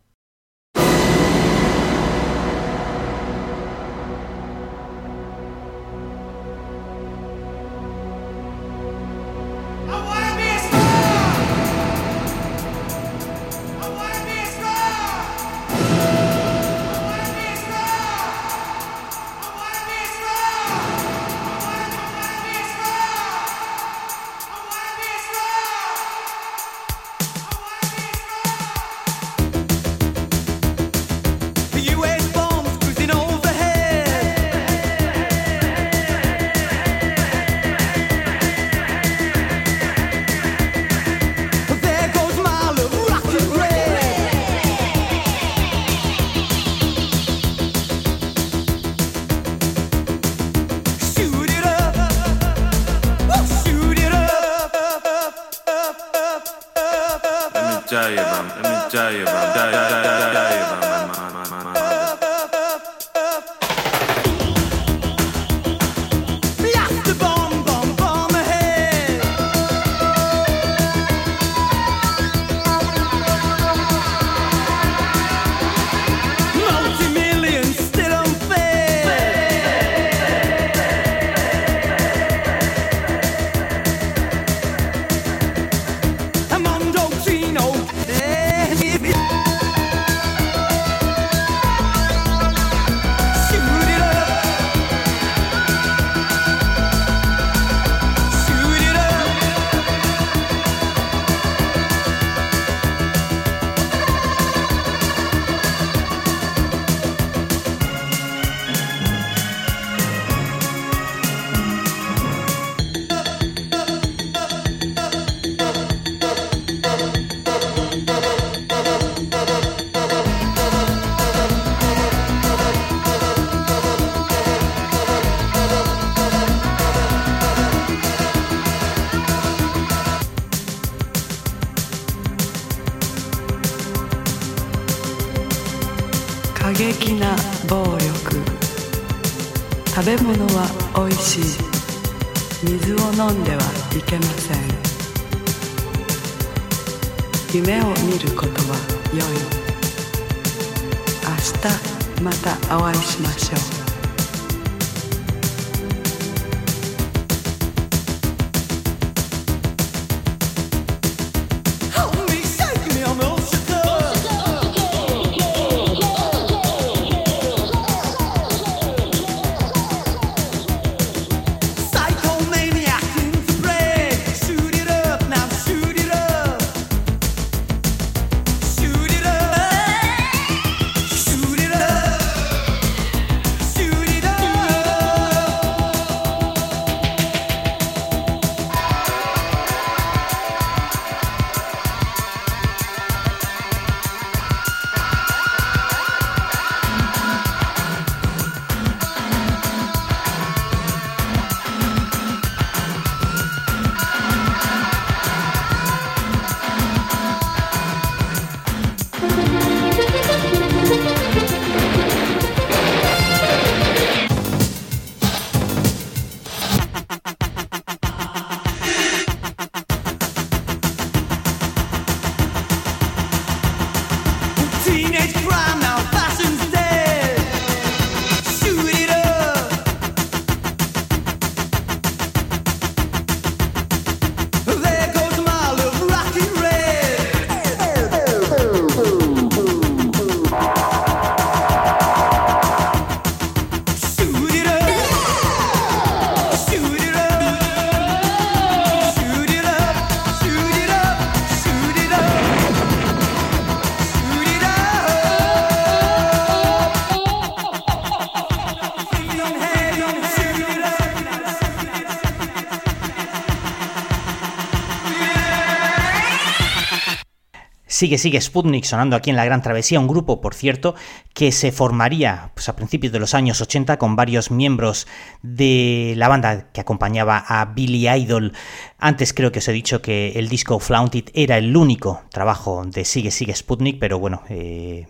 Sigue, 267.98 268.20
sigue 268.20 268.40
Sputnik 268.40 268.84
sonando 268.84 269.16
aquí 269.16 269.32
en 269.32 269.36
la 269.36 269.44
Gran 269.44 269.64
Travesía, 269.64 270.00
un 270.00 270.08
grupo, 270.08 270.40
por 270.40 270.54
cierto, 270.54 270.94
que 271.34 271.52
se 271.52 271.72
formaría 271.72 272.52
pues, 272.54 272.70
a 272.70 272.76
principios 272.76 273.12
de 273.12 273.18
los 273.18 273.34
años 273.34 273.60
80 273.60 273.98
con 273.98 274.16
varios 274.16 274.52
miembros 274.52 275.08
de 275.42 276.14
la 276.16 276.28
banda 276.28 276.68
que 276.72 276.80
acompañaba 276.80 277.44
a 277.48 277.66
Billy 277.66 278.08
Idol. 278.08 278.54
Antes 279.00 279.34
creo 279.34 279.52
que 279.52 279.58
os 279.58 279.68
he 279.68 279.72
dicho 279.72 280.04
que 280.04 280.34
el 280.36 280.48
disco 280.48 280.78
Flaunted 280.78 281.32
era 281.34 281.58
el 281.58 281.76
único 281.76 282.22
trabajo 282.30 282.86
de 282.86 283.04
Sigue, 283.04 283.32
sigue 283.32 283.56
Sputnik, 283.56 283.98
pero 283.98 284.20
bueno, 284.20 284.44
eh, 284.48 285.08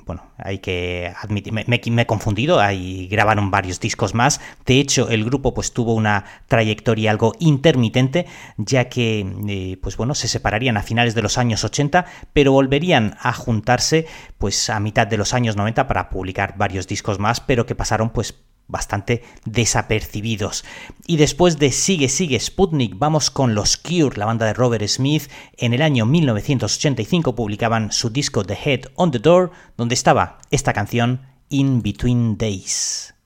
hay 0.48 0.59
que 0.59 1.14
admitir, 1.22 1.51
me, 1.51 2.01
he 2.01 2.06
confundido, 2.06 2.61
ahí 2.61 3.08
grabaron 3.08 3.51
varios 3.51 3.82
discos 3.82 4.14
más. 4.14 4.40
De 4.66 4.80
hecho, 4.80 5.09
el 5.09 5.26
grupo 5.26 5.53
pues 5.53 5.74
tuvo 5.74 5.93
una 5.93 6.24
trayectoria 6.48 7.11
algo 7.11 7.34
intermitente, 7.40 8.26
ya 8.56 8.88
que 8.88 9.27
eh, 9.50 9.77
pues 9.82 9.98
bueno, 9.98 10.16
se 10.16 10.30
separarían 10.30 10.77
a 10.77 10.84
finales 10.84 11.16
de 11.16 11.22
los 11.22 11.38
años 11.38 11.66
80, 11.66 12.06
pero 12.32 12.53
volverían 12.53 13.17
a 13.19 13.34
juntarse 13.34 14.08
pues 14.38 14.69
a 14.69 14.80
mitad 14.80 15.06
de 15.06 15.17
los 15.17 15.34
años 15.34 15.58
90 15.58 15.85
para 15.85 16.09
publicar 16.09 16.56
varios 16.58 16.88
discos 16.88 17.19
más, 17.19 17.42
pero 17.42 17.66
que 17.66 17.76
pasaron 17.76 18.11
pues 18.11 18.34
bastante 18.68 19.24
desapercibidos. 19.46 20.66
Y 21.06 21.18
después 21.18 21.60
de 21.60 21.72
Sigue 21.72 22.10
Sigue 22.10 22.40
Sputnik, 22.40 22.98
vamos 22.98 23.32
con 23.32 23.56
los 23.56 23.78
Cure, 23.78 24.18
la 24.18 24.26
banda 24.26 24.46
de 24.46 24.54
Robert 24.54 24.88
Smith. 24.88 25.30
En 25.58 25.74
el 25.74 25.82
año 25.82 26.06
1985 26.06 27.36
publicaban 27.36 27.92
su 27.92 28.10
disco 28.10 28.44
The 28.44 28.58
Head 28.64 28.82
on 28.96 29.12
the 29.12 29.20
Door, 29.20 29.52
donde 29.78 29.96
estaba 29.96 30.40
esta 30.52 30.74
canción 30.74 31.22
In 31.50 31.82
Between 31.82 32.38
Days. 32.38 33.17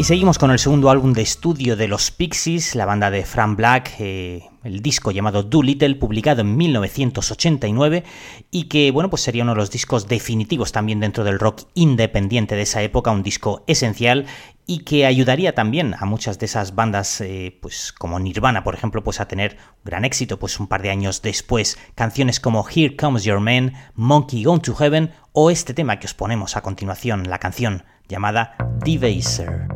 Y 0.00 0.04
seguimos 0.04 0.38
con 0.38 0.50
el 0.50 0.58
segundo 0.58 0.88
álbum 0.88 1.12
de 1.12 1.20
estudio 1.20 1.76
de 1.76 1.86
los 1.86 2.10
Pixies, 2.10 2.74
la 2.74 2.86
banda 2.86 3.10
de 3.10 3.22
Frank 3.26 3.54
Black, 3.54 3.96
eh, 3.98 4.48
el 4.64 4.80
disco 4.80 5.10
llamado 5.10 5.42
Doolittle, 5.42 5.96
publicado 5.96 6.40
en 6.40 6.56
1989 6.56 8.04
y 8.50 8.64
que, 8.64 8.92
bueno, 8.92 9.10
pues 9.10 9.20
sería 9.20 9.42
uno 9.42 9.52
de 9.52 9.58
los 9.58 9.70
discos 9.70 10.08
definitivos 10.08 10.72
también 10.72 11.00
dentro 11.00 11.22
del 11.22 11.38
rock 11.38 11.64
independiente 11.74 12.56
de 12.56 12.62
esa 12.62 12.80
época, 12.80 13.10
un 13.10 13.22
disco 13.22 13.62
esencial 13.66 14.24
y 14.66 14.84
que 14.84 15.04
ayudaría 15.04 15.54
también 15.54 15.94
a 15.98 16.06
muchas 16.06 16.38
de 16.38 16.46
esas 16.46 16.74
bandas, 16.74 17.20
eh, 17.20 17.58
pues 17.60 17.92
como 17.92 18.18
Nirvana, 18.18 18.64
por 18.64 18.74
ejemplo, 18.74 19.04
pues 19.04 19.20
a 19.20 19.28
tener 19.28 19.58
gran 19.84 20.06
éxito, 20.06 20.38
pues 20.38 20.58
un 20.58 20.66
par 20.66 20.80
de 20.80 20.88
años 20.88 21.20
después, 21.20 21.78
canciones 21.94 22.40
como 22.40 22.66
Here 22.66 22.96
Comes 22.96 23.24
Your 23.24 23.40
Man, 23.40 23.74
Monkey 23.96 24.44
Gone 24.44 24.62
to 24.62 24.74
Heaven 24.74 25.12
o 25.32 25.50
este 25.50 25.74
tema 25.74 25.98
que 25.98 26.06
os 26.06 26.14
ponemos 26.14 26.56
a 26.56 26.62
continuación, 26.62 27.28
la 27.28 27.38
canción 27.38 27.84
llamada 28.10 28.54
Devaser. 28.84 29.68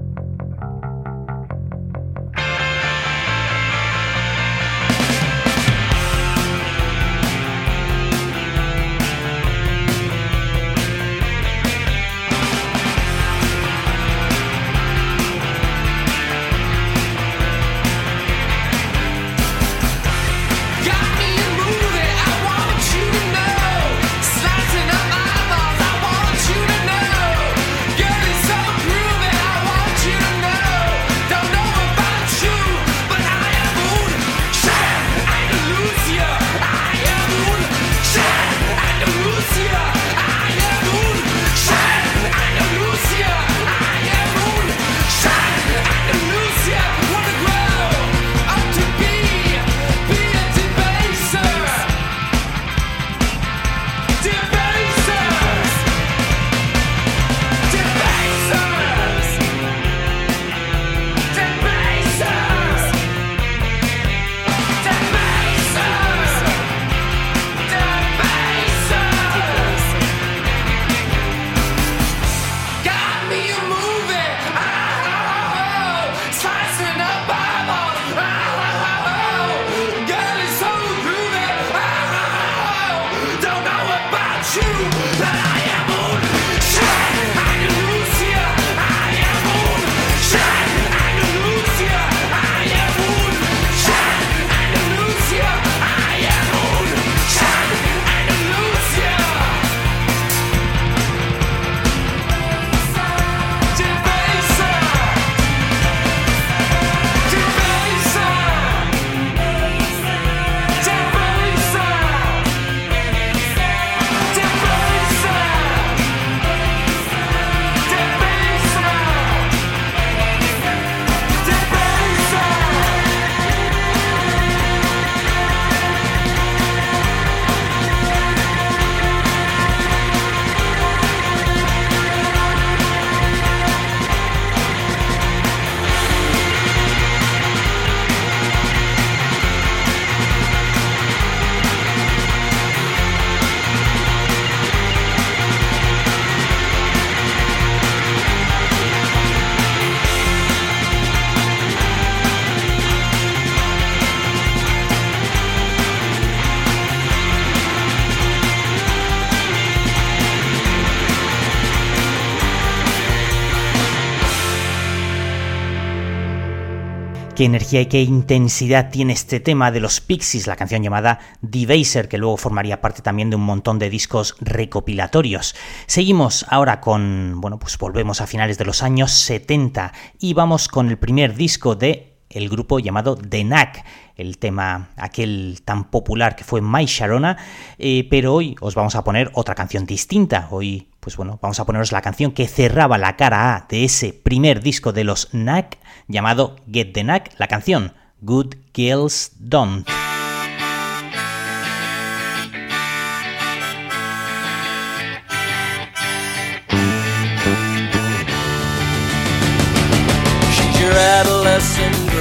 Qué 167.34 167.44
energía 167.44 167.80
y 167.80 167.86
qué 167.86 168.00
intensidad 168.02 168.90
tiene 168.90 169.12
este 169.12 169.40
tema 169.40 169.72
de 169.72 169.80
los 169.80 170.00
Pixies, 170.00 170.46
la 170.46 170.54
canción 170.54 170.82
llamada 170.82 171.18
Devaser, 171.42 172.08
que 172.08 172.18
luego 172.18 172.36
formaría 172.36 172.80
parte 172.80 173.02
también 173.02 173.30
de 173.30 173.36
un 173.36 173.42
montón 173.42 173.80
de 173.80 173.90
discos 173.90 174.36
recopilatorios. 174.40 175.56
Seguimos 175.86 176.46
ahora 176.48 176.80
con, 176.80 177.40
bueno, 177.40 177.58
pues 177.58 177.76
volvemos 177.76 178.20
a 178.20 178.28
finales 178.28 178.56
de 178.56 178.64
los 178.64 178.82
años 178.82 179.10
70 179.10 179.92
y 180.20 180.34
vamos 180.34 180.68
con 180.68 180.88
el 180.88 180.98
primer 180.98 181.34
disco 181.34 181.74
de 181.74 182.13
el 182.30 182.48
grupo 182.48 182.78
llamado 182.78 183.16
The 183.16 183.42
Knack, 183.42 183.84
el 184.16 184.38
tema 184.38 184.90
aquel 184.96 185.60
tan 185.64 185.84
popular 185.84 186.36
que 186.36 186.44
fue 186.44 186.60
My 186.60 186.84
Sharona, 186.86 187.36
eh, 187.78 188.06
pero 188.10 188.34
hoy 188.34 188.56
os 188.60 188.74
vamos 188.74 188.94
a 188.94 189.04
poner 189.04 189.30
otra 189.34 189.54
canción 189.54 189.86
distinta. 189.86 190.48
Hoy, 190.50 190.88
pues 191.00 191.16
bueno, 191.16 191.38
vamos 191.40 191.60
a 191.60 191.64
poneros 191.64 191.92
la 191.92 192.02
canción 192.02 192.32
que 192.32 192.48
cerraba 192.48 192.98
la 192.98 193.16
cara 193.16 193.54
A 193.54 193.66
de 193.68 193.84
ese 193.84 194.12
primer 194.12 194.60
disco 194.62 194.92
de 194.92 195.04
los 195.04 195.26
Knack 195.26 195.78
llamado 196.08 196.56
Get 196.70 196.92
the 196.92 197.02
Knack, 197.02 197.38
la 197.38 197.48
canción 197.48 197.92
Good 198.20 198.54
Girls 198.74 199.32
Don't. 199.38 199.86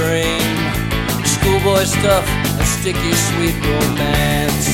Dream. 0.04 0.56
Schoolboy 1.24 1.84
stuff, 1.84 2.26
a 2.60 2.66
sticky 2.76 3.14
sweet 3.28 3.56
romance. 3.72 4.68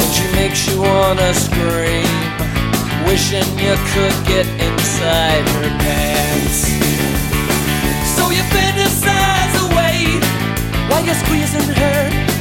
And 0.00 0.10
she 0.16 0.26
makes 0.40 0.60
you 0.68 0.80
wanna 0.80 1.30
scream, 1.34 2.16
wishing 3.06 3.48
you 3.64 3.74
could 3.92 4.16
get 4.32 4.46
inside 4.68 5.44
her 5.56 5.70
pants. 5.84 6.60
So 8.14 8.22
you 8.36 8.42
fantasize 8.56 9.54
away 9.66 9.96
while 10.88 11.04
you're 11.04 11.20
squeezing 11.24 11.68
her. 11.82 12.31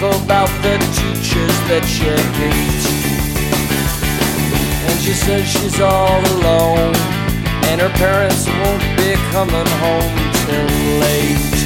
Talk 0.00 0.22
about 0.22 0.48
the 0.62 0.78
teachers 0.94 1.56
that 1.66 1.84
you 1.98 2.14
hate. 2.38 2.84
And 4.88 5.00
she 5.00 5.12
says 5.12 5.46
she's 5.48 5.80
all 5.80 6.20
alone, 6.36 6.94
and 7.66 7.80
her 7.80 7.90
parents 7.98 8.46
won't 8.46 8.82
be 8.96 9.14
coming 9.32 9.68
home 9.82 10.14
till 10.46 11.00
late. 11.00 11.57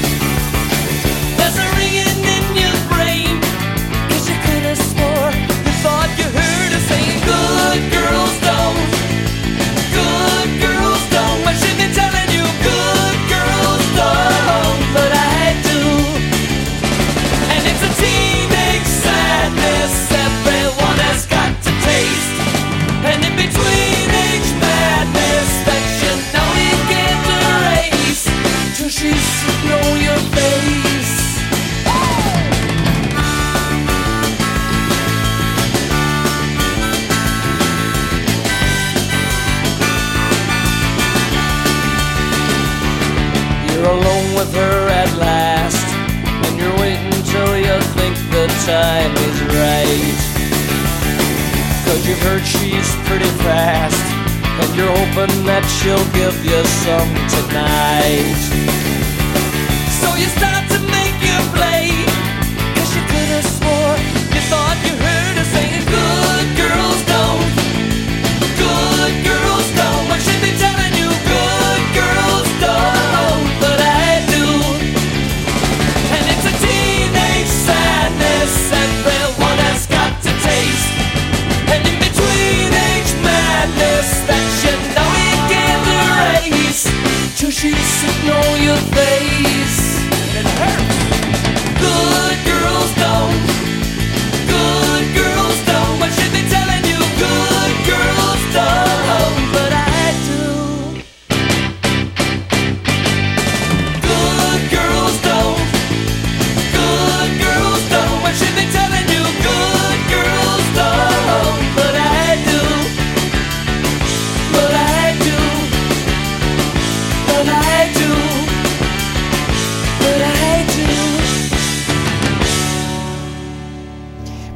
The 48.42 48.48
time 48.66 49.12
is 49.28 49.38
right. 49.54 50.18
Cause 51.86 52.02
you've 52.06 52.22
heard 52.26 52.44
she's 52.44 52.90
pretty 53.06 53.30
fast, 53.46 54.02
and 54.58 54.70
you're 54.74 54.90
hoping 54.90 55.46
that 55.46 55.62
she'll 55.78 56.08
give 56.10 56.34
you 56.42 56.60
some 56.82 57.10
tonight. 57.36 58.42
So 60.00 60.08
you 60.18 60.26
start 60.34 60.66
to 60.74 60.78
make 60.90 61.01
madness 84.02 84.20
that 84.26 84.42
you 84.62 84.74
know 84.94 85.10
you 85.22 85.38
can't 85.52 86.46
erase. 86.46 86.84
Till 87.38 87.50
she's 87.50 87.76
sitting 87.76 88.30
on 88.30 88.62
your 88.62 88.76
face. 88.94 90.00
And 90.36 90.46
it 90.46 90.52
hurts. 90.58 90.91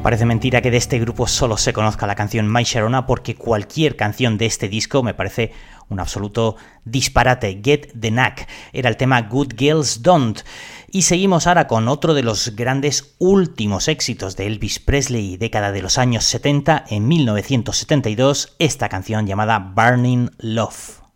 Parece 0.07 0.25
mentira 0.25 0.61
que 0.61 0.71
de 0.71 0.77
este 0.77 0.99
grupo 0.99 1.27
solo 1.27 1.57
se 1.57 1.73
conozca 1.73 2.07
la 2.07 2.15
canción 2.15 2.49
My 2.49 2.63
Sharona 2.63 3.05
porque 3.05 3.35
cualquier 3.35 3.97
canción 3.97 4.37
de 4.37 4.45
este 4.45 4.69
disco 4.69 5.03
me 5.03 5.13
parece 5.13 5.51
un 5.89 5.99
absoluto 5.99 6.55
disparate. 6.85 7.59
Get 7.61 7.91
the 7.99 8.09
Knack 8.09 8.47
era 8.71 8.87
el 8.87 8.95
tema 8.95 9.21
Good 9.23 9.55
Girls 9.57 10.03
Don't. 10.03 10.43
Y 10.89 11.01
seguimos 11.01 11.45
ahora 11.45 11.67
con 11.67 11.89
otro 11.89 12.13
de 12.13 12.23
los 12.23 12.55
grandes 12.55 13.15
últimos 13.17 13.89
éxitos 13.89 14.37
de 14.37 14.47
Elvis 14.47 14.79
Presley, 14.79 15.35
década 15.35 15.73
de 15.73 15.81
los 15.81 15.97
años 15.97 16.23
70, 16.23 16.85
en 16.87 17.05
1972, 17.05 18.55
esta 18.59 18.87
canción 18.87 19.27
llamada 19.27 19.59
Burning 19.59 20.29
Love. 20.37 21.06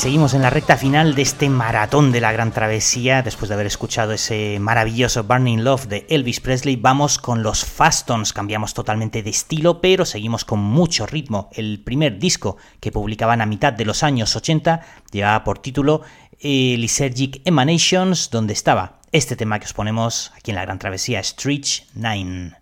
Seguimos 0.00 0.32
en 0.32 0.40
la 0.40 0.48
recta 0.48 0.78
final 0.78 1.14
de 1.14 1.20
este 1.20 1.50
maratón 1.50 2.10
de 2.10 2.22
la 2.22 2.32
gran 2.32 2.52
travesía. 2.52 3.20
Después 3.20 3.50
de 3.50 3.54
haber 3.54 3.66
escuchado 3.66 4.12
ese 4.12 4.56
maravilloso 4.58 5.24
Burning 5.24 5.58
Love 5.58 5.88
de 5.88 6.06
Elvis 6.08 6.40
Presley, 6.40 6.76
vamos 6.76 7.18
con 7.18 7.42
los 7.42 7.66
Fastons. 7.66 8.32
Cambiamos 8.32 8.72
totalmente 8.72 9.22
de 9.22 9.28
estilo, 9.28 9.82
pero 9.82 10.06
seguimos 10.06 10.46
con 10.46 10.58
mucho 10.60 11.04
ritmo. 11.04 11.50
El 11.52 11.82
primer 11.84 12.18
disco 12.18 12.56
que 12.80 12.90
publicaban 12.90 13.42
a 13.42 13.46
mitad 13.46 13.74
de 13.74 13.84
los 13.84 14.02
años 14.02 14.34
80 14.34 14.80
llevaba 15.12 15.44
por 15.44 15.58
título 15.58 16.00
eh, 16.38 16.76
Lysergic 16.78 17.42
Emanations, 17.44 18.30
donde 18.30 18.54
estaba 18.54 19.00
este 19.12 19.36
tema 19.36 19.58
que 19.58 19.66
os 19.66 19.74
ponemos 19.74 20.32
aquí 20.34 20.50
en 20.50 20.54
la 20.54 20.62
gran 20.62 20.78
travesía, 20.78 21.22
Stretch 21.22 21.82
9. 21.92 22.59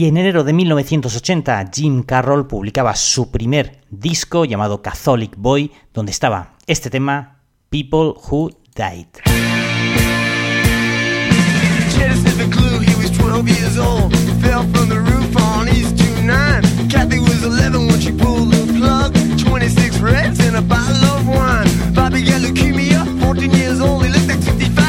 Y 0.00 0.06
en 0.06 0.16
enero 0.16 0.44
de 0.44 0.54
1980 0.54 1.70
Jim 1.74 2.02
Carroll 2.04 2.46
publicaba 2.46 2.96
su 2.96 3.30
primer 3.30 3.82
disco 3.90 4.46
llamado 4.46 4.80
Catholic 4.80 5.36
Boy, 5.36 5.72
donde 5.92 6.10
estaba 6.10 6.54
este 6.66 6.88
tema, 6.88 7.42
People 7.68 8.14
Who 8.30 8.50
Died. 8.74 9.08
Six 19.68 20.00
reds 20.00 20.40
and 20.40 20.56
a 20.56 20.62
bottle 20.62 21.04
of 21.04 21.28
wine. 21.28 21.94
Bobby 21.94 22.22
got 22.24 22.40
leukemia, 22.40 23.04
14 23.20 23.50
years 23.52 23.80
old, 23.80 24.02
he 24.04 24.08
looked 24.10 24.26
like 24.26 24.42
55. 24.42 24.79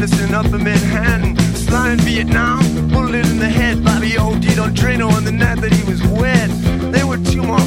Madison, 0.00 0.34
Upper 0.34 0.56
Manhattan. 0.56 1.36
Sly 1.54 1.90
in 1.90 1.98
Vietnam, 1.98 2.60
bullet 2.88 3.26
in 3.26 3.38
the 3.38 3.50
head 3.50 3.84
by 3.84 3.98
the 3.98 4.16
old 4.16 4.40
on 4.58 4.74
Drano 4.74 5.12
on 5.12 5.24
the 5.24 5.30
night 5.30 5.60
that 5.60 5.74
he 5.74 5.84
was 5.84 6.02
wet. 6.04 6.48
They 6.90 7.04
were 7.04 7.18
two 7.18 7.42
more 7.42 7.60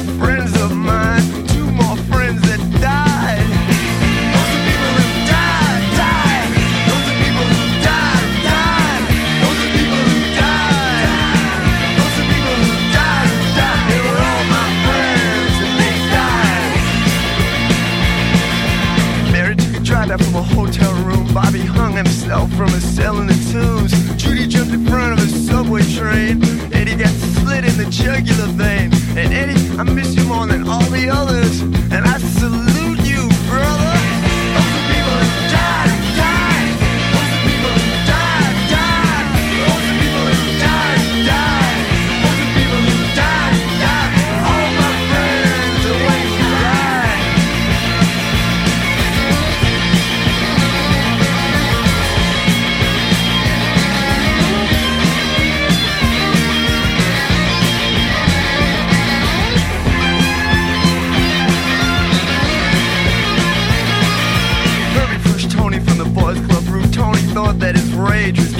from 22.56 22.68
a 22.68 22.80
cell 22.80 23.18
in 23.18 23.26
the 23.26 23.52
tombs. 23.52 23.92
Judy 24.16 24.46
jumped 24.46 24.72
in 24.72 24.86
front 24.86 25.12
of 25.12 25.18
a 25.18 25.28
subway 25.28 25.82
train. 25.82 26.42
Eddie 26.72 26.94
got 26.96 27.08
slit 27.08 27.64
in 27.64 27.76
the 27.76 27.86
jugular 27.90 28.46
vein. 28.52 28.92
And 29.16 29.32
Eddie, 29.32 29.78
I 29.78 29.82
miss 29.82 30.14
you 30.14 30.24
more 30.24 30.46
than 30.46 30.68
all 30.68 30.84
the 30.90 31.08
others. 31.08 31.62
And 31.62 32.04
I 32.04 32.18
salute. 32.18 32.73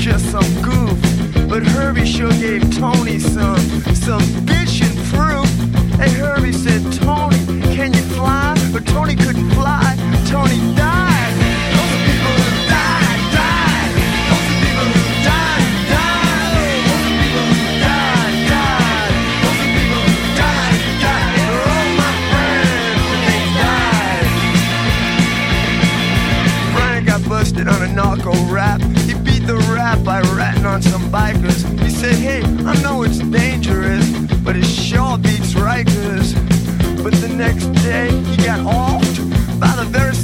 just 0.05 0.31
some 0.31 0.44
goof. 0.60 1.00
But 1.49 1.62
Herbie 1.62 2.05
sure 2.05 2.31
gave 2.33 2.60
Tony 2.76 3.18
some, 3.18 3.57
some 3.94 4.20
vision 4.44 4.94
proof. 5.08 5.49
And 5.99 6.12
Herbie 6.12 6.52
said, 6.52 6.83
Tony, 6.92 7.39
can 7.74 7.94
you 7.94 8.02
fly? 8.12 8.55
But 8.70 8.86
Tony 8.86 9.16
couldn't 9.16 9.49
fly, 9.52 9.97
Tony 10.26 10.58
died. 10.76 11.33
Those 11.73 11.91
are 11.97 12.05
people 12.05 12.33
who 12.36 12.50
died, 12.68 13.33
died. 13.33 13.97
Those 14.28 14.44
are 14.44 14.60
people 14.60 14.84
who 14.92 15.00
died, 15.24 15.65
died. 15.97 16.84
Those 19.41 19.57
are 19.65 19.73
people 19.73 20.00
who 20.05 20.16
died, 20.36 20.81
died. 21.00 21.49
They're 21.49 21.65
all 21.73 21.89
my 21.97 22.12
friends, 22.28 23.08
died. 26.76 27.07
Got 27.07 27.24
busted 27.26 27.68
on 27.68 27.81
a 27.81 27.89
narco 27.89 28.34
rap 28.52 28.83
rap 29.94 30.24
I 30.24 30.34
ratting 30.36 30.66
on 30.66 30.82
some 30.82 31.02
bikers. 31.10 31.62
He 31.81 31.90
said, 31.90 32.14
hey, 32.14 32.42
I 32.64 32.81
know 32.82 33.02
it's 33.02 33.18
dangerous, 33.18 34.10
but 34.42 34.56
it 34.56 34.64
sure 34.64 35.18
beats 35.18 35.55
Rikers. 35.55 36.34
But 37.02 37.12
the 37.14 37.28
next 37.28 37.66
day, 37.82 38.10
he 38.10 38.36
got 38.39 38.60
off 38.66 39.02
by 39.60 39.74
the 39.76 39.86
very 39.89 40.14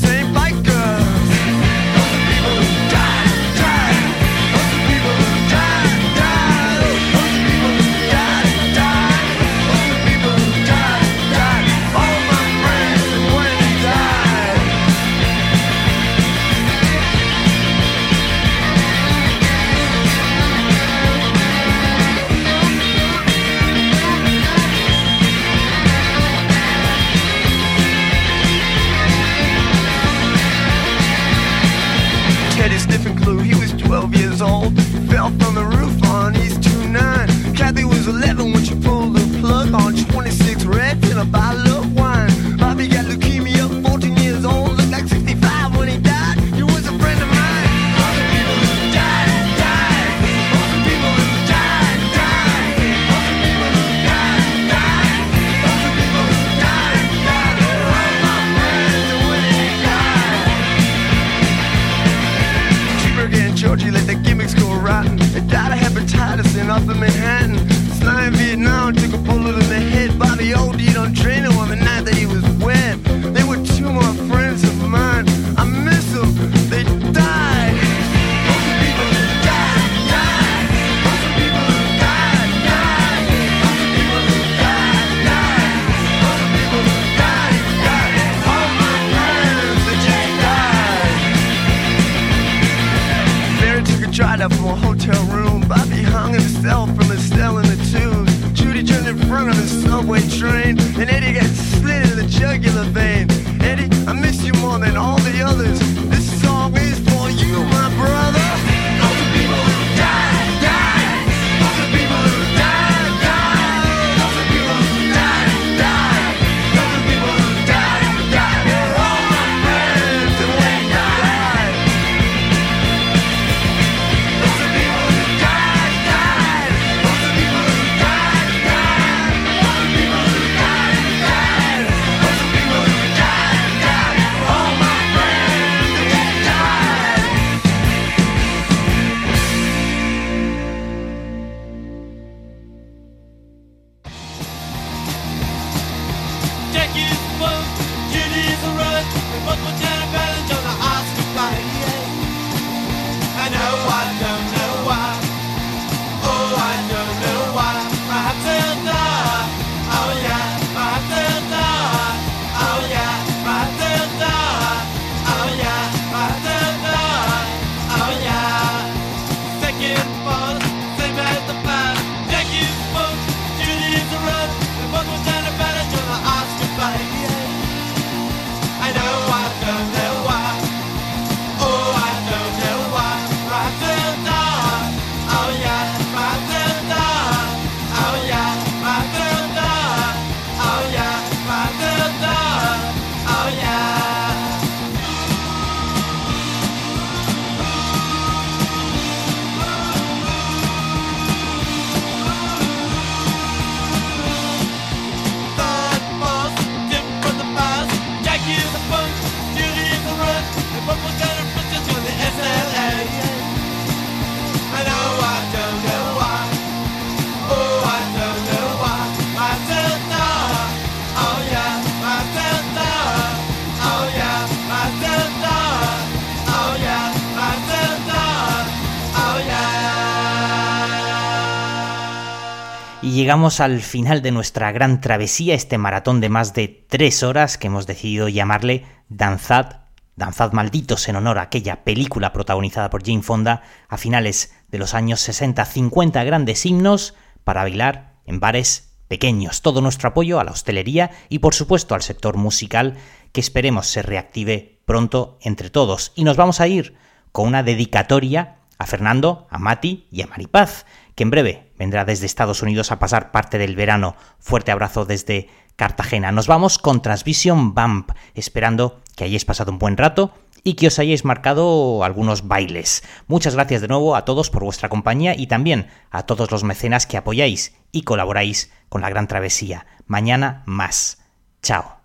llegamos 233.31 233.61
al 233.61 233.81
final 233.81 234.23
de 234.23 234.33
nuestra 234.33 234.73
gran 234.73 235.01
travesía, 235.01 235.55
este 235.55 235.79
maratón 235.79 236.21
de 236.21 236.29
más 236.29 236.53
de 236.53 236.85
tres 236.89 237.23
horas 237.23 237.59
que 237.59 237.69
hemos 237.69 237.87
decidido 237.87 238.29
llamarle 238.29 238.87
Danzad, 239.09 239.83
Danzad 240.17 240.51
Malditos 240.51 241.09
en 241.09 241.15
honor 241.15 241.39
a 241.39 241.43
aquella 241.43 241.85
película 241.85 242.33
protagonizada 242.33 242.91
por 242.91 243.07
Jane 243.07 243.23
Fonda 243.23 243.63
a 243.89 243.99
finales 243.99 244.53
de 244.67 244.79
los 244.79 244.95
años 244.95 245.21
60. 245.21 245.65
50 245.65 246.25
grandes 246.25 246.67
himnos 246.67 247.15
para 247.45 247.63
bailar 247.63 248.17
en 248.27 248.41
bares 248.41 248.97
pequeños. 249.07 249.63
Todo 249.63 249.81
nuestro 249.81 250.09
apoyo 250.09 250.41
a 250.41 250.45
la 250.45 250.51
hostelería 250.51 251.13
y 251.29 251.39
por 251.39 251.55
supuesto 251.55 251.95
al 251.95 252.03
sector 252.03 252.37
musical 252.37 252.97
que 253.31 253.41
esperemos 253.41 253.87
se 253.87 254.03
reactive 254.03 254.81
pronto 254.87 255.39
entre 255.43 255.71
todos. 255.71 256.11
Y 256.17 256.25
nos 256.25 256.37
vamos 256.37 256.61
a 256.61 256.67
ir 256.67 256.97
con 257.31 257.47
una 257.47 257.63
dedicatoria 257.63 258.57
a 258.77 258.87
Fernando, 258.87 259.47
a 259.51 259.59
Mati 259.59 260.09
y 260.11 260.23
a 260.23 260.27
Maripaz, 260.27 260.85
que 261.21 261.25
en 261.25 261.31
breve 261.31 261.71
vendrá 261.79 262.07
desde 262.07 262.25
Estados 262.25 262.63
Unidos 262.63 262.91
a 262.91 262.99
pasar 262.99 263.31
parte 263.31 263.59
del 263.59 263.77
verano. 263.77 264.17
Fuerte 264.39 264.73
abrazo 264.73 265.05
desde 265.05 265.51
Cartagena. 265.77 266.33
Nos 266.33 266.47
vamos 266.47 266.79
con 266.79 267.03
Transvision 267.03 267.75
Bump, 267.75 268.13
esperando 268.35 269.03
que 269.17 269.25
hayáis 269.25 269.45
pasado 269.45 269.71
un 269.71 269.79
buen 269.79 269.99
rato 269.99 270.33
y 270.65 270.77
que 270.77 270.87
os 270.87 270.99
hayáis 270.99 271.27
marcado 271.27 272.05
algunos 272.05 272.49
bailes. 272.49 273.03
Muchas 273.27 273.55
gracias 273.55 273.83
de 273.83 273.89
nuevo 273.89 274.17
a 274.17 274.25
todos 274.25 274.49
por 274.49 274.65
vuestra 274.65 274.89
compañía 274.89 275.35
y 275.37 275.47
también 275.47 275.89
a 276.11 276.23
todos 276.23 276.51
los 276.51 276.65
mecenas 276.65 277.07
que 277.07 277.19
apoyáis 277.19 277.77
y 277.93 278.01
colaboráis 278.05 278.73
con 278.89 279.03
la 279.03 279.11
gran 279.11 279.29
travesía. 279.29 279.85
Mañana 280.07 280.63
más. 280.65 281.19
Chao. 281.63 282.01